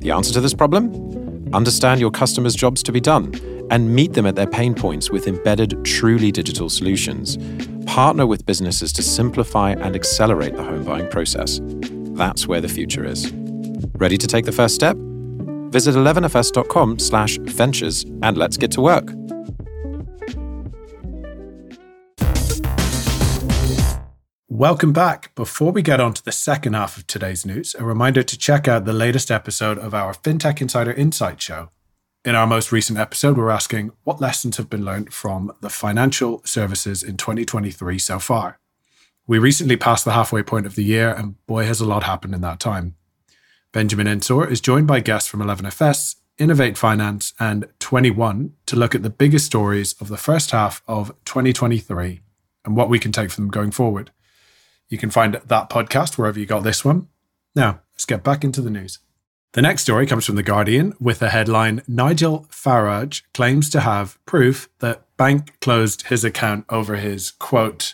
The 0.00 0.10
answer 0.10 0.32
to 0.34 0.40
this 0.40 0.54
problem? 0.54 1.50
Understand 1.52 2.00
your 2.00 2.10
customers' 2.10 2.54
jobs 2.54 2.82
to 2.82 2.92
be 2.92 3.00
done 3.00 3.34
and 3.70 3.94
meet 3.94 4.12
them 4.12 4.26
at 4.26 4.34
their 4.34 4.46
pain 4.46 4.74
points 4.74 5.10
with 5.10 5.26
embedded, 5.26 5.84
truly 5.84 6.32
digital 6.32 6.68
solutions. 6.68 7.38
Partner 7.86 8.26
with 8.26 8.44
businesses 8.46 8.92
to 8.94 9.02
simplify 9.02 9.72
and 9.72 9.94
accelerate 9.94 10.56
the 10.56 10.64
home 10.64 10.84
buying 10.84 11.08
process. 11.08 11.60
That's 11.62 12.46
where 12.48 12.60
the 12.60 12.68
future 12.68 13.04
is. 13.04 13.32
Ready 13.98 14.18
to 14.18 14.26
take 14.26 14.44
the 14.44 14.52
first 14.52 14.74
step? 14.74 14.94
Visit 15.70 15.94
11fs.com 15.94 16.98
slash 16.98 17.38
ventures 17.38 18.04
and 18.22 18.36
let's 18.36 18.58
get 18.58 18.70
to 18.72 18.82
work. 18.82 19.10
Welcome 24.48 24.92
back. 24.92 25.34
Before 25.34 25.72
we 25.72 25.80
get 25.80 25.98
on 25.98 26.12
to 26.12 26.22
the 26.22 26.32
second 26.32 26.74
half 26.74 26.98
of 26.98 27.06
today's 27.06 27.46
news, 27.46 27.74
a 27.78 27.84
reminder 27.84 28.22
to 28.22 28.38
check 28.38 28.68
out 28.68 28.84
the 28.84 28.92
latest 28.92 29.30
episode 29.30 29.78
of 29.78 29.94
our 29.94 30.12
FinTech 30.12 30.60
Insider 30.60 30.92
Insight 30.92 31.40
show. 31.40 31.70
In 32.22 32.34
our 32.34 32.46
most 32.46 32.72
recent 32.72 32.98
episode, 32.98 33.38
we're 33.38 33.50
asking 33.50 33.92
what 34.04 34.20
lessons 34.20 34.58
have 34.58 34.68
been 34.68 34.84
learned 34.84 35.14
from 35.14 35.52
the 35.62 35.70
financial 35.70 36.42
services 36.44 37.02
in 37.02 37.16
2023 37.16 37.98
so 37.98 38.18
far. 38.18 38.58
We 39.26 39.38
recently 39.38 39.76
passed 39.76 40.04
the 40.04 40.12
halfway 40.12 40.42
point 40.42 40.66
of 40.66 40.74
the 40.74 40.84
year, 40.84 41.14
and 41.14 41.34
boy, 41.46 41.64
has 41.64 41.80
a 41.80 41.86
lot 41.86 42.02
happened 42.02 42.34
in 42.34 42.42
that 42.42 42.60
time. 42.60 42.96
Benjamin 43.76 44.06
Ensor 44.06 44.50
is 44.50 44.62
joined 44.62 44.86
by 44.86 45.00
guests 45.00 45.28
from 45.28 45.40
11FS, 45.40 46.16
Innovate 46.38 46.78
Finance, 46.78 47.34
and 47.38 47.68
21 47.78 48.54
to 48.64 48.74
look 48.74 48.94
at 48.94 49.02
the 49.02 49.10
biggest 49.10 49.44
stories 49.44 49.94
of 50.00 50.08
the 50.08 50.16
first 50.16 50.50
half 50.52 50.82
of 50.88 51.08
2023 51.26 52.22
and 52.64 52.74
what 52.74 52.88
we 52.88 52.98
can 52.98 53.12
take 53.12 53.30
from 53.30 53.44
them 53.44 53.50
going 53.50 53.70
forward. 53.70 54.12
You 54.88 54.96
can 54.96 55.10
find 55.10 55.34
that 55.34 55.68
podcast 55.68 56.16
wherever 56.16 56.40
you 56.40 56.46
got 56.46 56.62
this 56.62 56.86
one. 56.86 57.08
Now, 57.54 57.82
let's 57.92 58.06
get 58.06 58.24
back 58.24 58.44
into 58.44 58.62
the 58.62 58.70
news. 58.70 58.98
The 59.52 59.60
next 59.60 59.82
story 59.82 60.06
comes 60.06 60.24
from 60.24 60.36
The 60.36 60.42
Guardian 60.42 60.94
with 60.98 61.18
the 61.18 61.28
headline 61.28 61.82
Nigel 61.86 62.46
Farage 62.50 63.24
claims 63.34 63.68
to 63.68 63.80
have 63.80 64.18
proof 64.24 64.70
that 64.78 65.02
bank 65.18 65.60
closed 65.60 66.06
his 66.06 66.24
account 66.24 66.64
over 66.70 66.96
his 66.96 67.30
quote 67.32 67.92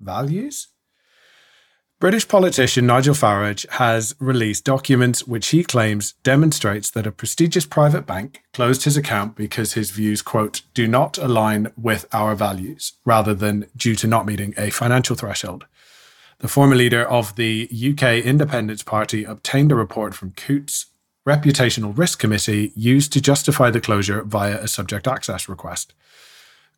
values. 0.00 0.68
British 1.98 2.28
politician 2.28 2.86
Nigel 2.86 3.14
Farage 3.14 3.66
has 3.70 4.14
released 4.18 4.66
documents 4.66 5.26
which 5.26 5.48
he 5.48 5.64
claims 5.64 6.12
demonstrates 6.22 6.90
that 6.90 7.06
a 7.06 7.10
prestigious 7.10 7.64
private 7.64 8.04
bank 8.04 8.42
closed 8.52 8.84
his 8.84 8.98
account 8.98 9.34
because 9.34 9.72
his 9.72 9.90
views, 9.92 10.20
quote, 10.20 10.60
do 10.74 10.86
not 10.86 11.16
align 11.16 11.72
with 11.74 12.06
our 12.12 12.34
values, 12.34 12.92
rather 13.06 13.32
than 13.32 13.64
due 13.74 13.94
to 13.94 14.06
not 14.06 14.26
meeting 14.26 14.52
a 14.58 14.68
financial 14.68 15.16
threshold. 15.16 15.64
The 16.40 16.48
former 16.48 16.76
leader 16.76 17.02
of 17.02 17.34
the 17.36 17.66
UK 17.72 18.22
Independence 18.22 18.82
Party 18.82 19.24
obtained 19.24 19.72
a 19.72 19.74
report 19.74 20.14
from 20.14 20.32
Coutts 20.32 20.86
Reputational 21.26 21.96
Risk 21.96 22.18
Committee 22.18 22.72
used 22.76 23.10
to 23.14 23.22
justify 23.22 23.70
the 23.70 23.80
closure 23.80 24.22
via 24.22 24.60
a 24.60 24.68
subject 24.68 25.08
access 25.08 25.48
request. 25.48 25.94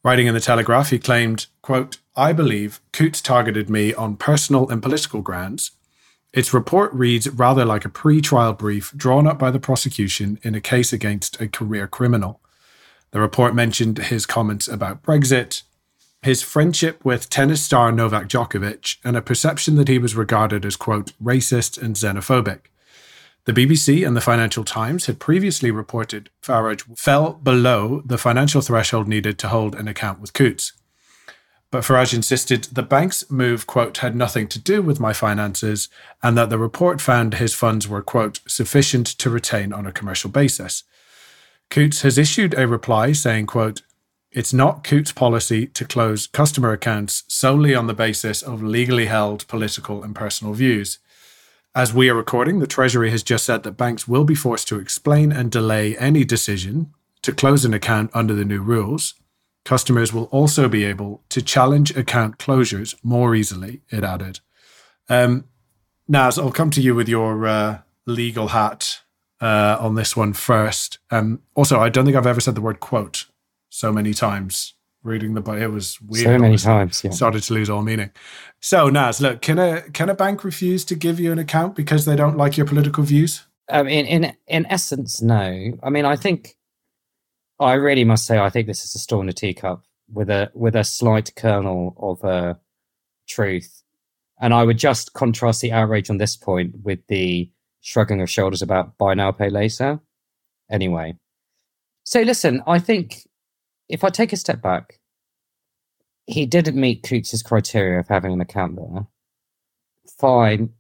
Writing 0.05 0.27
in 0.27 0.35
the 0.35 0.41
Telegraph, 0.41 0.91
he 0.91 0.99
claimed, 0.99 1.47
quote, 1.61 1.99
I 2.17 2.33
believe 2.33 2.81
Coutts 2.93 3.21
targeted 3.21 3.69
me 3.69 3.93
on 3.95 4.17
personal 4.17 4.69
and 4.69 4.83
political 4.83 5.23
grounds. 5.23 5.73
Its 6.33 6.55
report 6.55 6.93
reads 6.93 7.29
rather 7.31 7.65
like 7.65 7.85
a 7.85 7.89
pre 7.89 8.21
trial 8.21 8.53
brief 8.53 8.93
drawn 8.97 9.27
up 9.27 9.39
by 9.39 9.51
the 9.51 9.59
prosecution 9.59 10.39
in 10.43 10.55
a 10.55 10.61
case 10.61 10.93
against 10.93 11.41
a 11.41 11.49
career 11.49 11.87
criminal. 11.87 12.41
The 13.11 13.21
report 13.21 13.55
mentioned 13.55 13.99
his 13.99 14.27
comments 14.27 14.69
about 14.69 15.03
Brexit, 15.03 15.63
his 16.23 16.43
friendship 16.43 17.05
with 17.05 17.31
tennis 17.31 17.63
star 17.63 17.91
Novak 17.91 18.29
Djokovic, 18.29 18.99
and 19.05 19.17
a 19.17 19.23
perception 19.23 19.77
that 19.77 19.89
he 19.89 19.99
was 19.99 20.15
regarded 20.15 20.65
as, 20.65 20.77
quote, 20.77 21.13
racist 21.23 21.81
and 21.81 21.97
xenophobic. 21.97 22.67
The 23.49 23.67
BBC 23.67 24.07
and 24.07 24.15
the 24.15 24.21
Financial 24.21 24.63
Times 24.63 25.07
had 25.07 25.19
previously 25.19 25.71
reported 25.71 26.29
Farage 26.43 26.83
fell 26.99 27.33
below 27.33 28.03
the 28.05 28.19
financial 28.19 28.61
threshold 28.61 29.09
needed 29.09 29.39
to 29.39 29.49
hold 29.49 29.75
an 29.75 29.89
account 29.89 30.21
with 30.21 30.35
Coutts. 30.35 30.75
But 31.71 31.83
Farage 31.83 32.13
insisted 32.13 32.65
the 32.65 32.83
bank's 32.83 33.31
move, 33.31 33.67
quote, 33.67 33.97
had 33.97 34.15
nothing 34.15 34.49
to 34.49 34.59
do 34.59 34.83
with 34.83 35.01
my 35.01 35.15
finances, 35.15 35.89
and 36.23 36.37
that 36.37 36.51
the 36.51 36.59
report 36.59 37.01
found 37.01 37.33
his 37.33 37.55
funds 37.55 37.89
were, 37.89 38.03
quote, 38.03 38.41
sufficient 38.47 39.07
to 39.07 39.31
retain 39.31 39.73
on 39.73 39.87
a 39.87 39.93
commercial 39.93 40.29
basis. 40.29 40.85
Coutts 41.71 42.03
has 42.03 42.19
issued 42.19 42.53
a 42.53 42.69
reply 42.69 43.13
saying, 43.13 43.47
quote, 43.47 43.81
it's 44.31 44.53
not 44.53 44.85
Coutts' 44.85 45.13
policy 45.13 45.69
to 45.69 45.87
close 45.87 46.27
customer 46.27 46.73
accounts 46.73 47.25
solely 47.29 47.75
on 47.75 47.87
the 47.87 47.95
basis 47.95 48.43
of 48.43 48.63
legally 48.63 49.07
held 49.07 49.49
political 49.49 50.03
and 50.03 50.15
personal 50.15 50.53
views. 50.53 50.99
As 51.79 51.95
we 51.95 52.11
are 52.11 52.15
recording, 52.17 52.59
the 52.59 52.67
Treasury 52.67 53.13
has 53.13 53.23
just 53.23 53.47
said 53.47 53.63
that 53.63 53.77
banks 53.77 54.09
will 54.09 54.25
be 54.25 54.35
forced 54.35 54.67
to 54.67 54.81
explain 54.81 55.31
and 55.31 55.49
delay 55.49 55.97
any 55.97 56.25
decision 56.25 56.93
to 57.23 57.33
close 57.33 57.65
an 57.65 57.73
account 57.73 58.11
under 58.13 58.35
the 58.35 58.45
new 58.45 58.61
rules. 58.61 59.15
Customers 59.65 60.13
will 60.13 60.25
also 60.25 60.69
be 60.69 60.83
able 60.83 61.23
to 61.29 61.41
challenge 61.41 61.97
account 61.97 62.37
closures 62.39 62.97
more 63.05 63.37
easily, 63.37 63.83
it 63.91 64.03
added. 64.03 64.41
Um, 65.09 65.45
Nas, 66.09 66.37
I'll 66.37 66.51
come 66.51 66.73
to 66.73 66.81
you 66.81 66.97
with 66.97 67.09
your 67.09 67.47
uh, 67.47 67.79
legal 68.07 68.49
hat 68.49 69.03
uh, 69.41 69.77
on 69.79 69.95
this 69.95 70.17
one 70.17 70.33
first. 70.33 70.99
Um, 71.13 71.43
also, 71.55 71.79
I 71.79 71.91
don't 71.91 72.05
think 72.05 72.17
I've 72.17 72.27
ever 72.27 72.41
said 72.41 72.57
the 72.57 72.61
word 72.61 72.81
quote 72.81 73.27
so 73.69 73.93
many 73.93 74.15
times 74.15 74.75
reading 75.09 75.35
the 75.35 75.41
book. 75.41 75.59
It 75.59 75.69
was 75.69 76.01
weird. 76.01 76.25
So 76.25 76.39
many 76.39 76.57
times, 76.57 77.03
yeah. 77.03 77.11
Started 77.11 77.43
to 77.45 77.55
lose 77.55 77.69
all 77.69 77.83
meaning. 77.83 78.11
So 78.61 78.89
Nas, 78.89 79.21
look, 79.21 79.41
can 79.41 79.59
a 79.59 79.83
can 79.91 80.09
a 80.09 80.15
bank 80.15 80.45
refuse 80.45 80.85
to 80.87 80.95
give 80.95 81.19
you 81.19 81.33
an 81.33 81.39
account 81.39 81.75
because 81.75 82.05
they 82.05 82.17
don't 82.17 82.37
like 82.37 82.57
your 82.57 82.67
political 82.67 83.03
views? 83.03 83.45
Um, 83.69 83.89
in 83.89 84.07
in 84.07 84.37
in 84.47 84.67
essence, 84.67 85.21
no. 85.21 85.73
I 85.83 85.91
mean, 85.91 86.05
I 86.05 86.17
think 86.17 86.57
I 87.61 87.73
really 87.75 88.05
must 88.05 88.27
say, 88.27 88.39
I 88.39 88.51
think 88.51 88.67
this 88.67 88.85
is 88.85 88.95
a 88.95 88.99
storm 88.99 89.23
in 89.23 89.29
a 89.29 89.33
teacup 89.33 89.83
with 90.13 90.31
a 90.31 90.51
with 90.55 90.77
a 90.77 90.85
slight 90.85 91.35
kernel 91.37 91.95
of 91.99 92.25
uh, 92.25 92.55
truth. 93.29 93.83
And 94.41 94.55
I 94.55 94.63
would 94.63 94.79
just 94.79 95.15
contrast 95.15 95.61
the 95.61 95.73
outrage 95.73 96.11
on 96.11 96.19
this 96.19 96.37
point 96.37 96.75
with 96.85 97.01
the 97.09 97.51
shrugging 97.81 98.21
of 98.21 98.31
shoulders 98.31 98.63
about 98.63 98.97
buy 98.97 99.15
now, 99.15 99.33
pay 99.33 99.51
later. 99.51 100.01
Anyway, 100.71 101.17
so 102.05 102.23
listen, 102.23 102.63
I 102.67 102.79
think 102.79 103.28
if 103.89 104.05
I 104.05 104.11
take 104.11 104.33
a 104.33 104.37
step 104.37 104.61
back, 104.63 105.01
he 106.27 106.45
didn't 106.47 106.77
meet 106.79 107.03
Coutts's 107.03 107.43
criteria 107.43 108.01
of 108.01 108.09
having 108.09 108.33
an 108.33 108.41
account 108.41 108.77
there. 108.77 109.07
Fine, 110.19 110.71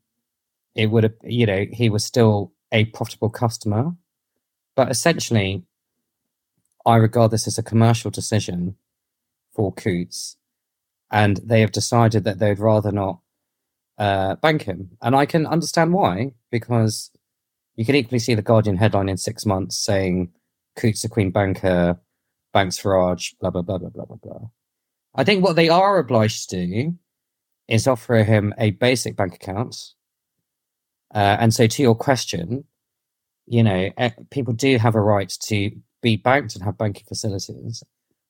it 0.74 0.86
would 0.86 1.04
have, 1.04 1.14
you 1.22 1.46
know, 1.46 1.66
he 1.72 1.88
was 1.88 2.04
still 2.04 2.52
a 2.70 2.84
profitable 2.86 3.30
customer, 3.30 3.92
but 4.76 4.90
essentially, 4.90 5.64
I 6.84 6.96
regard 6.96 7.30
this 7.30 7.46
as 7.46 7.58
a 7.58 7.62
commercial 7.62 8.10
decision 8.10 8.76
for 9.52 9.72
Coutts, 9.72 10.36
and 11.10 11.38
they 11.38 11.60
have 11.62 11.72
decided 11.72 12.24
that 12.24 12.38
they'd 12.38 12.58
rather 12.58 12.92
not 12.92 13.20
uh, 13.96 14.36
bank 14.36 14.62
him. 14.62 14.96
And 15.02 15.16
I 15.16 15.26
can 15.26 15.46
understand 15.46 15.92
why, 15.92 16.32
because 16.50 17.10
you 17.74 17.84
can 17.84 17.94
equally 17.94 18.18
see 18.18 18.34
the 18.34 18.42
Guardian 18.42 18.76
headline 18.76 19.08
in 19.08 19.16
six 19.16 19.46
months 19.46 19.78
saying 19.78 20.30
Coutts 20.76 21.02
the 21.02 21.08
Queen 21.08 21.30
Banker, 21.30 21.98
Banks 22.58 22.82
Farage, 22.82 23.34
blah, 23.38 23.50
blah, 23.50 23.62
blah, 23.62 23.78
blah, 23.78 23.90
blah, 23.90 24.04
blah, 24.04 24.16
blah. 24.20 24.48
I 25.14 25.22
think 25.22 25.44
what 25.44 25.54
they 25.54 25.68
are 25.68 25.98
obliged 25.98 26.50
to 26.50 26.66
do 26.66 26.94
is 27.68 27.86
offer 27.86 28.24
him 28.24 28.52
a 28.58 28.72
basic 28.72 29.16
bank 29.16 29.36
account. 29.36 29.76
Uh, 31.14 31.36
and 31.38 31.54
so, 31.54 31.68
to 31.68 31.82
your 31.82 31.94
question, 31.94 32.64
you 33.46 33.62
know, 33.62 33.90
people 34.32 34.54
do 34.54 34.76
have 34.76 34.96
a 34.96 35.00
right 35.00 35.32
to 35.42 35.70
be 36.02 36.16
banked 36.16 36.56
and 36.56 36.64
have 36.64 36.76
banking 36.76 37.06
facilities. 37.06 37.84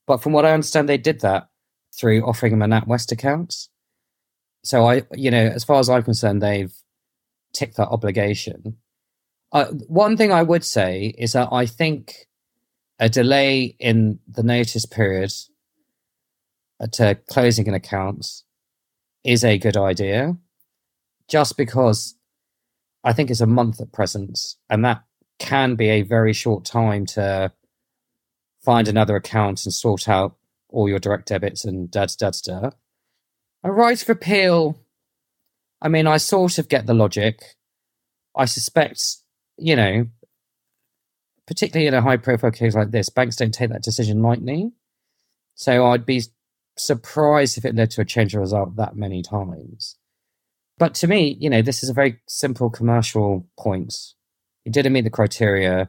But 0.06 0.18
from 0.22 0.34
what 0.34 0.44
I 0.44 0.52
understand, 0.52 0.90
they 0.90 0.98
did 0.98 1.20
that 1.20 1.48
through 1.96 2.26
offering 2.26 2.52
him 2.52 2.60
a 2.60 2.66
NatWest 2.66 3.10
account. 3.12 3.68
So 4.62 4.86
I, 4.86 5.04
you 5.14 5.30
know, 5.30 5.46
as 5.46 5.64
far 5.64 5.78
as 5.78 5.88
I'm 5.88 6.02
concerned, 6.02 6.42
they've 6.42 6.74
ticked 7.54 7.78
that 7.78 7.88
obligation. 7.88 8.76
Uh, 9.52 9.66
one 9.86 10.18
thing 10.18 10.32
I 10.32 10.42
would 10.42 10.64
say 10.64 11.14
is 11.16 11.32
that 11.32 11.48
I 11.50 11.64
think 11.64 12.28
a 12.98 13.08
delay 13.08 13.76
in 13.78 14.18
the 14.26 14.42
notice 14.42 14.86
period 14.86 15.32
uh, 16.80 16.86
to 16.92 17.14
closing 17.28 17.68
an 17.68 17.74
account 17.74 18.26
is 19.24 19.44
a 19.44 19.58
good 19.58 19.76
idea, 19.76 20.36
just 21.28 21.56
because 21.56 22.16
I 23.04 23.12
think 23.12 23.30
it's 23.30 23.40
a 23.40 23.46
month 23.46 23.80
at 23.80 23.92
present, 23.92 24.38
and 24.68 24.84
that 24.84 25.04
can 25.38 25.76
be 25.76 25.88
a 25.88 26.02
very 26.02 26.32
short 26.32 26.64
time 26.64 27.06
to 27.06 27.52
find 28.64 28.88
another 28.88 29.16
account 29.16 29.64
and 29.64 29.72
sort 29.72 30.08
out 30.08 30.36
all 30.68 30.88
your 30.88 30.98
direct 30.98 31.28
debits 31.28 31.64
and 31.64 31.90
da 31.90 32.06
da 32.18 32.30
da. 32.44 32.70
A 33.64 33.72
right 33.72 34.00
of 34.00 34.08
appeal. 34.08 34.78
I 35.80 35.88
mean, 35.88 36.06
I 36.06 36.16
sort 36.16 36.58
of 36.58 36.68
get 36.68 36.86
the 36.86 36.94
logic. 36.94 37.40
I 38.36 38.44
suspect, 38.44 39.02
you 39.56 39.76
know, 39.76 40.06
particularly 41.48 41.86
in 41.86 41.94
a 41.94 42.02
high 42.02 42.18
profile 42.18 42.50
case 42.50 42.74
like 42.74 42.90
this, 42.90 43.08
banks 43.08 43.34
don't 43.34 43.54
take 43.54 43.70
that 43.70 43.82
decision 43.82 44.22
lightly. 44.22 44.70
So 45.54 45.86
I'd 45.86 46.04
be 46.04 46.22
surprised 46.76 47.56
if 47.56 47.64
it 47.64 47.74
led 47.74 47.90
to 47.92 48.02
a 48.02 48.04
change 48.04 48.34
of 48.34 48.40
result 48.40 48.76
that 48.76 48.96
many 48.96 49.22
times. 49.22 49.96
But 50.76 50.94
to 50.96 51.08
me, 51.08 51.38
you 51.40 51.48
know, 51.48 51.62
this 51.62 51.82
is 51.82 51.88
a 51.88 51.94
very 51.94 52.20
simple 52.28 52.68
commercial 52.68 53.48
point. 53.58 53.94
He 54.64 54.70
didn't 54.70 54.92
meet 54.92 55.04
the 55.04 55.10
criteria. 55.10 55.88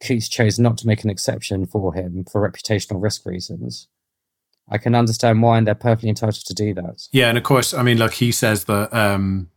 Coutts 0.00 0.28
chose 0.28 0.60
not 0.60 0.78
to 0.78 0.86
make 0.86 1.02
an 1.02 1.10
exception 1.10 1.66
for 1.66 1.92
him 1.92 2.24
for 2.30 2.48
reputational 2.48 3.02
risk 3.02 3.26
reasons. 3.26 3.88
I 4.68 4.78
can 4.78 4.94
understand 4.94 5.42
why, 5.42 5.58
and 5.58 5.66
they're 5.66 5.74
perfectly 5.74 6.08
entitled 6.08 6.46
to 6.46 6.54
do 6.54 6.72
that. 6.74 7.08
Yeah, 7.10 7.28
and 7.28 7.36
of 7.36 7.42
course, 7.42 7.74
I 7.74 7.82
mean, 7.82 7.98
look, 7.98 8.14
he 8.14 8.30
says 8.30 8.64
that 8.64 8.94
um, 8.94 9.50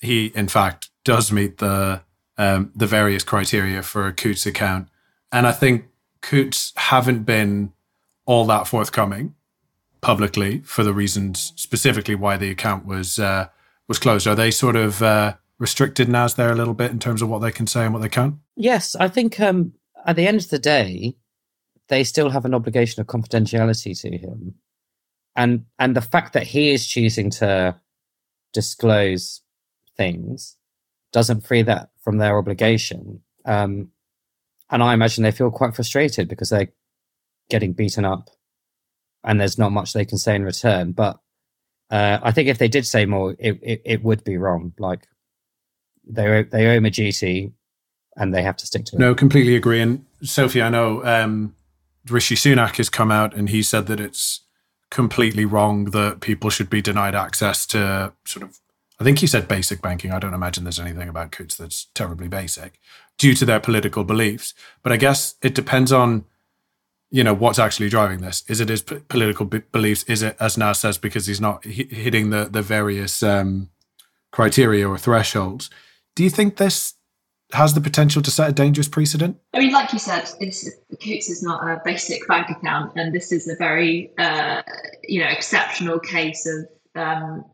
he, 0.00 0.26
in 0.36 0.46
fact, 0.46 0.88
does 1.04 1.32
meet 1.32 1.58
the 1.58 2.02
um, 2.42 2.72
the 2.74 2.88
various 2.88 3.22
criteria 3.22 3.82
for 3.82 4.08
a 4.08 4.12
Coutts 4.12 4.46
account, 4.46 4.88
and 5.30 5.46
I 5.46 5.52
think 5.52 5.84
Coutts 6.20 6.72
haven't 6.76 7.22
been 7.22 7.72
all 8.26 8.44
that 8.46 8.66
forthcoming 8.66 9.34
publicly 10.00 10.58
for 10.64 10.82
the 10.82 10.92
reasons 10.92 11.52
specifically 11.54 12.16
why 12.16 12.36
the 12.36 12.50
account 12.50 12.84
was 12.84 13.20
uh, 13.20 13.46
was 13.86 14.00
closed. 14.00 14.26
Are 14.26 14.34
they 14.34 14.50
sort 14.50 14.74
of 14.74 15.02
uh, 15.02 15.34
restricted 15.58 16.08
now? 16.08 16.24
Is 16.24 16.34
there 16.34 16.50
a 16.50 16.56
little 16.56 16.74
bit 16.74 16.90
in 16.90 16.98
terms 16.98 17.22
of 17.22 17.28
what 17.28 17.38
they 17.38 17.52
can 17.52 17.68
say 17.68 17.84
and 17.84 17.94
what 17.94 18.02
they 18.02 18.08
can't? 18.08 18.34
Yes, 18.56 18.96
I 18.96 19.06
think 19.06 19.38
um, 19.38 19.72
at 20.04 20.16
the 20.16 20.26
end 20.26 20.40
of 20.40 20.50
the 20.50 20.58
day, 20.58 21.14
they 21.88 22.02
still 22.02 22.30
have 22.30 22.44
an 22.44 22.54
obligation 22.54 23.00
of 23.00 23.06
confidentiality 23.06 23.98
to 24.00 24.18
him, 24.18 24.54
and 25.36 25.64
and 25.78 25.94
the 25.94 26.00
fact 26.00 26.32
that 26.32 26.48
he 26.48 26.70
is 26.70 26.88
choosing 26.88 27.30
to 27.30 27.76
disclose 28.52 29.42
things 29.96 30.56
doesn't 31.12 31.46
free 31.46 31.62
that 31.62 31.90
from 32.02 32.18
their 32.18 32.38
obligation. 32.38 33.20
Um, 33.44 33.88
and 34.70 34.82
I 34.82 34.94
imagine 34.94 35.22
they 35.22 35.30
feel 35.30 35.50
quite 35.50 35.74
frustrated 35.74 36.28
because 36.28 36.50
they're 36.50 36.72
getting 37.50 37.72
beaten 37.72 38.04
up 38.04 38.30
and 39.24 39.40
there's 39.40 39.58
not 39.58 39.72
much 39.72 39.92
they 39.92 40.04
can 40.04 40.18
say 40.18 40.34
in 40.34 40.44
return. 40.44 40.92
But 40.92 41.18
uh, 41.90 42.18
I 42.22 42.32
think 42.32 42.48
if 42.48 42.58
they 42.58 42.68
did 42.68 42.86
say 42.86 43.04
more, 43.04 43.36
it, 43.38 43.58
it, 43.62 43.82
it, 43.84 44.02
would 44.02 44.24
be 44.24 44.38
wrong. 44.38 44.72
Like 44.78 45.06
they 46.08 46.44
they 46.44 46.66
owe 46.66 46.76
him 46.76 46.86
a 46.86 46.90
duty, 46.90 47.52
and 48.16 48.34
they 48.34 48.42
have 48.42 48.56
to 48.56 48.66
stick 48.66 48.86
to 48.86 48.96
it. 48.96 48.98
No, 48.98 49.14
completely 49.14 49.56
agree. 49.56 49.80
And 49.80 50.06
Sophie, 50.22 50.62
I 50.62 50.70
know 50.70 51.04
um, 51.04 51.54
Rishi 52.08 52.34
Sunak 52.34 52.76
has 52.76 52.88
come 52.88 53.10
out 53.10 53.34
and 53.34 53.50
he 53.50 53.62
said 53.62 53.86
that 53.86 54.00
it's 54.00 54.40
completely 54.90 55.44
wrong 55.44 55.86
that 55.86 56.20
people 56.20 56.50
should 56.50 56.70
be 56.70 56.82
denied 56.82 57.14
access 57.14 57.66
to 57.66 58.12
sort 58.24 58.44
of. 58.44 58.58
I 59.02 59.04
think 59.04 59.18
he 59.18 59.26
said 59.26 59.48
basic 59.48 59.82
banking. 59.82 60.12
I 60.12 60.20
don't 60.20 60.32
imagine 60.32 60.62
there's 60.62 60.78
anything 60.78 61.08
about 61.08 61.32
Coutts 61.32 61.56
that's 61.56 61.86
terribly 61.92 62.28
basic 62.28 62.78
due 63.18 63.34
to 63.34 63.44
their 63.44 63.58
political 63.58 64.04
beliefs. 64.04 64.54
But 64.84 64.92
I 64.92 64.96
guess 64.96 65.34
it 65.42 65.56
depends 65.56 65.90
on 65.90 66.24
you 67.10 67.24
know 67.24 67.34
what's 67.34 67.58
actually 67.58 67.88
driving 67.88 68.20
this 68.20 68.44
is 68.48 68.60
it 68.60 68.68
his 68.68 68.80
p- 68.80 69.00
political 69.08 69.44
b- 69.44 69.62
beliefs 69.72 70.04
is 70.04 70.22
it 70.22 70.36
as 70.38 70.56
now 70.56 70.72
says 70.72 70.98
because 70.98 71.26
he's 71.26 71.40
not 71.40 71.66
h- 71.66 71.90
hitting 71.90 72.30
the 72.30 72.44
the 72.44 72.62
various 72.62 73.22
um, 73.22 73.68
criteria 74.30 74.88
or 74.88 74.96
thresholds 74.96 75.68
do 76.14 76.24
you 76.24 76.30
think 76.30 76.56
this 76.56 76.94
has 77.52 77.74
the 77.74 77.82
potential 77.82 78.22
to 78.22 78.30
set 78.30 78.48
a 78.48 78.52
dangerous 78.52 78.88
precedent 78.88 79.36
i 79.52 79.58
mean 79.58 79.72
like 79.72 79.92
you 79.92 79.98
said 79.98 80.26
this 80.40 80.74
Coutts 81.02 81.28
is 81.28 81.42
not 81.42 81.62
a 81.62 81.82
basic 81.84 82.26
bank 82.28 82.48
account 82.48 82.92
and 82.96 83.14
this 83.14 83.30
is 83.30 83.46
a 83.46 83.56
very 83.56 84.10
uh, 84.16 84.62
you 85.06 85.20
know 85.20 85.28
exceptional 85.28 86.00
case 86.00 86.46
of 86.46 86.66
um, 86.94 87.44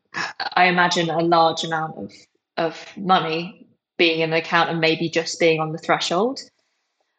i 0.57 0.66
imagine 0.66 1.11
a 1.11 1.20
large 1.20 1.64
amount 1.64 1.97
of 1.97 2.12
of 2.57 2.97
money 2.97 3.66
being 3.97 4.20
in 4.20 4.32
an 4.32 4.39
account 4.39 4.70
and 4.70 4.80
maybe 4.80 5.09
just 5.09 5.39
being 5.41 5.61
on 5.61 5.72
the 5.72 5.78
threshold 5.78 6.41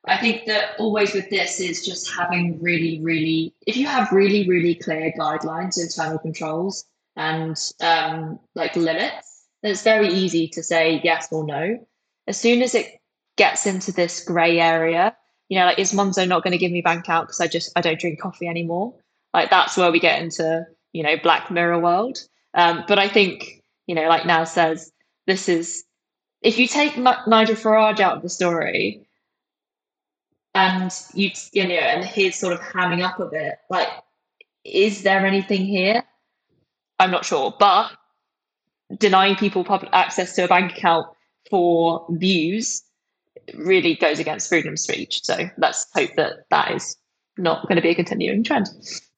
I 0.06 0.18
think 0.18 0.46
that 0.46 0.80
always 0.80 1.14
with 1.14 1.30
this 1.30 1.60
is 1.60 1.86
just 1.86 2.10
having 2.10 2.62
really, 2.62 3.02
really, 3.02 3.54
if 3.68 3.76
you 3.76 3.86
have 3.86 4.12
really, 4.12 4.48
really 4.48 4.76
clear 4.76 5.12
guidelines, 5.18 5.80
internal 5.80 6.18
controls, 6.18 6.86
and 7.16 7.58
um, 7.82 8.40
like 8.56 8.76
limits, 8.76 9.46
it's 9.62 9.84
very 9.84 10.08
easy 10.08 10.48
to 10.50 10.64
say 10.64 11.02
yes 11.04 11.28
or 11.32 11.46
no. 11.46 11.86
As 12.28 12.40
soon 12.40 12.62
as 12.62 12.76
it 12.76 13.02
gets 13.36 13.66
into 13.66 13.92
this 13.92 14.24
grey 14.24 14.60
area, 14.60 15.16
you 15.50 15.60
know, 15.60 15.66
like 15.66 15.80
is 15.80 15.92
Monzo 15.92 16.28
not 16.28 16.44
going 16.44 16.54
to 16.54 16.58
give 16.58 16.72
me 16.72 16.82
bank 16.82 17.10
out 17.10 17.28
because 17.28 17.42
I 17.42 17.48
just 17.48 17.72
I 17.76 17.82
don't 17.82 18.00
drink 18.00 18.22
coffee 18.22 18.48
anymore? 18.48 18.94
Like 19.34 19.50
that's 19.50 19.76
where 19.76 19.92
we 19.92 20.00
get 20.00 20.22
into 20.22 20.66
you 20.94 21.04
know 21.04 21.16
Black 21.22 21.52
Mirror 21.52 21.80
world. 21.80 22.20
Um, 22.54 22.84
but 22.88 23.00
I 23.00 23.08
think 23.08 23.64
you 23.88 23.96
know, 23.96 24.08
like 24.08 24.26
now 24.26 24.44
says, 24.44 24.92
this 25.28 25.50
is 25.50 25.84
if 26.42 26.58
you 26.58 26.68
take 26.68 26.98
Nigel 26.98 27.56
Farage 27.56 28.00
out 28.00 28.18
of 28.18 28.24
the 28.24 28.30
story, 28.30 29.08
and 30.54 30.92
you 31.14 31.32
you 31.54 31.68
know 31.68 31.76
and 31.76 32.04
his 32.04 32.36
sort 32.36 32.54
of 32.54 32.60
hamming 32.60 33.04
up 33.04 33.20
of 33.20 33.34
it 33.34 33.56
like 33.70 33.88
is 34.66 35.04
there 35.04 35.26
anything 35.26 35.66
here? 35.66 36.04
I'm 37.00 37.12
not 37.12 37.26
sure 37.26 37.54
but 37.60 37.92
denying 38.98 39.36
people 39.36 39.64
public 39.64 39.92
access 39.94 40.36
to 40.36 40.44
a 40.44 40.48
bank 40.48 40.72
account 40.74 41.08
for 41.50 42.06
views 42.10 42.84
really 43.56 43.96
goes 43.96 44.20
against 44.20 44.50
freedom 44.50 44.74
of 44.74 44.80
speech. 44.80 45.24
So 45.24 45.50
let's 45.58 45.88
hope 45.94 46.12
that 46.18 46.46
that 46.50 46.72
is 46.72 46.96
not 47.38 47.68
going 47.68 47.78
to 47.78 47.82
be 47.82 47.90
a 47.90 47.96
continuing 47.96 48.44
trend. 48.44 48.68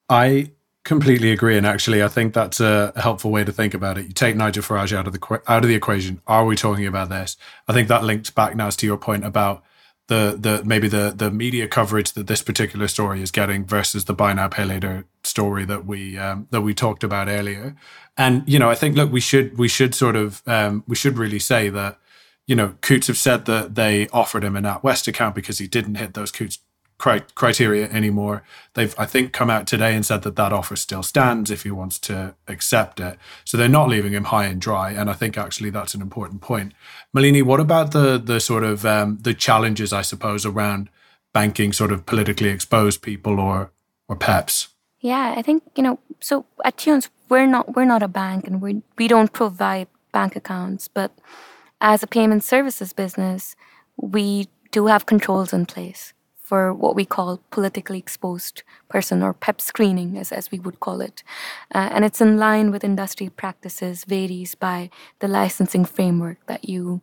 I 0.10 0.52
completely 0.84 1.32
agree 1.32 1.58
and 1.58 1.66
actually 1.66 2.02
i 2.02 2.08
think 2.08 2.34
that's 2.34 2.60
a 2.60 2.92
helpful 2.96 3.32
way 3.32 3.44
to 3.44 3.52
think 3.52 3.74
about 3.74 4.00
it 4.00 4.08
you 4.08 4.14
take 4.14 4.36
nigel 4.36 4.64
farage 4.64 4.96
out 4.96 5.06
of 5.06 5.14
the 5.14 5.42
out 5.48 5.64
of 5.64 5.68
the 5.68 5.76
equation 5.76 6.20
are 6.26 6.44
we 6.46 6.56
talking 6.56 6.88
about 6.88 7.10
this 7.10 7.38
i 7.68 7.74
think 7.74 7.88
that 7.88 8.04
links 8.04 8.32
back 8.32 8.56
now 8.56 8.70
to 8.70 8.88
your 8.88 8.98
point 8.98 9.24
about 9.24 9.64
the 10.12 10.36
the 10.38 10.62
maybe 10.66 10.90
the 10.90 11.14
the 11.16 11.32
media 11.32 11.68
coverage 11.70 12.12
that 12.12 12.28
this 12.28 12.42
particular 12.42 12.88
story 12.90 13.22
is 13.22 13.32
getting 13.32 13.64
versus 13.64 14.06
the 14.06 14.14
buy 14.14 14.34
now 14.34 14.50
pay 14.50 14.66
later 14.66 15.06
story 15.24 15.64
that 15.64 15.86
we 15.86 16.18
um, 16.18 16.48
that 16.52 16.62
we 16.62 16.74
talked 16.74 17.04
about 17.04 17.30
earlier. 17.30 17.78
And 18.18 18.44
you 18.46 18.60
know, 18.60 18.70
I 18.70 18.76
think 18.76 18.98
look, 18.98 19.10
we 19.10 19.22
should 19.22 19.58
we 19.58 19.70
should 19.70 19.96
sort 19.96 20.18
of 20.18 20.42
um, 20.46 20.84
we 20.86 20.98
should 20.98 21.18
really 21.18 21.40
say 21.40 21.70
that 21.70 21.98
you 22.46 22.58
know 22.58 22.76
Coutts 22.82 23.08
have 23.08 23.18
said 23.18 23.46
that 23.46 23.76
they 23.76 24.10
offered 24.10 24.44
him 24.44 24.58
a 24.58 24.62
NatWest 24.62 25.08
account 25.08 25.34
because 25.34 25.60
he 25.60 25.68
didn't 25.68 25.96
hit 25.96 26.14
those 26.14 26.30
Coutts 26.30 26.60
cri- 27.02 27.26
criteria 27.34 27.90
anymore. 27.90 28.44
They've, 28.76 28.94
I 28.98 29.06
think, 29.06 29.34
come 29.34 29.50
out 29.50 29.66
today 29.66 29.96
and 29.96 30.06
said 30.06 30.22
that 30.22 30.36
that 30.36 30.54
offer 30.54 30.76
still 30.76 31.04
stands 31.04 31.50
if 31.50 31.64
he 31.64 31.72
wants 31.72 31.98
to 32.00 32.36
accept 32.48 33.00
it. 33.00 33.18
So 33.44 33.58
they're 33.58 33.68
not 33.80 33.90
leaving 33.90 34.14
him 34.14 34.26
high 34.26 34.46
and 34.46 34.62
dry. 34.62 34.92
And 34.92 35.10
I 35.10 35.14
think 35.14 35.38
actually 35.38 35.72
that's 35.72 35.96
an 35.96 36.02
important 36.02 36.42
point. 36.42 36.74
Malini, 37.14 37.44
what 37.44 37.60
about 37.60 37.92
the 37.92 38.18
the 38.18 38.40
sort 38.40 38.64
of 38.64 38.86
um, 38.86 39.18
the 39.22 39.34
challenges, 39.34 39.92
I 39.92 40.04
suppose, 40.04 40.46
around 40.46 40.90
banking 41.34 41.74
sort 41.74 41.92
of 41.92 42.06
politically 42.06 42.50
exposed 42.50 43.02
people 43.02 43.40
or 43.40 43.72
or 44.08 44.16
PEPs? 44.16 44.68
Yeah, 45.00 45.34
I 45.38 45.42
think 45.42 45.64
you 45.76 45.84
know. 45.84 46.00
So 46.20 46.46
at 46.64 46.78
Thunes, 46.78 47.10
we're 47.30 47.48
not 47.48 47.76
we're 47.76 47.92
not 47.94 48.04
a 48.04 48.08
bank, 48.08 48.48
and 48.48 48.62
we 48.62 48.84
we 48.98 49.08
don't 49.08 49.34
provide 49.34 49.88
bank 50.12 50.36
accounts. 50.36 50.88
But 50.88 51.12
as 51.80 52.04
a 52.04 52.08
payment 52.08 52.44
services 52.44 52.94
business, 52.94 53.56
we 53.98 54.48
do 54.72 54.88
have 54.88 55.06
controls 55.06 55.52
in 55.54 55.66
place 55.66 56.14
for 56.52 56.74
what 56.74 56.98
we 56.98 57.06
call 57.06 57.40
politically 57.50 57.98
exposed 57.98 58.64
person 58.90 59.24
or 59.24 59.34
PEP 59.34 59.62
screening, 59.62 60.18
as, 60.18 60.34
as 60.34 60.52
we 60.52 60.60
would 60.60 60.82
call 60.82 61.00
it. 61.00 61.24
Uh, 61.74 61.88
and 61.94 62.04
it's 62.04 62.20
in 62.20 62.38
line 62.38 62.72
with 62.72 62.84
industry 62.84 63.30
practices, 63.30 64.04
varies 64.04 64.54
by 64.54 64.90
the 65.20 65.30
licensing 65.30 65.86
framework 65.86 66.46
that 66.48 66.68
you 66.68 67.00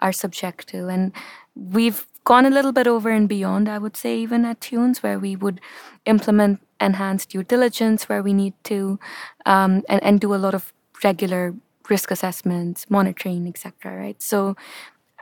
are 0.00 0.10
subject 0.10 0.66
to. 0.70 0.88
And 0.88 1.12
we've 1.54 2.08
gone 2.24 2.44
a 2.44 2.50
little 2.50 2.72
bit 2.72 2.88
over 2.88 3.08
and 3.08 3.28
beyond, 3.28 3.68
I 3.68 3.78
would 3.78 3.96
say, 3.96 4.18
even 4.18 4.44
at 4.44 4.60
Thunes, 4.60 5.00
where 5.00 5.20
we 5.20 5.36
would 5.36 5.60
implement 6.04 6.58
enhanced 6.80 7.28
due 7.28 7.44
diligence, 7.44 8.08
where 8.08 8.24
we 8.24 8.32
need 8.32 8.54
to, 8.64 8.98
um, 9.46 9.84
and, 9.88 10.02
and 10.02 10.20
do 10.20 10.34
a 10.34 10.42
lot 10.44 10.54
of 10.54 10.72
regular 11.04 11.54
risk 11.88 12.10
assessments, 12.10 12.90
monitoring, 12.90 13.46
etc. 13.46 13.96
Right. 13.96 14.20
So 14.20 14.56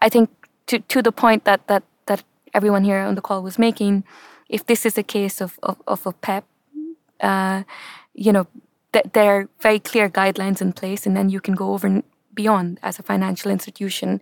I 0.01 0.09
think 0.09 0.31
to, 0.69 0.79
to 0.79 1.03
the 1.03 1.13
point 1.13 1.45
that, 1.45 1.69
that 1.69 1.85
everyone 2.57 2.85
here 2.85 3.01
on 3.01 3.15
the 3.15 3.27
call 3.29 3.43
was 3.43 3.59
making, 3.59 4.05
if 4.49 4.65
this 4.65 4.87
is 4.87 4.97
a 4.99 5.03
case 5.03 5.41
of, 5.45 5.59
of, 5.63 5.77
of 5.87 6.07
a 6.07 6.13
PEP, 6.13 6.45
uh, 7.21 7.63
you 8.15 8.33
know, 8.33 8.47
th- 8.93 9.07
there 9.13 9.31
are 9.37 9.49
very 9.61 9.79
clear 9.79 10.09
guidelines 10.09 10.61
in 10.61 10.73
place, 10.73 11.07
and 11.07 11.17
then 11.17 11.29
you 11.29 11.41
can 11.41 11.55
go 11.55 11.73
over 11.75 11.87
and 11.87 12.03
beyond 12.35 12.79
as 12.83 12.99
a 12.99 13.03
financial 13.03 13.51
institution. 13.51 14.21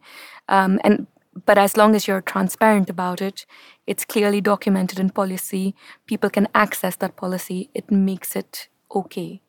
Um, 0.49 0.81
and 0.85 1.07
but 1.47 1.59
as 1.59 1.77
long 1.77 1.95
as 1.97 2.07
you're 2.07 2.21
transparent 2.21 2.89
about 2.89 3.21
it, 3.21 3.47
it's 3.87 4.05
clearly 4.05 4.41
documented 4.41 5.01
in 5.01 5.11
policy. 5.11 5.75
People 6.07 6.31
can 6.31 6.47
access 6.55 6.97
that 6.97 7.17
policy. 7.17 7.71
It 7.75 7.91
makes 7.91 8.37
it 8.37 8.69
okay. 8.95 9.41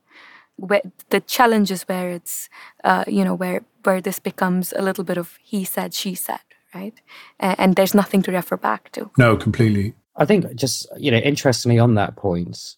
Where 0.55 0.81
the 1.09 1.19
challenge 1.19 1.69
is 1.69 1.83
where 1.83 2.09
it's, 2.09 2.49
uh, 2.83 3.03
you 3.07 3.23
know, 3.23 3.35
where 3.35 3.61
where 3.83 4.01
this 4.01 4.19
becomes 4.19 4.73
a 4.73 4.81
little 4.81 5.03
bit 5.03 5.17
of 5.17 5.37
he 5.43 5.63
said, 5.63 5.93
she 5.93 6.15
said 6.15 6.44
right? 6.75 7.01
And 7.39 7.75
there's 7.75 7.95
nothing 7.95 8.21
to 8.23 8.31
refer 8.31 8.57
back 8.57 8.91
to. 8.91 9.09
No, 9.17 9.37
completely. 9.37 9.95
I 10.15 10.25
think 10.25 10.53
just 10.55 10.87
you 10.97 11.11
know, 11.11 11.17
interestingly 11.17 11.79
on 11.79 11.95
that 11.95 12.15
point, 12.15 12.75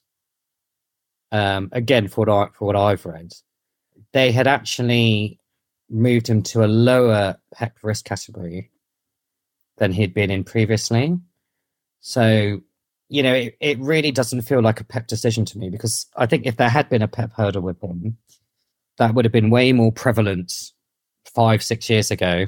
um, 1.32 1.70
again 1.72 2.08
for 2.08 2.26
what 2.26 2.30
I, 2.30 2.48
for 2.54 2.66
what 2.66 2.76
I've 2.76 3.06
read, 3.06 3.34
they 4.14 4.32
had 4.32 4.48
actually 4.48 5.40
moved 5.90 6.30
him 6.30 6.44
to 6.44 6.64
a 6.64 6.68
lower 6.68 7.38
PEP 7.54 7.78
risk 7.82 8.06
category 8.06 8.72
than 9.78 9.92
he'd 9.92 10.14
been 10.14 10.32
in 10.32 10.44
previously. 10.44 11.18
So, 12.00 12.62
you 13.10 13.24
know, 13.24 13.34
it, 13.34 13.58
it 13.60 13.80
really 13.80 14.12
doesn't 14.12 14.42
feel 14.42 14.62
like 14.62 14.80
a 14.80 14.86
PEP 14.86 15.08
decision 15.08 15.46
to 15.46 15.58
me 15.58 15.70
because 15.70 16.08
I 16.16 16.26
think 16.26 16.46
if 16.46 16.58
there 16.58 16.70
had 16.70 16.90
been 16.90 17.02
a 17.02 17.08
PEP 17.08 17.34
hurdle 17.34 17.62
with 17.62 17.82
him, 17.82 18.18
that 18.98 19.14
would 19.14 19.26
have 19.26 19.32
been 19.32 19.50
way 19.50 19.72
more 19.72 19.92
prevalent 19.92 20.72
five, 21.26 21.64
six 21.64 21.90
years 21.90 22.10
ago 22.10 22.48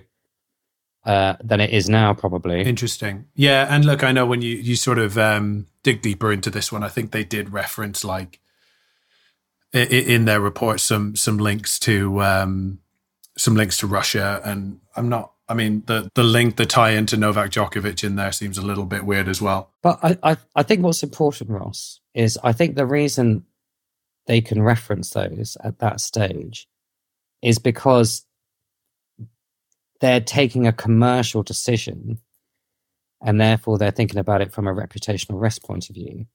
uh, 1.06 1.36
than 1.43 1.62
it 1.62 1.72
is 1.72 1.89
now, 1.89 2.14
probably. 2.14 2.62
Interesting. 2.64 3.26
Yeah, 3.36 3.68
and 3.70 3.86
look, 3.86 4.04
I 4.04 4.12
know 4.12 4.26
when 4.26 4.41
you 4.41 4.56
you 4.56 4.76
sort 4.76 5.00
of 5.00 5.18
um, 5.18 5.68
dig 5.84 6.02
deeper 6.02 6.32
into 6.32 6.50
this 6.50 6.72
one, 6.72 6.84
I 6.84 6.89
think 6.89 7.12
they 7.12 7.24
did 7.24 7.54
reference 7.54 8.04
like 8.04 8.39
in 9.74 10.26
their 10.26 10.41
report 10.41 10.80
some 10.80 11.16
some 11.16 11.38
links 11.38 11.80
to 11.80 12.22
um, 12.22 12.80
some 13.38 13.56
links 13.56 13.78
to 13.78 13.88
Russia, 13.88 14.41
and 14.43 14.80
I'm 14.95 15.10
not. 15.10 15.34
I 15.47 15.56
mean, 15.56 15.84
the 15.88 16.10
the 16.14 16.24
link, 16.24 16.58
the 16.58 16.66
tie 16.66 16.91
into 16.91 17.18
Novak 17.18 17.52
Djokovic 17.52 18.04
in 18.04 18.16
there 18.16 18.32
seems 18.32 18.58
a 18.58 18.62
little 18.62 18.86
bit 18.86 19.06
weird 19.06 19.28
as 19.28 19.41
well. 19.41 19.72
But 19.82 20.00
I, 20.04 20.18
I, 20.22 20.38
I 20.56 20.64
think 20.64 20.84
what's 20.84 21.02
important, 21.02 21.50
Ross, 21.50 22.02
is 22.14 22.38
I 22.43 22.52
think 22.52 22.76
the 22.76 22.86
reason 22.86 23.45
they 24.28 24.41
can 24.41 24.62
reference 24.62 25.10
those 25.10 25.58
at 25.64 25.80
that 25.80 26.02
stage 26.02 26.68
is 27.41 27.58
because 27.58 28.26
they're 30.00 30.22
taking 30.22 30.68
a 30.68 30.74
commercial 30.74 31.43
decision 31.43 32.20
and 33.22 33.39
therefore 33.39 33.78
they're 33.78 33.91
thinking 33.91 34.20
about 34.20 34.41
it 34.41 34.54
from 34.54 34.68
a 34.68 34.74
reputational 34.74 35.41
risk 35.41 35.64
point 35.64 35.89
of 35.89 35.95
view. 35.95 36.26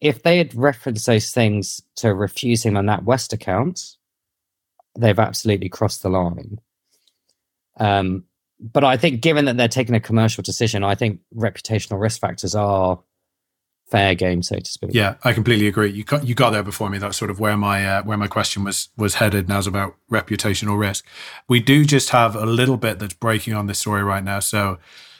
If 0.00 0.22
they 0.22 0.38
had 0.38 0.54
referenced 0.54 1.06
those 1.06 1.30
things 1.30 1.80
to 1.96 2.12
refusing 2.14 2.76
on 2.76 2.86
NatWest 2.86 3.32
account, 3.32 3.80
they've 4.98 5.18
absolutely 5.18 5.68
crossed 5.68 6.02
the 6.02 6.10
line. 6.10 6.58
Um, 7.78 8.24
but 8.60 8.84
I 8.84 8.96
think, 8.96 9.22
given 9.22 9.44
that 9.46 9.56
they're 9.56 9.68
taking 9.68 9.94
a 9.94 10.00
commercial 10.00 10.42
decision, 10.42 10.84
I 10.84 10.94
think 10.94 11.20
reputational 11.34 12.00
risk 12.00 12.20
factors 12.20 12.54
are 12.54 13.00
fair 13.92 14.14
game, 14.14 14.42
so 14.42 14.58
to 14.58 14.70
speak. 14.70 14.90
Yeah, 14.94 15.16
I 15.22 15.34
completely 15.34 15.68
agree. 15.68 15.90
You 15.90 16.02
got 16.02 16.26
you 16.26 16.34
got 16.34 16.50
there 16.50 16.62
before 16.62 16.88
me. 16.88 16.98
That's 16.98 17.16
sort 17.16 17.30
of 17.30 17.38
where 17.38 17.56
my 17.56 17.86
uh, 17.86 18.02
where 18.02 18.16
my 18.16 18.26
question 18.26 18.64
was 18.64 18.88
was 18.96 19.16
headed. 19.16 19.48
Now 19.48 19.58
is 19.58 19.66
about 19.66 19.94
reputational 20.10 20.78
risk. 20.78 21.04
We 21.48 21.60
do 21.60 21.84
just 21.84 22.10
have 22.10 22.34
a 22.34 22.46
little 22.46 22.78
bit 22.78 22.98
that's 22.98 23.14
breaking 23.14 23.54
on 23.54 23.66
this 23.66 23.78
story 23.78 24.02
right 24.02 24.24
now. 24.24 24.40
So. 24.40 24.78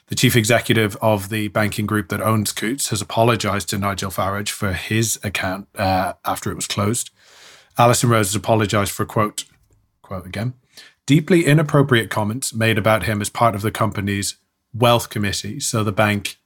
The 0.08 0.16
chief 0.16 0.36
executive 0.36 0.94
of 1.00 1.30
the 1.30 1.48
banking 1.48 1.86
group 1.86 2.10
that 2.10 2.20
owns 2.20 2.52
Coutts 2.52 2.90
has 2.90 3.00
apologized 3.00 3.70
to 3.70 3.78
Nigel 3.78 4.10
Farage 4.10 4.50
for 4.50 4.74
his 4.74 5.18
account 5.24 5.68
uh, 5.78 6.14
after 6.26 6.50
it 6.50 6.54
was 6.56 6.66
closed. 6.66 7.08
Alison 7.78 8.10
Rose 8.10 8.26
has 8.26 8.34
apologized 8.34 8.92
for 8.92 9.06
quote, 9.06 9.44
quote 10.02 10.26
again, 10.26 10.52
deeply 11.06 11.46
inappropriate 11.46 12.10
comments 12.10 12.52
made 12.52 12.76
about 12.76 13.04
him 13.04 13.22
as 13.22 13.30
part 13.30 13.54
of 13.54 13.62
the 13.62 13.70
company's 13.70 14.36
wealth 14.74 15.08
committee. 15.08 15.60
So 15.60 15.82
the 15.82 15.92
bank 15.92 16.36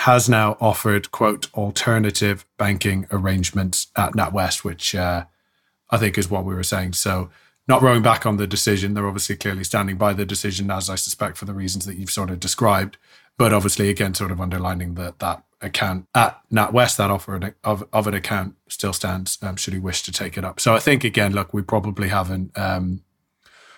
has 0.00 0.28
now 0.28 0.58
offered, 0.60 1.10
quote, 1.10 1.50
alternative 1.54 2.44
banking 2.58 3.06
arrangements 3.10 3.86
at 3.96 4.12
NatWest, 4.12 4.62
which 4.62 4.94
uh, 4.94 5.24
I 5.88 5.96
think 5.96 6.18
is 6.18 6.28
what 6.28 6.44
we 6.44 6.54
were 6.54 6.62
saying. 6.62 6.92
So, 6.92 7.30
not 7.66 7.80
rowing 7.80 8.02
back 8.02 8.26
on 8.26 8.36
the 8.36 8.46
decision. 8.46 8.92
They're 8.92 9.06
obviously 9.06 9.36
clearly 9.36 9.64
standing 9.64 9.96
by 9.96 10.12
the 10.12 10.26
decision, 10.26 10.70
as 10.70 10.90
I 10.90 10.96
suspect, 10.96 11.38
for 11.38 11.46
the 11.46 11.54
reasons 11.54 11.86
that 11.86 11.96
you've 11.96 12.10
sort 12.10 12.28
of 12.28 12.40
described. 12.40 12.98
But 13.38 13.54
obviously, 13.54 13.88
again, 13.88 14.12
sort 14.12 14.30
of 14.30 14.40
underlining 14.40 14.96
that 14.96 15.18
that 15.20 15.44
account 15.62 16.06
at 16.14 16.42
NatWest, 16.52 16.96
that 16.98 17.10
offer 17.10 17.54
of, 17.64 17.88
of 17.90 18.06
an 18.06 18.12
account 18.12 18.54
still 18.68 18.92
stands, 18.92 19.38
um, 19.40 19.56
should 19.56 19.72
he 19.72 19.80
wish 19.80 20.02
to 20.02 20.12
take 20.12 20.36
it 20.36 20.44
up. 20.44 20.60
So, 20.60 20.74
I 20.74 20.78
think, 20.78 21.04
again, 21.04 21.32
look, 21.32 21.54
we 21.54 21.62
probably 21.62 22.08
haven't 22.08 22.56
um, 22.58 23.02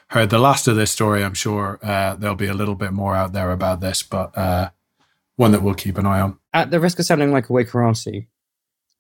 heard 0.08 0.30
the 0.30 0.40
last 0.40 0.66
of 0.66 0.74
this 0.74 0.90
story. 0.90 1.22
I'm 1.22 1.34
sure 1.34 1.78
uh, 1.80 2.16
there'll 2.16 2.34
be 2.34 2.48
a 2.48 2.54
little 2.54 2.74
bit 2.74 2.92
more 2.92 3.14
out 3.14 3.32
there 3.32 3.52
about 3.52 3.80
this, 3.80 4.02
but. 4.02 4.36
Uh, 4.36 4.70
one 5.39 5.53
that 5.53 5.62
we'll 5.62 5.74
keep 5.74 5.97
an 5.99 6.05
eye 6.05 6.20
on. 6.20 6.36
At 6.53 6.70
the 6.70 6.80
risk 6.80 6.99
of 6.99 7.07
sounding 7.07 7.32
like 7.32 7.49
a 7.49 7.53
Wakarasi, 7.53 8.26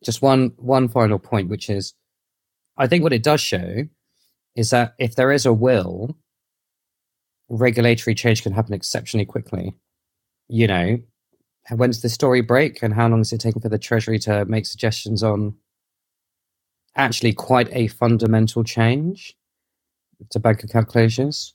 just 0.04 0.22
one 0.22 0.52
one 0.56 0.88
final 0.88 1.18
point, 1.18 1.48
which 1.48 1.68
is, 1.68 1.94
I 2.76 2.86
think 2.86 3.02
what 3.02 3.12
it 3.12 3.24
does 3.24 3.40
show 3.40 3.88
is 4.54 4.70
that 4.70 4.94
if 4.98 5.16
there 5.16 5.32
is 5.32 5.44
a 5.44 5.52
will, 5.52 6.16
regulatory 7.48 8.14
change 8.14 8.44
can 8.44 8.52
happen 8.52 8.72
exceptionally 8.72 9.26
quickly. 9.26 9.74
You 10.46 10.68
know, 10.68 10.98
when 11.70 11.90
does 11.90 12.02
the 12.02 12.08
story 12.08 12.40
break, 12.40 12.82
and 12.84 12.94
how 12.94 13.08
long 13.08 13.20
is 13.20 13.32
it 13.32 13.40
taking 13.40 13.60
for 13.60 13.68
the 13.68 13.78
Treasury 13.78 14.20
to 14.20 14.44
make 14.44 14.64
suggestions 14.64 15.24
on 15.24 15.56
actually 16.94 17.32
quite 17.32 17.68
a 17.72 17.88
fundamental 17.88 18.62
change 18.62 19.36
to 20.30 20.38
bank 20.38 20.62
account 20.62 20.88
closures? 20.88 21.52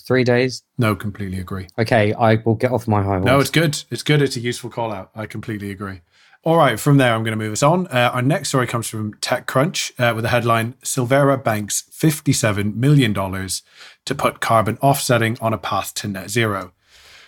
Three 0.00 0.24
days? 0.24 0.62
No, 0.78 0.94
completely 0.94 1.38
agree. 1.38 1.68
Okay, 1.78 2.12
I 2.12 2.36
will 2.36 2.54
get 2.54 2.72
off 2.72 2.86
my 2.86 3.02
high 3.02 3.18
horse. 3.18 3.24
No, 3.24 3.40
it's 3.40 3.50
good. 3.50 3.82
It's 3.90 4.02
good. 4.02 4.22
It's 4.22 4.36
a 4.36 4.40
useful 4.40 4.70
call 4.70 4.92
out. 4.92 5.10
I 5.14 5.26
completely 5.26 5.70
agree. 5.70 6.00
All 6.46 6.56
right, 6.56 6.78
from 6.78 6.96
there, 6.96 7.12
I'm 7.12 7.24
going 7.24 7.36
to 7.36 7.44
move 7.44 7.54
us 7.54 7.62
on. 7.64 7.88
Uh, 7.88 8.12
our 8.14 8.22
next 8.22 8.50
story 8.50 8.68
comes 8.68 8.86
from 8.86 9.14
TechCrunch 9.14 9.98
uh, 9.98 10.14
with 10.14 10.22
the 10.22 10.28
headline 10.28 10.74
Sylvera 10.80 11.36
banks 11.36 11.82
$57 11.90 12.76
million 12.76 13.12
to 13.12 14.14
put 14.14 14.38
carbon 14.38 14.78
offsetting 14.80 15.36
on 15.40 15.52
a 15.52 15.58
path 15.58 15.92
to 15.94 16.06
net 16.06 16.30
zero. 16.30 16.72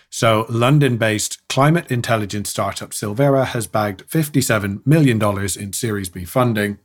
So, 0.09 0.45
London 0.47 0.95
based 0.95 1.45
climate 1.49 1.91
intelligence 1.91 2.49
startup 2.49 2.93
Sylvera 2.93 3.43
has 3.43 3.67
bagged 3.67 4.09
$57 4.09 4.87
million 4.87 5.21
in 5.21 5.73
Series 5.73 6.07
B 6.07 6.23
funding, 6.23 6.79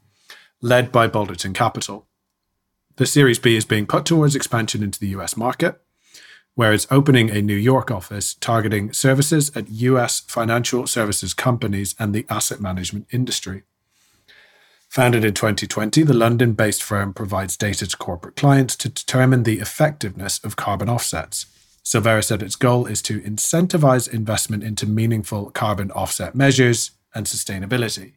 led 0.61 0.91
by 0.91 1.07
Balderton 1.07 1.55
Capital. 1.55 2.09
The 2.97 3.07
Series 3.07 3.41
B 3.41 3.57
is 3.57 3.65
being 3.65 3.87
put 3.87 4.05
towards 4.05 4.37
expansion 4.37 4.81
into 4.83 5.01
the 5.01 5.09
US 5.09 5.37
market, 5.37 5.81
where 6.55 6.73
it's 6.73 6.87
opening 6.93 7.29
a 7.29 7.43
New 7.43 7.57
York 7.57 7.91
office 7.91 8.35
targeting 8.35 8.93
services 8.93 9.51
at 9.57 9.69
US 9.69 10.21
financial 10.21 10.87
services 10.87 11.35
companies 11.35 11.97
and 11.99 12.15
the 12.15 12.25
asset 12.31 12.61
management 12.61 13.09
industry. 13.11 13.65
Founded 14.91 15.25
in 15.25 15.35
2020, 15.35 16.05
the 16.05 16.15
London 16.15 16.53
based 16.53 16.85
firm 16.85 17.13
provides 17.13 17.57
data 17.57 17.85
to 17.85 17.97
corporate 17.97 18.37
clients 18.37 18.77
to 18.77 18.89
determine 18.89 19.43
the 19.43 19.59
effectiveness 19.59 20.39
of 20.45 20.55
carbon 20.55 20.89
offsets. 20.89 21.47
Sylvera 21.83 22.23
said 22.23 22.45
its 22.45 22.55
goal 22.55 22.87
is 22.87 23.03
to 23.03 23.21
incentivize 23.23 24.09
investment 24.09 24.63
into 24.63 24.87
meaningful 24.87 25.51
carbon 25.51 25.91
offset 25.91 26.37
measures 26.37 26.93
and 27.13 27.27
sustainability. 27.27 28.13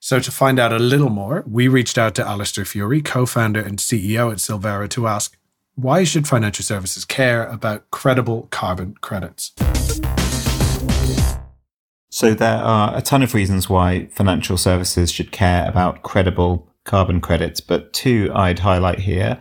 So, 0.00 0.20
to 0.20 0.30
find 0.30 0.60
out 0.60 0.72
a 0.72 0.78
little 0.78 1.10
more, 1.10 1.42
we 1.44 1.66
reached 1.66 1.98
out 1.98 2.14
to 2.14 2.26
Allister 2.26 2.62
Furey, 2.62 3.04
co 3.04 3.26
founder 3.26 3.60
and 3.60 3.80
CEO 3.80 4.30
at 4.30 4.38
Sylvera, 4.38 4.86
to 4.90 5.08
ask 5.08 5.36
why 5.74 6.04
should 6.04 6.28
financial 6.28 6.64
services 6.64 7.04
care 7.04 7.44
about 7.46 7.90
credible 7.90 8.46
carbon 8.52 8.94
credits? 9.00 9.52
So, 12.10 12.32
there 12.32 12.58
are 12.58 12.96
a 12.96 13.02
ton 13.02 13.24
of 13.24 13.34
reasons 13.34 13.68
why 13.68 14.06
financial 14.12 14.56
services 14.56 15.10
should 15.10 15.32
care 15.32 15.68
about 15.68 16.04
credible 16.04 16.72
carbon 16.84 17.20
credits, 17.20 17.60
but 17.60 17.92
two 17.92 18.30
I'd 18.32 18.60
highlight 18.60 19.00
here. 19.00 19.36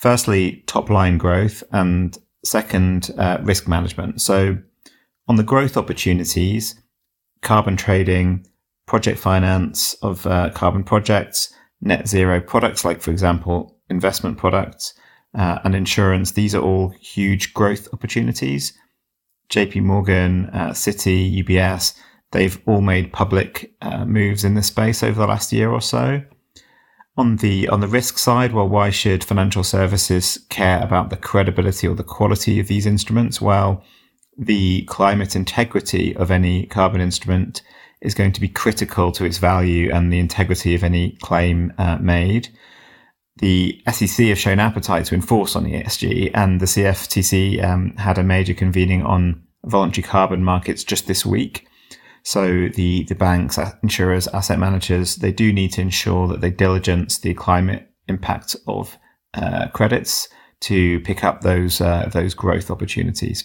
Firstly, 0.00 0.64
top 0.66 0.90
line 0.90 1.18
growth, 1.18 1.62
and 1.70 2.18
second, 2.44 3.12
uh, 3.16 3.38
risk 3.42 3.68
management. 3.68 4.20
So, 4.20 4.58
on 5.28 5.36
the 5.36 5.44
growth 5.44 5.76
opportunities, 5.76 6.74
carbon 7.42 7.76
trading, 7.76 8.44
project 8.86 9.18
finance 9.18 9.94
of 10.02 10.26
uh, 10.26 10.50
carbon 10.50 10.84
projects, 10.84 11.52
net 11.80 12.08
zero 12.08 12.40
products, 12.40 12.84
like, 12.84 13.00
for 13.00 13.10
example, 13.10 13.76
investment 13.88 14.38
products 14.38 14.94
uh, 15.34 15.58
and 15.64 15.74
insurance. 15.74 16.32
These 16.32 16.54
are 16.54 16.62
all 16.62 16.90
huge 17.00 17.54
growth 17.54 17.88
opportunities. 17.92 18.76
JP 19.50 19.82
Morgan, 19.82 20.46
uh, 20.52 20.70
Citi, 20.70 21.44
UBS, 21.44 21.96
they've 22.32 22.60
all 22.66 22.80
made 22.80 23.12
public 23.12 23.74
uh, 23.82 24.04
moves 24.04 24.44
in 24.44 24.54
this 24.54 24.66
space 24.68 25.02
over 25.02 25.20
the 25.20 25.26
last 25.26 25.52
year 25.52 25.70
or 25.70 25.80
so. 25.80 26.22
On 27.16 27.36
the 27.36 27.68
on 27.68 27.78
the 27.78 27.86
risk 27.86 28.18
side, 28.18 28.52
well, 28.52 28.68
why 28.68 28.90
should 28.90 29.22
financial 29.22 29.62
services 29.62 30.44
care 30.48 30.82
about 30.82 31.10
the 31.10 31.16
credibility 31.16 31.86
or 31.86 31.94
the 31.94 32.02
quality 32.02 32.58
of 32.58 32.66
these 32.66 32.86
instruments? 32.86 33.40
Well, 33.40 33.84
the 34.36 34.82
climate 34.86 35.36
integrity 35.36 36.16
of 36.16 36.32
any 36.32 36.66
carbon 36.66 37.00
instrument 37.00 37.62
is 38.04 38.14
going 38.14 38.32
to 38.32 38.40
be 38.40 38.48
critical 38.48 39.10
to 39.12 39.24
its 39.24 39.38
value 39.38 39.90
and 39.92 40.12
the 40.12 40.18
integrity 40.18 40.74
of 40.74 40.84
any 40.84 41.16
claim 41.22 41.72
uh, 41.78 41.96
made. 41.96 42.48
The 43.38 43.82
SEC 43.90 44.26
have 44.26 44.38
shown 44.38 44.60
appetite 44.60 45.06
to 45.06 45.14
enforce 45.14 45.56
on 45.56 45.64
ESG, 45.64 46.30
and 46.34 46.60
the 46.60 46.66
CFTC 46.66 47.64
um, 47.64 47.96
had 47.96 48.16
a 48.16 48.22
major 48.22 48.54
convening 48.54 49.02
on 49.02 49.42
voluntary 49.64 50.06
carbon 50.06 50.44
markets 50.44 50.84
just 50.84 51.08
this 51.08 51.26
week. 51.26 51.66
So 52.22 52.68
the 52.68 53.04
the 53.04 53.16
banks, 53.16 53.58
insurers, 53.82 54.28
asset 54.28 54.58
managers, 54.58 55.16
they 55.16 55.32
do 55.32 55.52
need 55.52 55.72
to 55.72 55.80
ensure 55.80 56.28
that 56.28 56.40
they 56.40 56.50
diligence 56.50 57.18
the 57.18 57.34
climate 57.34 57.90
impact 58.06 58.54
of 58.68 58.96
uh, 59.34 59.68
credits 59.68 60.28
to 60.60 61.00
pick 61.00 61.24
up 61.24 61.40
those 61.40 61.80
uh, 61.80 62.08
those 62.12 62.34
growth 62.34 62.70
opportunities. 62.70 63.44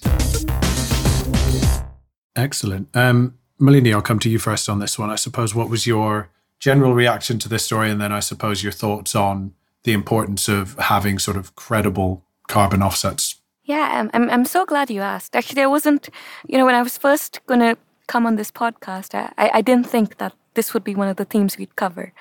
Excellent. 2.36 2.96
Um, 2.96 3.39
Malini, 3.60 3.94
I'll 3.94 4.02
come 4.02 4.20
to 4.20 4.30
you 4.30 4.40
first 4.40 4.70
on 4.70 4.80
this 4.80 4.98
one. 4.98 5.10
I 5.10 5.16
suppose 5.16 5.54
what 5.54 5.70
was 5.70 5.86
your 5.86 6.30
general 6.60 6.94
reaction 6.94 7.40
to 7.40 7.50
this 7.50 7.66
story, 7.66 7.90
and 7.90 8.00
then 8.00 8.12
I 8.12 8.20
suppose 8.20 8.64
your 8.64 8.72
thoughts 8.72 9.16
on 9.16 9.54
the 9.84 9.94
importance 9.94 10.48
of 10.48 10.78
having 10.78 11.20
sort 11.20 11.38
of 11.38 11.56
credible 11.56 12.24
carbon 12.48 12.82
offsets. 12.82 13.36
Yeah, 13.64 14.00
um, 14.00 14.10
I'm, 14.14 14.30
I'm 14.30 14.46
so 14.46 14.66
glad 14.66 14.90
you 14.90 15.02
asked. 15.02 15.36
Actually, 15.36 15.62
I 15.62 15.68
wasn't, 15.68 16.10
you 16.48 16.58
know, 16.58 16.66
when 16.66 16.76
I 16.76 16.82
was 16.82 16.98
first 16.98 17.40
going 17.46 17.60
to 17.60 17.78
come 18.08 18.26
on 18.26 18.36
this 18.36 18.52
podcast, 18.52 19.14
I, 19.14 19.52
I 19.54 19.62
didn't 19.62 19.88
think 19.88 20.18
that 20.18 20.34
this 20.56 20.74
would 20.74 20.84
be 20.84 20.96
one 20.96 21.08
of 21.08 21.18
the 21.18 21.26
themes 21.26 21.58
we'd 21.58 21.76
cover. 21.76 22.12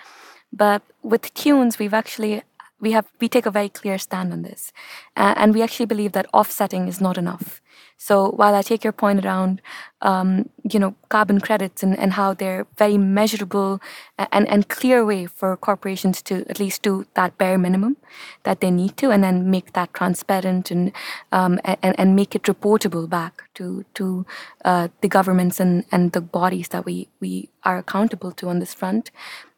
But 0.52 0.82
with 1.02 1.22
Thunes, 1.22 1.78
we've 1.78 1.94
actually 1.94 2.42
we 2.80 2.92
have 2.92 3.06
we 3.20 3.28
take 3.28 3.46
a 3.46 3.50
very 3.50 3.68
clear 3.68 3.98
stand 3.98 4.32
on 4.32 4.42
this, 4.42 4.72
uh, 5.16 5.34
and 5.36 5.54
we 5.54 5.62
actually 5.62 5.86
believe 5.86 6.12
that 6.12 6.26
offsetting 6.32 6.88
is 6.88 7.00
not 7.00 7.18
enough. 7.18 7.60
So 8.00 8.30
while 8.30 8.54
I 8.54 8.62
take 8.62 8.84
your 8.84 8.92
point 8.92 9.24
around, 9.24 9.60
um, 10.02 10.48
you 10.70 10.78
know, 10.78 10.94
carbon 11.08 11.40
credits 11.40 11.82
and, 11.82 11.98
and 11.98 12.12
how 12.12 12.32
they're 12.32 12.64
very 12.76 12.96
measurable 12.96 13.80
and, 14.16 14.48
and 14.48 14.68
clear 14.68 15.04
way 15.04 15.26
for 15.26 15.56
corporations 15.56 16.22
to 16.22 16.44
at 16.48 16.60
least 16.60 16.82
do 16.82 17.06
that 17.14 17.36
bare 17.38 17.58
minimum 17.58 17.96
that 18.44 18.60
they 18.60 18.70
need 18.70 18.96
to, 18.98 19.10
and 19.10 19.24
then 19.24 19.50
make 19.50 19.72
that 19.72 19.92
transparent 19.94 20.70
and 20.70 20.92
um, 21.32 21.58
and, 21.64 21.98
and 21.98 22.14
make 22.14 22.36
it 22.36 22.44
reportable 22.44 23.08
back 23.08 23.42
to 23.54 23.84
to 23.94 24.24
uh, 24.64 24.88
the 25.00 25.08
governments 25.08 25.58
and, 25.60 25.84
and 25.90 26.12
the 26.12 26.20
bodies 26.20 26.68
that 26.68 26.84
we 26.84 27.08
we 27.20 27.48
are 27.64 27.78
accountable 27.78 28.30
to 28.32 28.48
on 28.48 28.60
this 28.60 28.74
front. 28.74 29.10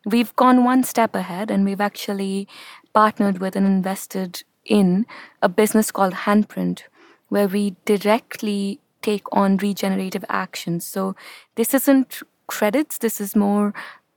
We've 0.06 0.34
gone 0.34 0.64
one 0.64 0.82
step 0.84 1.14
ahead, 1.14 1.50
and 1.50 1.66
we've 1.66 1.80
actually 1.80 2.48
partnered 2.92 3.38
with 3.38 3.56
and 3.56 3.66
invested 3.66 4.42
in 4.64 5.06
a 5.42 5.48
business 5.48 5.90
called 5.90 6.12
Handprint 6.12 6.82
where 7.28 7.48
we 7.48 7.76
directly 7.84 8.80
take 9.02 9.24
on 9.32 9.56
regenerative 9.56 10.24
actions. 10.28 10.84
So 10.84 11.16
this 11.54 11.72
isn't 11.74 12.22
credits, 12.46 12.98
this 12.98 13.20
is 13.20 13.34
more 13.34 13.72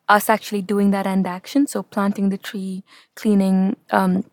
us 0.09 0.29
actually 0.29 0.61
doing 0.61 0.91
that 0.91 1.07
end 1.07 1.25
action. 1.25 1.65
So 1.67 1.83
planting 1.83 2.29
the 2.29 2.37
tree, 2.37 2.83
cleaning 3.15 3.77
um, 3.91 4.25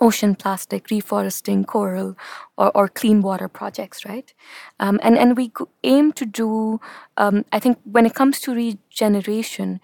ocean 0.00 0.34
plastic, 0.36 0.86
reforesting 0.88 1.66
coral, 1.66 2.16
or, 2.56 2.70
or 2.76 2.88
clean 2.88 3.20
water 3.20 3.48
projects, 3.48 4.04
right? 4.04 4.32
Um, 4.78 5.00
and, 5.02 5.18
and 5.18 5.36
we 5.36 5.50
aim 5.82 6.12
to 6.12 6.24
do, 6.24 6.80
um, 7.16 7.44
I 7.52 7.58
think 7.58 7.78
when 7.84 8.06
it 8.06 8.14
comes 8.14 8.40
to 8.42 8.54
regeneration, 8.54 9.80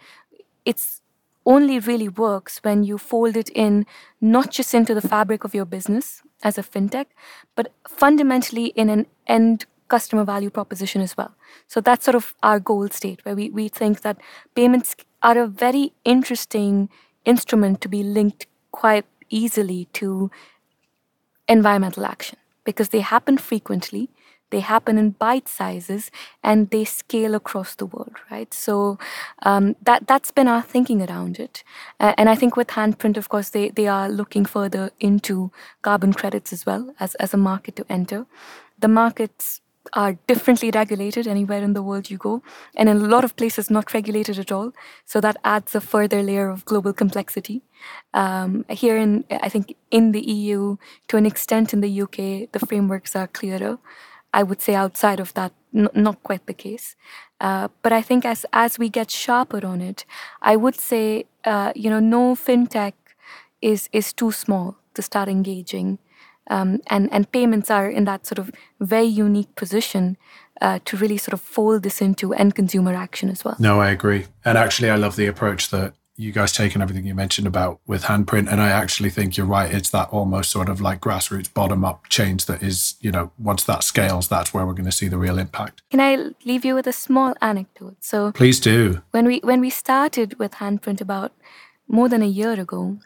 it's 0.64 1.02
only 1.46 1.78
really 1.78 2.08
works 2.08 2.58
when 2.62 2.84
you 2.84 2.98
fold 2.98 3.36
it 3.36 3.50
in 3.50 3.86
not 4.20 4.50
just 4.50 4.74
into 4.74 4.94
the 4.94 5.06
fabric 5.06 5.44
of 5.44 5.54
your 5.54 5.64
business 5.64 6.22
as 6.42 6.58
a 6.58 6.62
fintech, 6.62 7.06
but 7.54 7.72
fundamentally 7.88 8.66
in 8.66 8.88
an 8.88 9.06
end 9.26 9.66
customer 9.88 10.24
value 10.24 10.50
proposition 10.50 11.00
as 11.00 11.16
well. 11.16 11.34
So 11.66 11.80
that's 11.80 12.04
sort 12.04 12.14
of 12.14 12.34
our 12.42 12.58
goal 12.58 12.88
state 12.88 13.24
where 13.24 13.34
we, 13.34 13.50
we 13.50 13.68
think 13.68 14.00
that 14.00 14.18
payments 14.54 14.96
are 15.22 15.38
a 15.38 15.46
very 15.46 15.92
interesting 16.04 16.88
instrument 17.24 17.80
to 17.82 17.88
be 17.88 18.02
linked 18.02 18.46
quite 18.72 19.06
easily 19.30 19.88
to 19.94 20.30
environmental 21.48 22.04
action 22.04 22.38
because 22.64 22.88
they 22.90 23.00
happen 23.00 23.36
frequently 23.38 24.08
they 24.50 24.60
happen 24.60 24.98
in 24.98 25.10
bite 25.10 25.48
sizes 25.48 26.10
and 26.42 26.70
they 26.70 26.84
scale 26.84 27.34
across 27.34 27.74
the 27.74 27.86
world 27.86 28.16
right 28.30 28.54
so 28.54 28.98
um, 29.42 29.74
that 29.82 30.06
that's 30.06 30.30
been 30.30 30.48
our 30.48 30.62
thinking 30.62 31.02
around 31.02 31.38
it 31.38 31.64
uh, 32.00 32.14
and 32.16 32.28
i 32.28 32.34
think 32.34 32.56
with 32.56 32.68
handprint 32.68 33.16
of 33.16 33.28
course 33.28 33.50
they 33.50 33.68
they 33.70 33.86
are 33.86 34.08
looking 34.08 34.44
further 34.44 34.90
into 35.00 35.50
carbon 35.82 36.12
credits 36.12 36.52
as 36.52 36.66
well 36.66 36.94
as 37.00 37.14
as 37.16 37.34
a 37.34 37.38
market 37.38 37.76
to 37.76 37.84
enter 37.88 38.26
the 38.78 38.88
markets 38.88 39.60
are 39.92 40.14
differently 40.26 40.70
regulated 40.70 41.26
anywhere 41.26 41.62
in 41.62 41.74
the 41.74 41.82
world 41.82 42.10
you 42.10 42.16
go, 42.16 42.42
and 42.74 42.88
in 42.88 42.96
a 42.96 43.08
lot 43.08 43.24
of 43.24 43.36
places 43.36 43.70
not 43.70 43.92
regulated 43.92 44.38
at 44.38 44.50
all. 44.50 44.72
So 45.04 45.20
that 45.20 45.36
adds 45.44 45.74
a 45.74 45.80
further 45.80 46.22
layer 46.22 46.48
of 46.48 46.64
global 46.64 46.92
complexity. 46.92 47.62
Um, 48.14 48.64
here 48.68 48.96
in, 48.96 49.24
I 49.30 49.48
think, 49.48 49.76
in 49.90 50.12
the 50.12 50.22
EU, 50.22 50.76
to 51.08 51.16
an 51.16 51.26
extent 51.26 51.72
in 51.72 51.80
the 51.80 52.02
UK, 52.02 52.50
the 52.52 52.64
frameworks 52.66 53.14
are 53.14 53.26
clearer. 53.26 53.78
I 54.34 54.42
would 54.42 54.60
say 54.60 54.74
outside 54.74 55.20
of 55.20 55.32
that, 55.34 55.52
n- 55.74 55.88
not 55.94 56.22
quite 56.22 56.46
the 56.46 56.54
case. 56.54 56.96
Uh, 57.40 57.68
but 57.82 57.92
I 57.92 58.02
think 58.02 58.24
as 58.24 58.46
as 58.52 58.78
we 58.78 58.88
get 58.88 59.10
sharper 59.10 59.66
on 59.66 59.80
it, 59.80 60.04
I 60.42 60.56
would 60.56 60.78
say 60.80 61.24
uh, 61.44 61.72
you 61.74 61.90
know 61.90 62.00
no 62.00 62.34
fintech 62.34 62.94
is 63.60 63.88
is 63.92 64.12
too 64.12 64.32
small 64.32 64.76
to 64.94 65.02
start 65.02 65.28
engaging, 65.28 65.98
um, 66.50 66.80
and 66.86 67.08
and 67.12 67.30
payments 67.30 67.70
are 67.70 67.88
in 67.90 68.04
that 68.04 68.26
sort 68.26 68.38
of 68.38 68.50
very 68.80 69.20
unique 69.26 69.54
position 69.54 70.16
uh, 70.60 70.78
to 70.84 70.96
really 70.96 71.18
sort 71.18 71.34
of 71.34 71.40
fold 71.40 71.82
this 71.82 72.00
into 72.00 72.32
end 72.32 72.54
consumer 72.54 72.94
action 72.94 73.30
as 73.30 73.44
well. 73.44 73.56
No, 73.58 73.80
I 73.80 73.90
agree, 73.90 74.26
and 74.44 74.58
actually, 74.58 74.90
I 74.90 74.96
love 74.96 75.16
the 75.16 75.26
approach 75.26 75.70
that 75.70 75.92
you 76.16 76.30
guys 76.30 76.52
taking 76.52 76.80
everything 76.80 77.04
you 77.04 77.14
mentioned 77.14 77.46
about 77.46 77.80
with 77.86 78.04
handprint 78.04 78.50
and 78.50 78.60
i 78.60 78.68
actually 78.70 79.10
think 79.10 79.36
you're 79.36 79.46
right 79.46 79.72
it's 79.74 79.90
that 79.90 80.08
almost 80.10 80.50
sort 80.50 80.68
of 80.68 80.80
like 80.80 81.00
grassroots 81.00 81.52
bottom 81.52 81.84
up 81.84 82.08
change 82.08 82.46
that 82.46 82.62
is 82.62 82.94
you 83.00 83.10
know 83.10 83.32
once 83.38 83.64
that 83.64 83.82
scales 83.82 84.28
that's 84.28 84.54
where 84.54 84.64
we're 84.66 84.72
going 84.74 84.84
to 84.84 84.92
see 84.92 85.08
the 85.08 85.18
real 85.18 85.38
impact. 85.38 85.82
Can 85.90 86.00
i 86.00 86.30
leave 86.44 86.64
you 86.64 86.74
with 86.74 86.86
a 86.86 86.92
small 86.92 87.34
anecdote? 87.40 87.96
So 88.00 88.32
please 88.32 88.60
do. 88.60 89.02
when 89.10 89.26
we 89.26 89.40
when 89.42 89.60
we 89.60 89.70
started 89.70 90.38
with 90.38 90.52
handprint 90.52 91.00
about 91.00 91.32
more 91.88 92.08
than 92.08 92.22
a 92.22 92.26
year 92.26 92.52
ago 92.60 92.98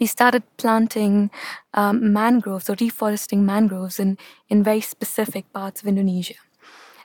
we 0.00 0.06
started 0.06 0.42
planting 0.56 1.30
um, 1.74 2.12
mangroves 2.12 2.70
or 2.70 2.76
reforesting 2.76 3.38
mangroves 3.38 3.98
in 3.98 4.16
in 4.48 4.62
very 4.62 4.80
specific 4.80 5.52
parts 5.52 5.82
of 5.82 5.88
indonesia. 5.88 6.34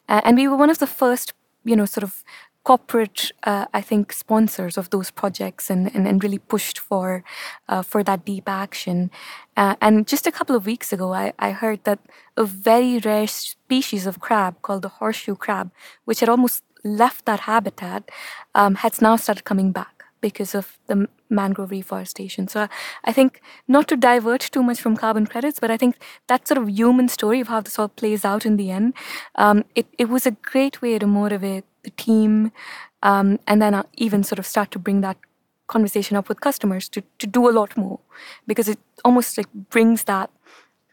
Uh, 0.07 0.21
and 0.25 0.37
we 0.37 0.47
were 0.47 0.57
one 0.57 0.69
of 0.69 0.77
the 0.77 0.87
first 0.87 1.33
you 1.65 1.75
know 1.75 1.85
sort 1.85 2.03
of 2.03 2.23
corporate, 2.63 3.31
uh, 3.43 3.65
I 3.73 3.81
think, 3.81 4.13
sponsors 4.13 4.77
of 4.77 4.89
those 4.89 5.11
projects 5.11 5.69
and, 5.69 5.93
and, 5.93 6.07
and 6.07 6.23
really 6.23 6.39
pushed 6.39 6.79
for 6.79 7.23
uh, 7.67 7.81
for 7.81 8.03
that 8.03 8.25
deep 8.25 8.47
action. 8.47 9.11
Uh, 9.57 9.75
and 9.81 10.07
just 10.07 10.27
a 10.27 10.31
couple 10.31 10.55
of 10.55 10.65
weeks 10.65 10.93
ago, 10.93 11.13
I, 11.13 11.33
I 11.39 11.51
heard 11.51 11.83
that 11.83 11.99
a 12.37 12.45
very 12.45 12.99
rare 12.99 13.27
species 13.27 14.07
of 14.07 14.19
crab 14.19 14.61
called 14.61 14.81
the 14.81 14.89
horseshoe 14.89 15.35
crab, 15.35 15.71
which 16.05 16.21
had 16.21 16.29
almost 16.29 16.63
left 16.83 17.25
that 17.25 17.41
habitat, 17.41 18.09
um, 18.55 18.75
has 18.75 19.01
now 19.01 19.15
started 19.15 19.43
coming 19.43 19.71
back 19.71 20.03
because 20.21 20.55
of 20.55 20.79
the 20.87 21.07
mangrove 21.29 21.71
reforestation. 21.71 22.47
So 22.47 22.67
I 23.03 23.11
think 23.11 23.41
not 23.67 23.87
to 23.89 23.97
divert 23.97 24.41
too 24.41 24.63
much 24.63 24.79
from 24.79 24.95
carbon 24.95 25.27
credits, 25.27 25.59
but 25.59 25.69
I 25.69 25.77
think 25.77 25.97
that 26.27 26.47
sort 26.47 26.57
of 26.57 26.69
human 26.69 27.09
story 27.09 27.41
of 27.41 27.49
how 27.49 27.59
this 27.59 27.77
all 27.77 27.89
plays 27.89 28.23
out 28.23 28.45
in 28.45 28.55
the 28.55 28.71
end, 28.71 28.93
um, 29.35 29.65
it, 29.75 29.85
it 29.97 30.07
was 30.07 30.25
a 30.25 30.31
great 30.31 30.81
way 30.81 30.97
to 30.97 31.05
motivate 31.05 31.65
the 31.83 31.91
team 31.91 32.51
um, 33.01 33.39
and 33.47 33.61
then 33.61 33.73
uh, 33.73 33.83
even 33.95 34.23
sort 34.23 34.39
of 34.39 34.45
start 34.45 34.71
to 34.71 34.79
bring 34.79 35.01
that 35.01 35.17
conversation 35.67 36.17
up 36.17 36.29
with 36.29 36.41
customers 36.41 36.89
to, 36.89 37.03
to 37.19 37.27
do 37.27 37.49
a 37.49 37.51
lot 37.51 37.75
more 37.77 37.99
because 38.47 38.67
it 38.67 38.79
almost 39.05 39.37
like 39.37 39.51
brings 39.69 40.03
that 40.03 40.29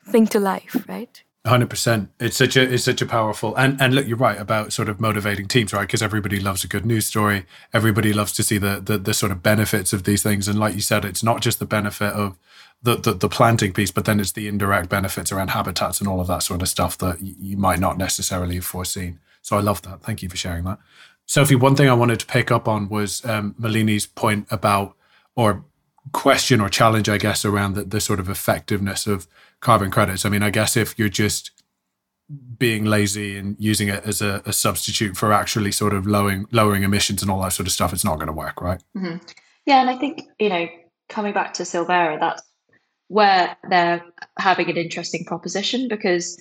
thing 0.06 0.26
to 0.26 0.40
life 0.40 0.76
right 0.88 1.22
Hundred 1.46 1.70
percent. 1.70 2.10
It's 2.20 2.36
such 2.36 2.54
a 2.58 2.62
it's 2.70 2.84
such 2.84 3.00
a 3.00 3.06
powerful 3.06 3.56
and 3.56 3.80
and 3.80 3.94
look, 3.94 4.06
you're 4.06 4.18
right 4.18 4.38
about 4.38 4.74
sort 4.74 4.90
of 4.90 5.00
motivating 5.00 5.48
teams, 5.48 5.72
right? 5.72 5.86
Because 5.86 6.02
everybody 6.02 6.38
loves 6.38 6.64
a 6.64 6.68
good 6.68 6.84
news 6.84 7.06
story. 7.06 7.46
Everybody 7.72 8.12
loves 8.12 8.34
to 8.34 8.42
see 8.42 8.58
the, 8.58 8.78
the 8.78 8.98
the 8.98 9.14
sort 9.14 9.32
of 9.32 9.42
benefits 9.42 9.94
of 9.94 10.04
these 10.04 10.22
things. 10.22 10.48
And 10.48 10.60
like 10.60 10.74
you 10.74 10.82
said, 10.82 11.02
it's 11.02 11.22
not 11.22 11.40
just 11.40 11.58
the 11.58 11.64
benefit 11.64 12.12
of 12.12 12.36
the, 12.82 12.96
the 12.96 13.14
the 13.14 13.28
planting 13.30 13.72
piece, 13.72 13.90
but 13.90 14.04
then 14.04 14.20
it's 14.20 14.32
the 14.32 14.48
indirect 14.48 14.90
benefits 14.90 15.32
around 15.32 15.48
habitats 15.48 15.98
and 15.98 16.06
all 16.06 16.20
of 16.20 16.26
that 16.26 16.42
sort 16.42 16.60
of 16.60 16.68
stuff 16.68 16.98
that 16.98 17.22
you 17.22 17.56
might 17.56 17.78
not 17.78 17.96
necessarily 17.96 18.56
have 18.56 18.66
foreseen. 18.66 19.18
So 19.42 19.56
I 19.56 19.60
love 19.60 19.82
that. 19.82 20.02
Thank 20.02 20.22
you 20.22 20.28
for 20.28 20.36
sharing 20.36 20.64
that. 20.64 20.78
Sophie, 21.26 21.54
one 21.54 21.76
thing 21.76 21.88
I 21.88 21.94
wanted 21.94 22.20
to 22.20 22.26
pick 22.26 22.50
up 22.50 22.66
on 22.66 22.88
was 22.88 23.24
um, 23.24 23.54
Malini's 23.58 24.06
point 24.06 24.46
about 24.50 24.96
or 25.36 25.64
question 26.12 26.60
or 26.60 26.68
challenge, 26.68 27.08
I 27.08 27.18
guess, 27.18 27.44
around 27.44 27.74
the, 27.74 27.84
the 27.84 28.00
sort 28.00 28.20
of 28.20 28.28
effectiveness 28.28 29.06
of 29.06 29.28
carbon 29.60 29.90
credits. 29.90 30.24
I 30.24 30.28
mean, 30.28 30.42
I 30.42 30.50
guess 30.50 30.76
if 30.76 30.98
you're 30.98 31.08
just 31.08 31.50
being 32.58 32.84
lazy 32.84 33.36
and 33.36 33.56
using 33.58 33.88
it 33.88 34.04
as 34.04 34.22
a, 34.22 34.42
a 34.46 34.52
substitute 34.52 35.16
for 35.16 35.32
actually 35.32 35.72
sort 35.72 35.92
of 35.92 36.06
lowering 36.06 36.46
lowering 36.52 36.84
emissions 36.84 37.22
and 37.22 37.30
all 37.30 37.42
that 37.42 37.52
sort 37.52 37.66
of 37.66 37.72
stuff, 37.72 37.92
it's 37.92 38.04
not 38.04 38.16
going 38.16 38.28
to 38.28 38.32
work, 38.32 38.60
right? 38.60 38.82
Mm-hmm. 38.96 39.18
Yeah, 39.66 39.80
and 39.80 39.90
I 39.90 39.96
think 39.96 40.22
you 40.38 40.48
know, 40.48 40.66
coming 41.08 41.32
back 41.32 41.54
to 41.54 41.64
Sylvera, 41.64 42.18
that's 42.18 42.42
where 43.08 43.56
they're 43.68 44.04
having 44.38 44.70
an 44.70 44.76
interesting 44.76 45.24
proposition 45.24 45.88
because 45.88 46.40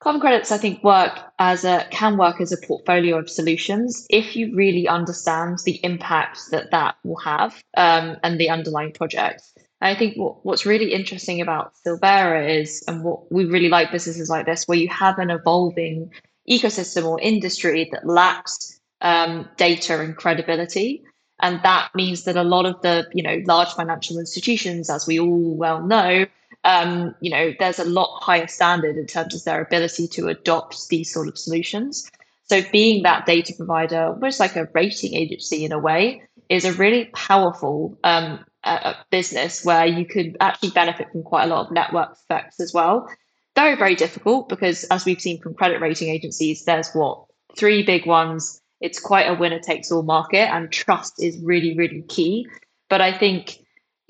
Carbon 0.00 0.20
credits, 0.20 0.52
I 0.52 0.58
think, 0.58 0.84
work 0.84 1.18
as 1.40 1.64
a 1.64 1.86
can 1.90 2.16
work 2.16 2.40
as 2.40 2.52
a 2.52 2.66
portfolio 2.66 3.18
of 3.18 3.28
solutions 3.28 4.06
if 4.10 4.36
you 4.36 4.54
really 4.54 4.86
understand 4.86 5.58
the 5.64 5.80
impact 5.82 6.38
that 6.52 6.70
that 6.70 6.96
will 7.02 7.18
have 7.18 7.60
um, 7.76 8.16
and 8.22 8.38
the 8.38 8.48
underlying 8.48 8.92
project. 8.92 9.42
I 9.80 9.94
think 9.94 10.16
what, 10.16 10.44
what's 10.44 10.66
really 10.66 10.92
interesting 10.92 11.40
about 11.40 11.76
Sylvera 11.78 12.48
is, 12.48 12.82
and 12.86 13.02
what 13.02 13.30
we 13.32 13.44
really 13.44 13.68
like 13.68 13.90
businesses 13.92 14.28
like 14.28 14.46
this, 14.46 14.66
where 14.66 14.78
you 14.78 14.88
have 14.88 15.18
an 15.18 15.30
evolving 15.30 16.12
ecosystem 16.48 17.04
or 17.04 17.20
industry 17.20 17.88
that 17.92 18.06
lacks 18.06 18.80
um, 19.00 19.48
data 19.56 20.00
and 20.00 20.16
credibility. 20.16 21.04
And 21.40 21.60
that 21.62 21.90
means 21.94 22.24
that 22.24 22.36
a 22.36 22.42
lot 22.42 22.66
of 22.66 22.80
the, 22.82 23.08
you 23.12 23.22
know, 23.22 23.40
large 23.46 23.72
financial 23.74 24.18
institutions, 24.18 24.90
as 24.90 25.06
we 25.06 25.20
all 25.20 25.54
well 25.56 25.84
know, 25.86 26.26
um, 26.64 27.14
you 27.20 27.30
know, 27.30 27.52
there's 27.58 27.78
a 27.78 27.84
lot 27.84 28.20
higher 28.20 28.46
standard 28.46 28.96
in 28.96 29.06
terms 29.06 29.34
of 29.34 29.44
their 29.44 29.62
ability 29.62 30.08
to 30.08 30.28
adopt 30.28 30.88
these 30.88 31.12
sort 31.12 31.28
of 31.28 31.38
solutions. 31.38 32.10
So 32.44 32.62
being 32.72 33.02
that 33.02 33.26
data 33.26 33.54
provider, 33.56 34.04
almost 34.04 34.40
like 34.40 34.56
a 34.56 34.68
rating 34.74 35.14
agency 35.14 35.64
in 35.64 35.72
a 35.72 35.78
way, 35.78 36.22
is 36.48 36.64
a 36.64 36.72
really 36.72 37.06
powerful 37.14 37.98
um, 38.04 38.44
uh, 38.64 38.94
business 39.10 39.64
where 39.64 39.86
you 39.86 40.04
could 40.04 40.36
actually 40.40 40.70
benefit 40.70 41.08
from 41.12 41.22
quite 41.22 41.44
a 41.44 41.46
lot 41.46 41.66
of 41.66 41.72
network 41.72 42.12
effects 42.12 42.58
as 42.60 42.72
well. 42.72 43.08
Very, 43.54 43.76
very 43.76 43.94
difficult 43.94 44.48
because 44.48 44.84
as 44.84 45.04
we've 45.04 45.20
seen 45.20 45.40
from 45.40 45.54
credit 45.54 45.80
rating 45.80 46.08
agencies, 46.08 46.64
there's 46.64 46.90
what 46.92 47.24
three 47.56 47.82
big 47.82 48.06
ones. 48.06 48.60
It's 48.80 49.00
quite 49.00 49.26
a 49.26 49.34
winner 49.34 49.58
takes 49.58 49.90
all 49.90 50.02
market, 50.02 50.48
and 50.52 50.70
trust 50.70 51.22
is 51.22 51.38
really, 51.42 51.76
really 51.76 52.02
key. 52.02 52.46
But 52.88 53.00
I 53.00 53.16
think, 53.16 53.58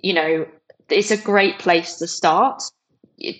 you 0.03 0.13
know, 0.13 0.47
it's 0.91 1.11
a 1.11 1.17
great 1.17 1.59
place 1.59 1.97
to 1.97 2.07
start. 2.07 2.63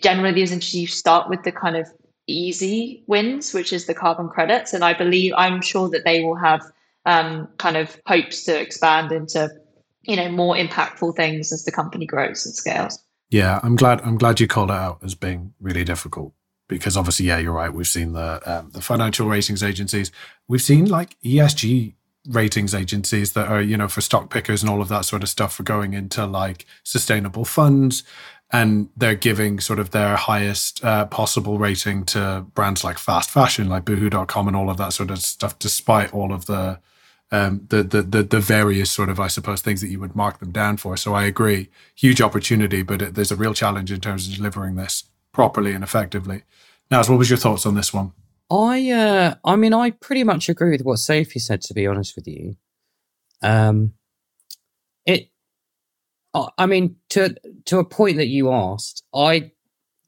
Generally, 0.03 0.35
these 0.35 0.53
industries 0.53 0.95
start 0.95 1.29
with 1.29 1.43
the 1.45 1.53
kind 1.53 1.77
of 1.77 1.89
easy 2.27 3.03
wins, 3.07 3.55
which 3.55 3.73
is 3.73 3.87
the 3.87 3.95
carbon 3.95 4.29
credits, 4.29 4.73
and 4.73 4.85
I 4.85 4.95
believe 4.95 5.33
I'm 5.37 5.63
sure 5.63 5.89
that 5.91 6.05
they 6.05 6.25
will 6.25 6.37
have 6.37 6.63
um, 7.07 7.49
kind 7.59 7.77
of 7.77 8.01
hopes 8.07 8.45
to 8.45 8.61
expand 8.61 9.13
into 9.13 9.51
you 10.03 10.17
know 10.17 10.29
more 10.31 10.55
impactful 10.57 11.17
things 11.17 11.53
as 11.53 11.65
the 11.65 11.73
company 11.73 12.07
grows 12.07 12.45
and 12.45 12.55
scales. 12.55 12.99
Yeah, 13.31 13.61
I'm 13.63 13.77
glad. 13.77 14.01
I'm 14.03 14.19
glad 14.19 14.41
you 14.41 14.47
called 14.47 14.71
it 14.71 14.75
out 14.75 14.99
as 15.03 15.15
being 15.15 15.55
really 15.61 15.85
difficult 15.85 16.33
because 16.69 16.97
obviously, 16.97 17.27
yeah, 17.27 17.39
you're 17.39 17.53
right. 17.53 17.73
We've 17.73 17.87
seen 17.87 18.13
the 18.13 18.41
um, 18.45 18.71
the 18.71 18.81
financial 18.81 19.27
ratings 19.29 19.63
agencies. 19.63 20.13
We've 20.47 20.63
seen 20.63 20.87
like 20.87 21.19
ESG 21.23 21.95
ratings 22.29 22.75
agencies 22.75 23.33
that 23.33 23.49
are 23.49 23.63
you 23.63 23.77
know 23.77 23.89
for 23.89 24.01
stock 24.01 24.31
pickers 24.31 24.63
and 24.63 24.71
all 24.71 24.83
of 24.83 24.89
that 24.89 25.05
sort 25.05 25.23
of 25.23 25.29
stuff 25.29 25.55
for 25.55 25.63
going 25.63 25.95
into 25.95 26.27
like 26.27 26.67
sustainable 26.85 27.45
funds 27.45 28.03
and 28.51 28.89
they're 28.97 29.15
giving 29.15 29.61
sort 29.61 29.79
of 29.79 29.91
their 29.91 30.17
highest 30.17 30.83
uh, 30.85 31.05
possible 31.07 31.59
rating 31.59 32.05
to 32.05 32.47
brands 32.55 32.85
like 32.85 32.99
fast 32.99 33.31
fashion 33.31 33.69
like 33.69 33.85
boohoo.com 33.85 34.47
and 34.47 34.57
all 34.57 34.71
of 34.71 34.77
that 34.77 34.93
sort 34.93 35.11
of 35.11 35.19
stuff 35.19 35.59
despite 35.59 36.13
all 36.13 36.33
of 36.33 36.47
the 36.47 36.79
um, 37.31 37.67
the, 37.69 37.83
the 37.83 38.03
the 38.03 38.23
the 38.23 38.41
various 38.41 38.91
sort 38.91 39.09
of 39.09 39.21
I 39.21 39.27
suppose 39.29 39.61
things 39.61 39.81
that 39.81 39.89
you 39.89 40.01
would 40.01 40.17
mark 40.17 40.39
them 40.39 40.51
down 40.51 40.79
for. 40.79 40.97
So 40.97 41.15
I 41.15 41.25
agree, 41.25 41.69
huge 41.95 42.21
opportunity, 42.21 42.83
but 42.83 43.03
it, 43.03 43.15
there's 43.15 43.31
a 43.31 43.37
real 43.37 43.55
challenge 43.55 43.93
in 43.93 44.01
terms 44.01 44.27
of 44.27 44.35
delivering 44.35 44.77
this 44.77 45.05
properly 45.33 45.73
and 45.73 45.85
effectively. 45.85 46.45
Nas, 46.91 47.11
what 47.11 47.19
was 47.19 47.29
your 47.29 47.37
thoughts 47.37 47.67
on 47.67 47.75
this 47.75 47.93
one? 47.93 48.13
I 48.51 48.91
uh, 48.91 49.35
I 49.45 49.57
mean, 49.57 49.75
I 49.75 49.91
pretty 49.91 50.25
much 50.25 50.49
agree 50.49 50.71
with 50.71 50.83
what 50.83 50.99
Sophie 50.99 51.39
said. 51.39 51.63
To 51.63 51.75
be 51.75 51.87
honest 51.87 52.17
with 52.17 52.27
you, 52.29 52.57
um, 53.43 53.95
it. 55.07 55.31
I 56.35 56.67
mean, 56.67 56.97
to 57.11 57.35
to 57.67 57.79
a 57.79 57.85
point 57.85 58.19
that 58.19 58.29
you 58.29 58.53
asked, 58.53 59.03
I, 59.15 59.51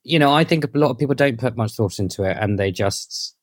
you 0.05 0.19
know, 0.19 0.33
I 0.33 0.45
think 0.45 0.65
a 0.65 0.79
lot 0.79 0.91
of 0.91 0.99
people 0.99 1.15
don't 1.15 1.39
put 1.41 1.57
much 1.57 1.73
thought 1.73 1.99
into 1.99 2.25
it, 2.25 2.37
and 2.41 2.59
they 2.59 2.71
just 2.73 3.37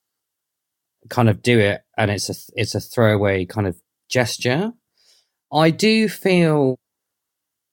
kind 1.09 1.29
of 1.29 1.41
do 1.41 1.59
it, 1.59 1.81
and 1.97 2.11
it's 2.11 2.29
a 2.29 2.35
it's 2.55 2.75
a 2.75 2.79
throwaway 2.79 3.45
kind 3.45 3.67
of 3.67 3.81
gesture. 4.09 4.73
I 5.51 5.69
do 5.71 6.09
feel 6.09 6.77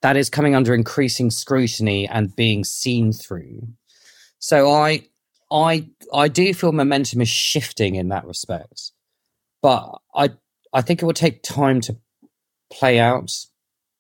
that 0.03 0.17
is 0.17 0.31
coming 0.31 0.55
under 0.55 0.75
increasing 0.75 1.31
scrutiny 1.31 2.09
and 2.09 2.35
being 2.37 2.65
seen 2.65 3.13
through. 3.13 3.69
So 4.39 4.71
I 4.71 5.07
I 5.51 5.89
I 6.13 6.29
do 6.29 6.53
feel 6.55 6.73
momentum 6.73 7.21
is 7.21 7.29
shifting 7.29 7.95
in 7.95 8.09
that 8.09 8.27
respect, 8.27 8.93
but 9.63 10.01
I 10.15 10.31
I 10.73 10.81
think 10.83 11.03
it 11.03 11.07
will 11.07 11.13
take 11.13 11.43
time 11.43 11.81
to 11.83 11.97
play 12.73 12.99
out, 12.99 13.31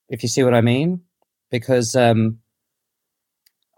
if 0.09 0.22
you 0.22 0.28
see 0.28 0.42
what 0.42 0.55
I 0.55 0.61
mean, 0.61 1.03
because 1.51 1.95
um, 1.95 2.40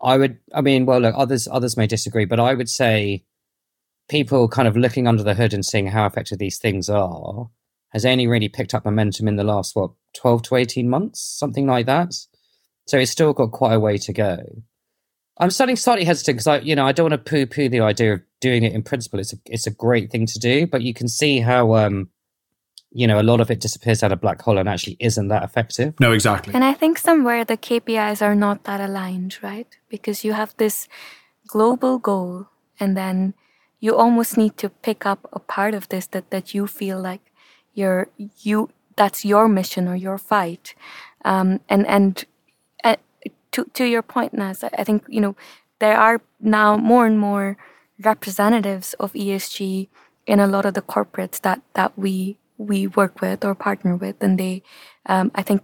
I 0.02 0.16
would 0.16 0.38
I 0.54 0.60
mean 0.60 0.86
well 0.86 1.00
look 1.00 1.14
others 1.16 1.48
others 1.50 1.76
may 1.76 1.86
disagree, 1.86 2.24
but 2.24 2.40
I 2.40 2.54
would 2.54 2.68
say 2.68 3.24
people 4.08 4.48
kind 4.48 4.68
of 4.68 4.76
looking 4.76 5.06
under 5.06 5.22
the 5.22 5.34
hood 5.34 5.52
and 5.52 5.64
seeing 5.64 5.88
how 5.88 6.06
effective 6.06 6.38
these 6.38 6.58
things 6.58 6.88
are 6.88 7.50
has 7.90 8.04
only 8.04 8.26
really 8.26 8.48
picked 8.48 8.74
up 8.74 8.84
momentum 8.84 9.26
in 9.26 9.36
the 9.36 9.44
last 9.44 9.74
what 9.74 9.90
12 10.14 10.42
to 10.42 10.56
18 10.56 10.88
months 10.88 11.20
something 11.20 11.66
like 11.66 11.86
that. 11.86 12.14
So 12.86 12.98
it's 12.98 13.10
still 13.10 13.32
got 13.32 13.50
quite 13.50 13.74
a 13.74 13.80
way 13.80 13.98
to 13.98 14.12
go 14.12 14.38
I'm 15.38 15.50
starting 15.50 15.76
slightly 15.76 16.04
hesitant 16.04 16.36
because 16.36 16.46
I, 16.46 16.58
you 16.60 16.74
know, 16.74 16.86
I 16.86 16.92
don't 16.92 17.10
want 17.10 17.24
to 17.24 17.30
poo-poo 17.30 17.68
the 17.68 17.80
idea 17.80 18.14
of 18.14 18.22
doing 18.40 18.64
it 18.64 18.72
in 18.72 18.82
principle. 18.82 19.20
It's 19.20 19.32
a, 19.32 19.36
it's 19.46 19.66
a 19.66 19.70
great 19.70 20.10
thing 20.10 20.26
to 20.26 20.38
do, 20.38 20.66
but 20.66 20.82
you 20.82 20.94
can 20.94 21.08
see 21.08 21.40
how, 21.40 21.74
um, 21.74 22.08
you 22.90 23.06
know, 23.06 23.20
a 23.20 23.22
lot 23.22 23.40
of 23.40 23.50
it 23.50 23.60
disappears 23.60 24.02
out 24.02 24.12
of 24.12 24.20
black 24.20 24.40
hole 24.40 24.56
and 24.56 24.68
actually 24.68 24.96
isn't 24.98 25.28
that 25.28 25.42
effective. 25.42 25.94
No, 26.00 26.12
exactly. 26.12 26.54
And 26.54 26.64
I 26.64 26.72
think 26.72 26.96
somewhere 26.96 27.44
the 27.44 27.58
KPIs 27.58 28.22
are 28.22 28.34
not 28.34 28.64
that 28.64 28.80
aligned, 28.80 29.36
right? 29.42 29.68
Because 29.90 30.24
you 30.24 30.32
have 30.32 30.54
this 30.56 30.88
global 31.46 31.98
goal, 31.98 32.48
and 32.80 32.96
then 32.96 33.34
you 33.80 33.94
almost 33.94 34.38
need 34.38 34.56
to 34.56 34.70
pick 34.70 35.04
up 35.04 35.28
a 35.32 35.38
part 35.38 35.74
of 35.74 35.88
this 35.88 36.06
that 36.08 36.30
that 36.30 36.54
you 36.54 36.66
feel 36.66 37.00
like 37.00 37.32
you're 37.74 38.08
you 38.42 38.70
that's 38.96 39.24
your 39.24 39.48
mission 39.48 39.86
or 39.88 39.94
your 39.94 40.18
fight, 40.18 40.74
um, 41.24 41.60
and 41.68 41.86
and 41.86 42.24
to 43.56 43.64
to 43.72 43.84
your 43.84 44.02
point, 44.02 44.32
Nas, 44.32 44.62
I 44.62 44.84
think 44.84 45.04
you 45.08 45.20
know 45.20 45.34
there 45.78 45.96
are 45.96 46.20
now 46.40 46.76
more 46.76 47.06
and 47.06 47.18
more 47.18 47.56
representatives 47.98 48.94
of 49.00 49.12
ESG 49.12 49.88
in 50.26 50.40
a 50.40 50.46
lot 50.46 50.66
of 50.66 50.74
the 50.74 50.82
corporates 50.82 51.40
that 51.40 51.60
that 51.74 51.92
we 51.96 52.36
we 52.58 52.86
work 52.86 53.20
with 53.20 53.44
or 53.44 53.54
partner 53.54 53.96
with, 53.96 54.16
and 54.20 54.38
they, 54.38 54.62
um, 55.06 55.30
I 55.34 55.42
think, 55.42 55.62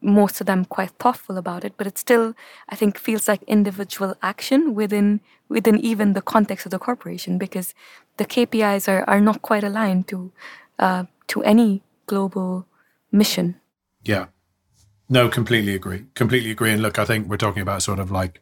most 0.00 0.40
of 0.40 0.46
them 0.46 0.64
quite 0.64 0.90
thoughtful 0.98 1.36
about 1.36 1.64
it. 1.64 1.74
But 1.76 1.86
it 1.86 1.98
still, 1.98 2.34
I 2.68 2.76
think, 2.76 2.98
feels 2.98 3.28
like 3.28 3.42
individual 3.46 4.14
action 4.22 4.74
within 4.74 5.20
within 5.48 5.78
even 5.80 6.12
the 6.12 6.22
context 6.22 6.66
of 6.66 6.70
the 6.70 6.78
corporation 6.78 7.38
because 7.38 7.74
the 8.16 8.24
KPIs 8.24 8.88
are 8.88 9.04
are 9.08 9.20
not 9.20 9.42
quite 9.42 9.64
aligned 9.64 10.08
to 10.08 10.32
uh, 10.78 11.04
to 11.28 11.42
any 11.42 11.82
global 12.06 12.66
mission. 13.12 13.56
Yeah, 14.04 14.26
no, 15.08 15.28
completely 15.28 15.74
agree. 15.74 16.04
Completely 16.14 16.50
agree. 16.50 16.72
And 16.72 16.82
look, 16.82 16.98
I 16.98 17.04
think 17.04 17.28
we're 17.28 17.36
talking 17.36 17.62
about 17.62 17.82
sort 17.82 17.98
of 17.98 18.10
like 18.10 18.40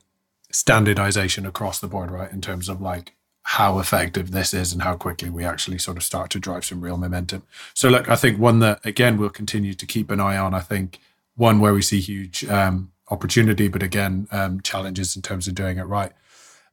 standardization 0.51 1.47
across 1.47 1.79
the 1.81 1.89
board, 1.89 2.11
right? 2.11 2.31
In 2.33 2.41
terms 2.41 2.69
of 2.69 2.81
like 2.81 3.13
how 3.43 3.79
effective 3.79 4.33
this 4.33 4.53
is 4.53 4.73
and 4.73 4.83
how 4.83 4.97
quickly 4.97 5.31
we 5.31 5.45
actually 5.45 5.79
sort 5.79 5.97
of 5.97 6.03
start 6.03 6.31
to 6.31 6.41
drive 6.41 6.65
some 6.65 6.81
real 6.81 6.97
momentum. 6.97 7.45
So, 7.75 7.89
look, 7.89 8.09
I 8.09 8.17
think 8.17 8.39
one 8.39 8.59
that, 8.61 8.85
again, 8.85 9.17
we'll 9.19 9.31
continue 9.31 9.75
to 9.75 9.87
keep 9.87 10.11
an 10.11 10.21
eye 10.21 10.37
on. 10.37 10.55
I 10.55 10.61
think 10.61 10.99
one 11.37 11.61
where 11.61 11.73
we 11.73 11.83
see 11.83 12.01
huge 12.01 12.45
um, 12.47 12.91
opportunity, 13.09 13.69
but 13.69 13.83
again, 13.83 14.27
um, 14.33 14.61
challenges 14.63 15.15
in 15.15 15.23
terms 15.23 15.47
of 15.47 15.55
doing 15.55 15.79
it 15.79 15.85
right. 15.85 16.13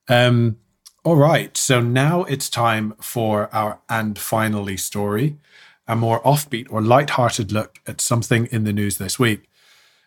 Um, 0.07 0.57
all 1.03 1.17
right. 1.17 1.55
So 1.57 1.81
now 1.81 2.23
it's 2.23 2.49
time 2.49 2.95
for 2.99 3.53
our 3.53 3.79
and 3.89 4.17
finally 4.17 4.77
story. 4.77 5.37
a 5.87 5.95
more 5.95 6.21
offbeat 6.21 6.67
or 6.69 6.81
light-hearted 6.81 7.51
look 7.51 7.79
at 7.87 8.01
something 8.01 8.47
in 8.47 8.63
the 8.63 8.73
news 8.73 8.97
this 8.97 9.19
week. 9.19 9.49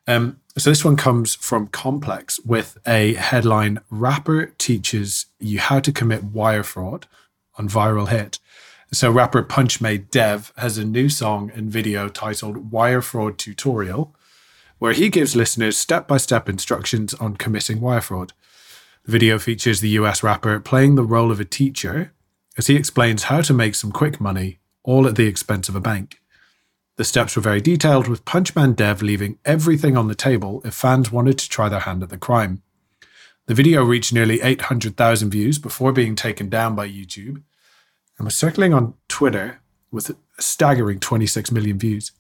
Um, 0.07 0.40
so 0.57 0.70
this 0.70 0.84
one 0.84 0.96
comes 0.96 1.34
from 1.34 1.66
Complex 1.68 2.38
with 2.40 2.78
a 2.86 3.14
headline: 3.14 3.80
"Rapper 3.90 4.46
teaches 4.59 5.26
you 5.38 5.59
how 5.59 5.80
to 5.80 5.92
commit 5.92 6.24
wire 6.24 6.62
fraud 6.62 7.07
on 7.59 7.68
viral 7.68 8.09
hit." 8.09 8.38
So 8.92 9.11
rapper 9.11 9.42
Punch 9.42 9.80
Punchmade 9.80 10.11
Dev 10.11 10.52
has 10.57 10.78
a 10.78 10.84
new 10.84 11.09
song 11.09 11.50
and 11.54 11.70
video 11.70 12.09
titled 12.09 12.70
"Wire 12.70 13.02
Fraud 13.02 13.36
Tutorial," 13.36 14.14
where 14.78 14.92
he 14.92 15.09
gives 15.09 15.34
listeners 15.34 15.76
step-by-step 15.76 16.48
instructions 16.48 17.12
on 17.14 17.36
committing 17.36 17.80
wire 17.80 18.00
fraud. 18.00 18.32
The 19.04 19.12
video 19.12 19.38
features 19.38 19.80
the 19.80 19.98
US 20.00 20.22
rapper 20.22 20.61
playing 20.61 20.94
the 20.94 21.04
role 21.04 21.32
of 21.32 21.40
a 21.40 21.44
teacher 21.44 22.12
as 22.57 22.68
he 22.68 22.76
explains 22.76 23.24
how 23.24 23.40
to 23.42 23.52
make 23.52 23.74
some 23.74 23.92
quick 23.92 24.20
money, 24.20 24.59
all 24.82 25.07
at 25.07 25.16
the 25.16 25.26
expense 25.26 25.68
of 25.68 25.74
a 25.74 25.80
bank. 25.80 26.20
The 26.97 27.05
steps 27.05 27.36
were 27.36 27.42
very 27.42 27.61
detailed, 27.61 28.09
with 28.09 28.24
Punchmade 28.24 28.76
Dev 28.76 29.03
leaving 29.03 29.38
everything 29.44 29.99
on 29.99 30.09
the 30.09 30.14
table 30.14 30.62
if 30.64 30.74
fans 30.74 31.12
wanted 31.12 31.38
to 31.38 31.49
try 31.49 31.68
their 31.68 31.80
hand 31.80 32.03
at 32.03 32.09
the 32.09 32.16
crime. 32.16 32.62
The 33.47 33.55
video 33.55 33.84
reached 33.84 34.14
nearly 34.14 34.40
800,000 34.40 35.30
views 35.30 35.59
before 35.59 35.92
being 35.92 36.16
taken 36.16 36.49
down 36.49 36.74
by 36.74 36.88
YouTube 36.88 37.42
and 38.16 38.24
was 38.24 38.34
circling 38.34 38.72
on 38.72 38.94
Twitter 39.09 39.61
with 39.90 40.09
a 40.09 40.16
staggering 40.38 40.99
26 40.99 41.53
million 41.53 41.78
views. 41.78 42.12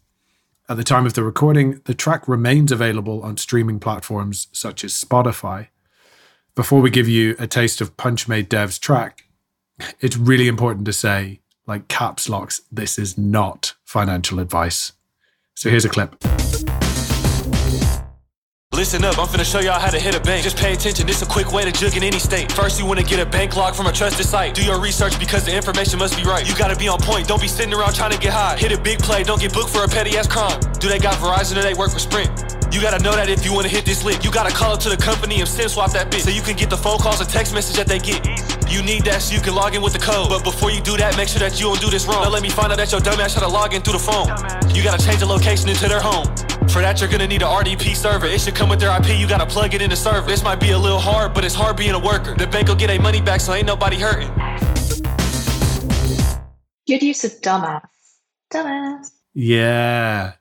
At 0.68 0.76
the 0.76 0.84
time 0.84 1.06
of 1.06 1.14
the 1.14 1.24
recording, 1.24 1.80
the 1.84 1.94
track 1.94 2.28
remains 2.28 2.70
available 2.70 3.22
on 3.22 3.38
streaming 3.38 3.80
platforms 3.80 4.48
such 4.52 4.84
as 4.84 4.92
Spotify. 4.92 5.68
Before 6.54 6.80
we 6.80 6.90
give 6.90 7.08
you 7.08 7.34
a 7.38 7.46
taste 7.46 7.80
of 7.80 7.96
Punchmade 7.96 8.48
Dev's 8.48 8.78
track, 8.78 9.24
it's 10.00 10.16
really 10.16 10.48
important 10.48 10.84
to 10.84 10.92
say 10.92 11.40
like 11.66 11.88
caps 11.88 12.28
locks, 12.28 12.60
this 12.70 12.98
is 12.98 13.16
not 13.16 13.74
financial 13.86 14.40
advice. 14.40 14.92
So 15.54 15.70
here's 15.70 15.86
a 15.86 15.88
clip. 15.88 16.14
Listen 18.74 19.06
up, 19.06 19.18
I'm 19.18 19.26
finna 19.26 19.50
show 19.50 19.60
y'all 19.60 19.80
how 19.80 19.88
to 19.88 19.98
hit 19.98 20.14
a 20.14 20.20
bank. 20.20 20.44
Just 20.44 20.58
pay 20.58 20.74
attention, 20.74 21.08
it's 21.08 21.22
a 21.22 21.26
quick 21.26 21.50
way 21.50 21.64
to 21.64 21.72
jug 21.72 21.96
in 21.96 22.02
any 22.02 22.18
state. 22.18 22.52
First, 22.52 22.78
you 22.78 22.84
wanna 22.84 23.02
get 23.02 23.18
a 23.18 23.24
bank 23.24 23.56
log 23.56 23.74
from 23.74 23.86
a 23.86 23.92
trusted 23.92 24.26
site. 24.26 24.54
Do 24.54 24.62
your 24.62 24.78
research 24.78 25.18
because 25.18 25.46
the 25.46 25.56
information 25.56 25.98
must 25.98 26.14
be 26.14 26.24
right. 26.24 26.46
You 26.46 26.54
gotta 26.56 26.76
be 26.76 26.86
on 26.88 26.98
point, 26.98 27.26
don't 27.26 27.40
be 27.40 27.48
sitting 27.48 27.72
around 27.72 27.94
trying 27.94 28.12
to 28.12 28.18
get 28.18 28.34
high. 28.34 28.58
Hit 28.58 28.72
a 28.72 28.80
big 28.80 28.98
play, 28.98 29.22
don't 29.22 29.40
get 29.40 29.54
booked 29.54 29.70
for 29.70 29.84
a 29.84 29.88
petty 29.88 30.18
ass 30.18 30.26
crime. 30.26 30.60
Do 30.78 30.88
they 30.90 30.98
got 30.98 31.14
Verizon 31.14 31.56
or 31.56 31.62
they 31.62 31.72
work 31.72 31.90
for 31.90 31.98
Sprint? 31.98 32.55
You 32.76 32.82
gotta 32.82 33.02
know 33.02 33.16
that 33.16 33.30
if 33.30 33.42
you 33.42 33.54
wanna 33.54 33.68
hit 33.72 33.86
this 33.86 34.04
lick, 34.04 34.22
you 34.22 34.30
gotta 34.30 34.54
call 34.54 34.74
up 34.74 34.80
to 34.80 34.90
the 34.90 34.98
company 34.98 35.40
and 35.40 35.48
SIM 35.48 35.66
swap 35.70 35.92
that 35.92 36.10
bitch 36.10 36.28
so 36.28 36.30
you 36.30 36.42
can 36.42 36.54
get 36.54 36.68
the 36.68 36.76
phone 36.76 36.98
calls 36.98 37.22
and 37.22 37.30
text 37.30 37.54
message 37.54 37.74
that 37.76 37.86
they 37.86 37.98
get. 37.98 38.20
You 38.70 38.82
need 38.82 39.06
that 39.06 39.22
so 39.22 39.34
you 39.34 39.40
can 39.40 39.54
log 39.54 39.74
in 39.74 39.80
with 39.80 39.94
the 39.94 39.98
code. 39.98 40.28
But 40.28 40.44
before 40.44 40.70
you 40.70 40.82
do 40.82 40.94
that, 40.98 41.16
make 41.16 41.28
sure 41.28 41.40
that 41.40 41.58
you 41.58 41.72
don't 41.72 41.80
do 41.80 41.88
this 41.88 42.04
wrong. 42.04 42.20
Now 42.20 42.28
let 42.28 42.42
me 42.42 42.50
find 42.50 42.70
out 42.70 42.76
that 42.76 42.92
your 42.92 43.00
dumbass 43.00 43.32
tried 43.32 43.46
to 43.46 43.48
log 43.48 43.72
in 43.72 43.80
through 43.80 43.94
the 43.94 44.04
phone. 44.04 44.28
You 44.76 44.84
gotta 44.84 45.02
change 45.02 45.20
the 45.20 45.24
location 45.24 45.70
into 45.70 45.88
their 45.88 46.02
home. 46.02 46.26
For 46.68 46.82
that, 46.84 47.00
you're 47.00 47.08
gonna 47.08 47.26
need 47.26 47.40
an 47.40 47.48
RDP 47.48 47.96
server. 47.96 48.26
It 48.26 48.42
should 48.42 48.54
come 48.54 48.68
with 48.68 48.80
their 48.80 48.94
IP. 48.94 49.18
You 49.18 49.26
gotta 49.26 49.46
plug 49.46 49.72
it 49.72 49.80
in 49.80 49.88
the 49.88 49.96
server. 49.96 50.28
This 50.28 50.44
might 50.44 50.60
be 50.60 50.72
a 50.72 50.78
little 50.78 51.00
hard, 51.00 51.32
but 51.32 51.46
it's 51.46 51.54
hard 51.54 51.78
being 51.78 51.94
a 51.94 51.98
worker. 51.98 52.34
The 52.36 52.46
bank 52.46 52.68
will 52.68 52.76
get 52.76 52.88
their 52.88 53.00
money 53.00 53.22
back, 53.22 53.40
so 53.40 53.54
ain't 53.54 53.66
nobody 53.66 53.96
hurting. 53.96 54.28
Good 56.86 57.02
use 57.02 57.24
of 57.24 57.40
dumbass. 57.40 57.88
Dumbass. 58.52 59.12
Yeah. 59.32 60.32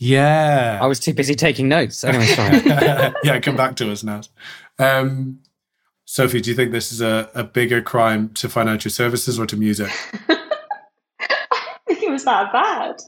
Yeah. 0.00 0.78
I 0.80 0.86
was 0.86 0.98
too 0.98 1.12
busy 1.12 1.34
taking 1.34 1.68
notes. 1.68 2.02
Anyway, 2.04 2.24
sorry. 2.24 2.62
yeah, 3.22 3.38
come 3.38 3.54
back 3.54 3.76
to 3.76 3.92
us 3.92 4.02
now. 4.02 4.22
Um, 4.78 5.40
Sophie, 6.06 6.40
do 6.40 6.48
you 6.48 6.56
think 6.56 6.72
this 6.72 6.90
is 6.90 7.02
a, 7.02 7.30
a 7.34 7.44
bigger 7.44 7.82
crime 7.82 8.30
to 8.30 8.48
financial 8.48 8.90
services 8.90 9.38
or 9.38 9.46
to 9.46 9.56
music? 9.56 9.92
I 12.26 12.42
was 12.42 12.52
that 12.52 13.06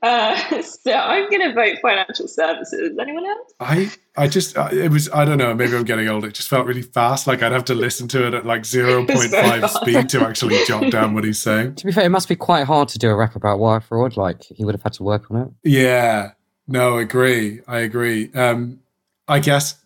Uh, 0.02 0.62
so 0.62 0.92
I'm 0.92 1.28
going 1.30 1.42
to 1.48 1.54
vote 1.54 1.78
financial 1.82 2.28
services. 2.28 2.96
Anyone 3.00 3.26
else? 3.26 3.52
I 3.60 3.90
I 4.16 4.28
just 4.28 4.56
uh, 4.56 4.68
it 4.72 4.90
was 4.90 5.10
I 5.10 5.24
don't 5.24 5.38
know 5.38 5.54
maybe 5.54 5.76
I'm 5.76 5.84
getting 5.84 6.08
old. 6.08 6.24
It 6.24 6.34
just 6.34 6.48
felt 6.48 6.66
really 6.66 6.82
fast. 6.82 7.26
Like 7.26 7.42
I'd 7.42 7.52
have 7.52 7.64
to 7.66 7.74
listen 7.74 8.08
to 8.08 8.26
it 8.26 8.34
at 8.34 8.46
like 8.46 8.64
zero 8.76 9.04
point 9.06 9.30
five 9.30 9.70
speed 9.70 10.08
to 10.10 10.20
actually 10.22 10.58
jot 10.66 10.90
down 10.90 11.14
what 11.14 11.24
he's 11.24 11.40
saying. 11.40 11.76
to 11.76 11.86
be 11.86 11.92
fair, 11.92 12.04
it 12.04 12.10
must 12.10 12.28
be 12.28 12.36
quite 12.36 12.66
hard 12.66 12.88
to 12.88 12.98
do 12.98 13.08
a 13.08 13.14
rap 13.14 13.36
about 13.36 13.58
wire 13.58 13.80
fraud. 13.80 14.16
Like 14.16 14.42
he 14.42 14.64
would 14.64 14.74
have 14.74 14.82
had 14.82 14.94
to 14.94 15.02
work 15.02 15.30
on 15.30 15.42
it. 15.42 15.48
Yeah. 15.64 16.32
No, 16.66 16.98
agree. 16.98 17.60
I 17.66 17.78
agree. 17.78 18.30
Um, 18.32 18.80
I 19.26 19.38
guess 19.38 19.76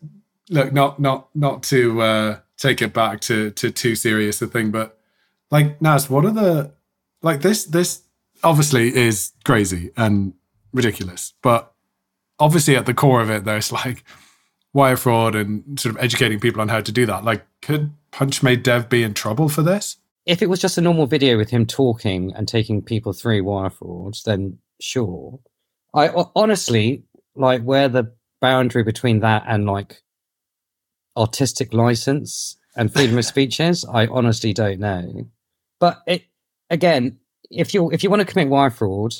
look, 0.51 0.73
not 0.73 0.99
not 0.99 1.29
not 1.35 1.63
to 1.65 2.01
uh, 2.01 2.39
take 2.57 2.83
it 2.83 2.93
back 2.93 3.21
to 3.23 3.51
to 3.53 3.71
too 3.71 3.95
serious 3.95 4.41
a 4.43 4.47
thing, 4.47 4.71
but 4.71 4.99
like 5.51 5.81
Nas, 5.81 6.09
what 6.09 6.25
are 6.25 6.31
the 6.31 6.73
like 7.23 7.41
this 7.41 7.65
this 7.65 8.04
obviously 8.45 8.95
is 8.95 9.33
crazy 9.45 9.91
and 9.97 10.35
ridiculous, 10.73 11.35
but 11.43 11.73
obviously 12.39 12.77
at 12.77 12.87
the 12.87 12.95
core 12.95 13.21
of 13.21 13.31
it, 13.31 13.45
there's 13.45 13.73
like 13.73 14.05
wire 14.73 14.97
fraud 14.97 15.35
and 15.35 15.79
sort 15.79 15.95
of 15.95 16.03
educating 16.03 16.41
people 16.41 16.61
on 16.61 16.69
how 16.69 16.81
to 16.81 16.93
do 16.93 17.07
that. 17.07 17.25
Like, 17.25 17.47
could 17.63 17.93
Punch 18.11 18.41
Punchmade 18.41 18.63
Dev 18.63 18.89
be 18.89 19.03
in 19.03 19.15
trouble 19.15 19.49
for 19.49 19.63
this? 19.63 19.97
If 20.27 20.43
it 20.43 20.49
was 20.49 20.61
just 20.61 20.79
a 20.79 20.81
normal 20.81 21.07
video 21.07 21.37
with 21.37 21.51
him 21.51 21.67
talking 21.67 22.33
and 22.35 22.49
taking 22.49 22.83
people 22.83 23.13
through 23.13 23.45
wire 23.45 23.71
frauds, 23.71 24.23
then 24.23 24.59
sure. 24.81 25.41
I 25.95 26.11
honestly 26.35 27.05
like 27.37 27.63
where 27.63 27.89
the 27.89 28.13
boundary 28.41 28.83
between 28.83 29.21
that 29.21 29.45
and 29.47 29.67
like 29.67 30.03
artistic 31.17 31.73
license 31.73 32.57
and 32.77 32.93
freedom 32.93 33.19
of 33.19 33.25
speech 33.35 33.61
is. 33.61 33.85
I 33.85 34.07
honestly 34.07 34.53
don't 34.53 34.81
know. 34.81 35.27
But 35.79 36.03
it 36.07 36.25
again, 36.71 37.19
if 37.55 37.75
you 37.75 37.91
if 37.91 38.03
you 38.03 38.11
want 38.11 38.21
to 38.21 38.27
commit 38.27 38.49
wire 38.49 38.71
fraud, 38.71 39.15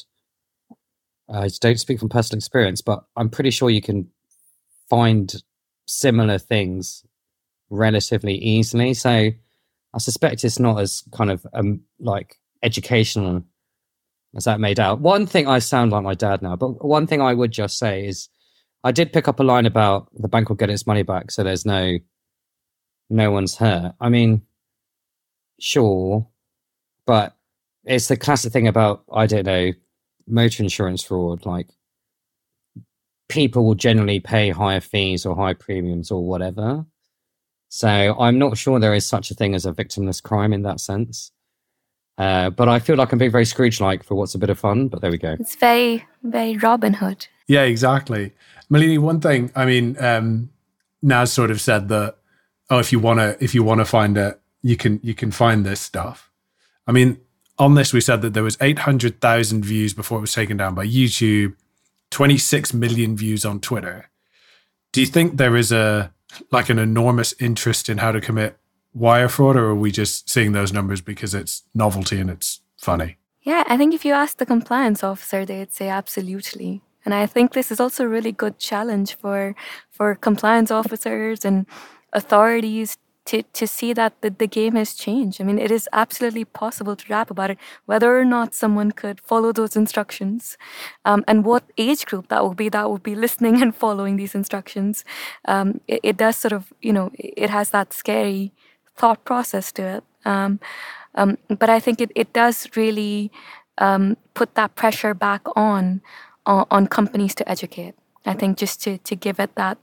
I 1.29 1.49
don't 1.61 1.79
speak 1.81 1.99
from 1.99 2.09
personal 2.09 2.39
experience, 2.39 2.81
but 2.81 3.05
I'm 3.17 3.31
pretty 3.31 3.51
sure 3.51 3.71
you 3.71 3.83
can 3.83 4.09
find 4.89 5.35
similar 5.87 6.39
things 6.39 7.05
relatively 7.71 8.35
easily. 8.35 8.95
So 8.95 9.11
I 9.11 9.99
suspect 9.99 10.45
it's 10.45 10.59
not 10.59 10.81
as 10.81 11.03
kind 11.13 11.31
of 11.31 11.47
um, 11.55 11.81
like 12.01 12.37
educational 12.63 13.45
as 14.37 14.45
that 14.45 14.61
made 14.61 14.81
out. 14.81 15.01
One 15.01 15.27
thing 15.27 15.47
I 15.47 15.61
sound 15.61 15.93
like 15.93 16.03
my 16.03 16.15
dad 16.15 16.43
now, 16.43 16.57
but 16.57 16.85
one 16.85 17.07
thing 17.07 17.21
I 17.21 17.35
would 17.35 17.53
just 17.53 17.79
say 17.79 18.07
is 18.07 18.29
I 18.83 18.93
did 18.93 19.13
pick 19.13 19.29
up 19.29 19.41
a 19.41 19.45
line 19.45 19.67
about 19.67 20.09
the 20.15 20.29
bank 20.29 20.49
will 20.49 20.57
get 20.57 20.71
its 20.71 20.87
money 20.87 21.03
back, 21.03 21.31
so 21.31 21.43
there's 21.43 21.65
no 21.65 21.99
no 23.11 23.31
one's 23.31 23.57
hurt. 23.57 23.95
I 24.01 24.09
mean, 24.09 24.43
sure, 25.61 26.27
but 27.07 27.34
it's 27.85 28.09
the 28.09 28.17
classic 28.17 28.53
thing 28.53 28.69
about 28.69 29.05
I 29.13 29.27
don't 29.27 29.47
know 29.47 29.73
motor 30.27 30.63
insurance 30.63 31.03
fraud. 31.03 31.47
Like 31.47 31.69
people 33.29 33.65
will 33.65 33.75
generally 33.75 34.21
pay 34.21 34.51
higher 34.51 34.81
fees 34.81 35.27
or 35.27 35.35
higher 35.37 35.55
premiums 35.55 36.11
or 36.11 36.25
whatever. 36.27 36.87
So 37.69 37.89
I'm 37.89 38.39
not 38.39 38.57
sure 38.57 38.79
there 38.79 38.95
is 38.95 39.07
such 39.07 39.31
a 39.31 39.35
thing 39.35 39.55
as 39.55 39.67
a 39.67 39.73
victimless 39.73 40.23
crime 40.23 40.53
in 40.53 40.63
that 40.63 40.81
sense. 40.81 41.33
Uh, 42.17 42.51
but 42.51 42.69
I 42.69 42.79
feel 42.79 42.97
like 42.97 43.11
I'm 43.11 43.19
being 43.19 43.33
very 43.33 43.45
Scrooge-like 43.45 44.05
for 44.05 44.15
what's 44.15 44.37
a 44.37 44.39
bit 44.39 44.51
of 44.51 44.59
fun. 44.59 44.87
But 44.87 45.01
there 45.01 45.11
we 45.11 45.19
go. 45.19 45.37
It's 45.41 45.57
very, 45.57 46.07
very 46.23 46.57
Robin 46.57 46.95
Hood. 46.95 47.27
Yeah, 47.49 47.63
exactly. 47.63 48.33
Malini, 48.71 48.99
one 48.99 49.21
thing, 49.21 49.51
I 49.57 49.65
mean, 49.65 49.97
um, 49.99 50.51
Nas 51.03 51.33
sort 51.33 51.51
of 51.51 51.61
said 51.61 51.89
that, 51.89 52.17
oh, 52.71 52.79
if 52.79 52.93
you 52.93 52.99
wanna 52.99 53.37
if 53.41 53.55
you 53.55 53.63
wanna 53.63 53.85
find 53.85 54.17
it, 54.17 54.41
you 54.63 54.77
can 54.77 55.01
you 55.03 55.15
can 55.15 55.31
find 55.31 55.67
this 55.67 55.81
stuff. 55.81 56.31
I 56.87 56.93
mean, 56.93 57.21
on 57.59 57.75
this 57.75 57.93
we 57.93 58.01
said 58.01 58.23
that 58.23 58.35
there 58.35 58.43
was 58.43 58.59
eight 58.61 58.81
hundred 58.81 59.21
thousand 59.21 59.65
views 59.65 59.95
before 59.95 60.19
it 60.19 60.23
was 60.23 60.33
taken 60.33 60.57
down 60.57 60.75
by 60.75 60.87
YouTube, 60.87 61.55
twenty 62.11 62.39
six 62.39 62.75
million 62.75 63.17
views 63.17 63.45
on 63.45 63.61
Twitter. 63.61 64.11
Do 64.93 65.01
you 65.01 65.07
think 65.07 65.37
there 65.37 65.57
is 65.57 65.73
a 65.73 66.13
like 66.51 66.69
an 66.69 66.79
enormous 66.79 67.35
interest 67.41 67.89
in 67.89 67.99
how 67.99 68.13
to 68.13 68.21
commit 68.21 68.59
wire 68.93 69.29
fraud, 69.29 69.57
or 69.57 69.67
are 69.67 69.75
we 69.75 69.91
just 69.91 70.31
seeing 70.31 70.53
those 70.53 70.73
numbers 70.73 71.01
because 71.01 71.35
it's 71.35 71.63
novelty 71.75 72.19
and 72.19 72.31
it's 72.31 72.61
funny? 72.77 73.17
Yeah, 73.43 73.65
I 73.67 73.77
think 73.77 73.95
if 73.95 74.05
you 74.05 74.15
ask 74.15 74.39
the 74.39 74.47
compliance 74.47 75.05
officer, 75.05 75.45
they'd 75.45 75.73
say 75.73 75.89
absolutely. 75.89 76.81
And 77.05 77.13
I 77.13 77.27
think 77.27 77.53
this 77.53 77.71
is 77.71 77.81
also 77.81 78.05
a 78.05 78.09
really 78.09 78.33
good 78.33 78.59
challenge 78.59 79.15
for 79.15 79.55
for 79.91 80.15
compliance 80.15 80.71
officers 80.71 81.45
and 81.45 81.67
authorities 82.13 82.97
to, 83.27 83.43
to 83.43 83.67
see 83.67 83.93
that 83.95 84.21
the, 84.21 84.31
the 84.31 84.47
game 84.47 84.75
has 84.75 84.95
changed. 84.95 85.41
I 85.41 85.45
mean, 85.45 85.59
it 85.59 85.71
is 85.71 85.89
absolutely 85.93 86.45
possible 86.45 86.95
to 86.97 87.05
rap 87.09 87.31
about 87.31 87.51
it, 87.51 87.59
whether 87.87 88.19
or 88.19 88.25
not 88.25 88.55
someone 88.55 88.93
could 88.93 89.21
follow 89.21 89.53
those 89.53 89.77
instructions 89.77 90.59
um, 91.05 91.25
and 91.27 91.45
what 91.45 91.65
age 91.79 92.07
group 92.07 92.29
that 92.29 92.45
would 92.47 92.57
be 92.57 92.69
that 92.69 92.91
would 92.91 93.03
be 93.03 93.15
listening 93.25 93.63
and 93.63 93.75
following 93.75 94.17
these 94.17 94.35
instructions. 94.35 95.05
Um, 95.47 95.81
it, 95.89 96.01
it 96.03 96.17
does 96.17 96.37
sort 96.37 96.53
of, 96.53 96.73
you 96.83 96.93
know, 96.93 97.11
it 97.15 97.51
has 97.51 97.71
that 97.71 97.93
scary 97.93 98.53
thought 98.97 99.25
process 99.25 99.73
to 99.73 99.83
it. 99.83 100.05
Um, 100.25 100.61
um, 101.15 101.39
but 101.49 101.71
I 101.71 101.81
think 101.81 102.01
it, 102.01 102.11
it 102.15 102.33
does 102.33 102.69
really 102.77 103.31
um, 103.79 104.17
put 104.35 104.55
that 104.55 104.75
pressure 104.75 105.15
back 105.15 105.43
on, 105.57 106.01
on 106.47 106.67
on 106.71 106.87
companies 106.87 107.35
to 107.37 107.49
educate. 107.49 107.95
I 108.27 108.35
think 108.35 108.59
just 108.59 108.83
to 108.83 108.99
to 108.99 109.17
give 109.17 109.39
it 109.41 109.55
that 109.55 109.79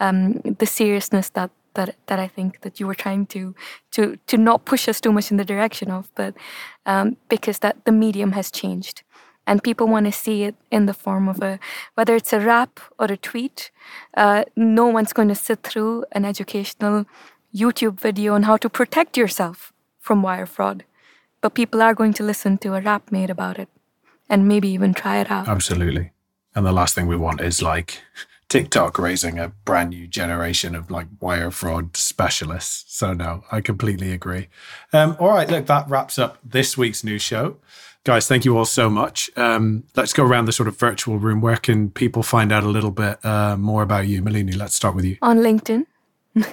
um, 0.00 0.40
the 0.58 0.66
seriousness 0.66 1.28
that 1.30 1.50
that 1.74 1.96
that 2.06 2.18
I 2.18 2.28
think 2.28 2.60
that 2.60 2.80
you 2.80 2.86
were 2.86 2.94
trying 2.94 3.26
to 3.26 3.54
to 3.92 4.16
to 4.26 4.36
not 4.36 4.64
push 4.64 4.88
us 4.88 5.00
too 5.00 5.12
much 5.12 5.30
in 5.30 5.36
the 5.36 5.44
direction 5.44 5.90
of, 5.90 6.10
but 6.14 6.34
um, 6.86 7.16
because 7.28 7.58
that 7.60 7.84
the 7.84 7.92
medium 7.92 8.32
has 8.32 8.50
changed. 8.50 9.02
and 9.46 9.62
people 9.62 9.86
want 9.88 10.06
to 10.06 10.12
see 10.12 10.44
it 10.48 10.54
in 10.70 10.86
the 10.86 10.94
form 10.94 11.28
of 11.28 11.42
a 11.42 11.58
whether 11.94 12.14
it's 12.14 12.32
a 12.32 12.38
rap 12.40 12.80
or 12.98 13.06
a 13.06 13.16
tweet 13.16 13.70
uh, 14.16 14.44
no 14.56 14.86
one's 14.86 15.12
going 15.12 15.28
to 15.28 15.34
sit 15.34 15.62
through 15.62 16.04
an 16.12 16.24
educational 16.24 17.04
youtube 17.62 18.00
video 18.00 18.34
on 18.34 18.42
how 18.44 18.56
to 18.56 18.68
protect 18.68 19.16
yourself 19.16 19.72
from 19.98 20.22
wire 20.22 20.46
fraud 20.46 20.84
but 21.40 21.54
people 21.54 21.82
are 21.82 21.94
going 21.94 22.12
to 22.12 22.22
listen 22.22 22.56
to 22.58 22.74
a 22.74 22.80
rap 22.80 23.10
made 23.10 23.30
about 23.30 23.58
it 23.58 23.68
and 24.28 24.46
maybe 24.48 24.68
even 24.68 24.94
try 24.94 25.18
it 25.20 25.30
out 25.30 25.48
Absolutely. 25.48 26.12
And 26.54 26.66
the 26.66 26.72
last 26.72 26.94
thing 26.94 27.06
we 27.06 27.16
want 27.16 27.40
is 27.40 27.62
like 27.62 28.02
TikTok 28.52 28.98
raising 28.98 29.38
a 29.38 29.48
brand 29.64 29.88
new 29.90 30.06
generation 30.06 30.74
of 30.74 30.90
like 30.90 31.06
wire 31.20 31.50
fraud 31.50 31.96
specialists. 31.96 32.84
So, 32.94 33.14
no, 33.14 33.44
I 33.50 33.62
completely 33.62 34.12
agree. 34.12 34.48
Um, 34.92 35.16
all 35.18 35.30
right, 35.30 35.48
look, 35.48 35.64
that 35.68 35.88
wraps 35.88 36.18
up 36.18 36.36
this 36.44 36.76
week's 36.76 37.02
new 37.02 37.18
show. 37.18 37.56
Guys, 38.04 38.28
thank 38.28 38.44
you 38.44 38.58
all 38.58 38.66
so 38.66 38.90
much. 38.90 39.30
Um, 39.38 39.84
let's 39.96 40.12
go 40.12 40.22
around 40.22 40.44
the 40.44 40.52
sort 40.52 40.68
of 40.68 40.78
virtual 40.78 41.18
room. 41.18 41.40
Where 41.40 41.56
can 41.56 41.88
people 41.88 42.22
find 42.22 42.52
out 42.52 42.62
a 42.62 42.68
little 42.68 42.90
bit 42.90 43.24
uh, 43.24 43.56
more 43.56 43.82
about 43.82 44.06
you? 44.06 44.20
Malini, 44.20 44.54
let's 44.54 44.74
start 44.74 44.94
with 44.94 45.06
you. 45.06 45.16
on 45.22 45.38
linkedin 45.38 45.86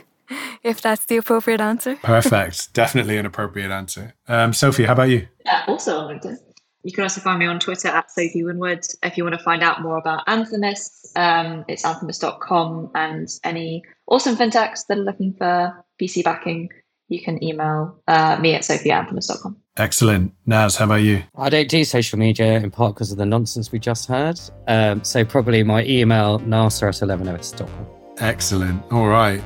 if 0.63 0.79
that's 0.79 1.03
the 1.05 1.17
appropriate 1.17 1.59
answer 1.59 1.97
Perfect. 1.97 2.73
Definitely 2.81 3.17
an 3.17 3.25
appropriate 3.25 3.71
answer. 3.71 4.13
Um, 4.25 4.53
Sophie, 4.53 4.85
how 4.85 4.93
about 4.93 5.09
you? 5.09 5.27
Uh, 5.45 5.63
also 5.67 5.97
on 5.99 6.15
LinkedIn. 6.15 6.37
You 6.83 6.93
can 6.93 7.03
also 7.03 7.21
find 7.21 7.39
me 7.39 7.45
on 7.45 7.59
Twitter 7.59 7.89
at 7.89 8.09
Sophie 8.09 8.43
Winwood. 8.43 8.85
If 9.03 9.17
you 9.17 9.23
want 9.23 9.37
to 9.37 9.43
find 9.43 9.61
out 9.61 9.81
more 9.81 9.97
about 9.97 10.25
Anthemis, 10.27 11.11
um, 11.15 11.65
it's 11.67 11.83
anthemis.com 11.83 12.91
and 12.95 13.27
any 13.43 13.83
awesome 14.07 14.37
fintechs 14.37 14.87
that 14.87 14.97
are 14.97 15.01
looking 15.01 15.33
for 15.33 15.85
VC 16.01 16.23
backing, 16.23 16.69
you 17.09 17.21
can 17.21 17.43
email 17.43 18.01
uh, 18.07 18.37
me 18.39 18.55
at 18.55 18.63
sophie 18.63 18.91
at 18.91 19.07
anthemis.com. 19.07 19.57
Excellent. 19.77 20.33
Nas, 20.45 20.75
how 20.75 20.85
about 20.85 20.95
you? 20.95 21.23
I 21.35 21.49
don't 21.49 21.69
do 21.69 21.83
social 21.83 22.19
media 22.19 22.59
in 22.59 22.71
part 22.71 22.95
because 22.95 23.11
of 23.11 23.17
the 23.17 23.25
nonsense 23.25 23.71
we 23.71 23.79
just 23.79 24.07
heard. 24.07 24.39
Um, 24.67 25.03
so 25.03 25.25
probably 25.25 25.63
my 25.63 25.83
email, 25.83 26.39
nasser 26.39 26.87
at 26.87 26.95
11fs.com. 26.95 27.87
Excellent. 28.19 28.83
All 28.91 29.07
right. 29.07 29.41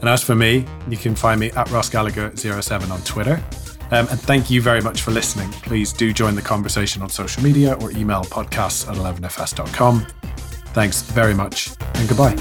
And 0.00 0.08
as 0.08 0.22
for 0.22 0.34
me, 0.34 0.66
you 0.88 0.98
can 0.98 1.14
find 1.14 1.40
me 1.40 1.50
at 1.52 1.70
Ross 1.70 1.88
Gallagher 1.88 2.34
07 2.36 2.90
on 2.90 3.00
Twitter. 3.02 3.42
Um, 3.94 4.08
and 4.08 4.18
thank 4.18 4.50
you 4.50 4.60
very 4.60 4.80
much 4.80 5.02
for 5.02 5.12
listening. 5.12 5.52
Please 5.52 5.92
do 5.92 6.12
join 6.12 6.34
the 6.34 6.42
conversation 6.42 7.00
on 7.00 7.08
social 7.08 7.44
media 7.44 7.74
or 7.74 7.92
email 7.92 8.22
podcasts 8.24 8.88
at 8.90 8.96
11fs.com. 8.96 10.04
Thanks 10.74 11.02
very 11.02 11.32
much 11.34 11.70
and 11.94 12.08
goodbye. 12.08 12.34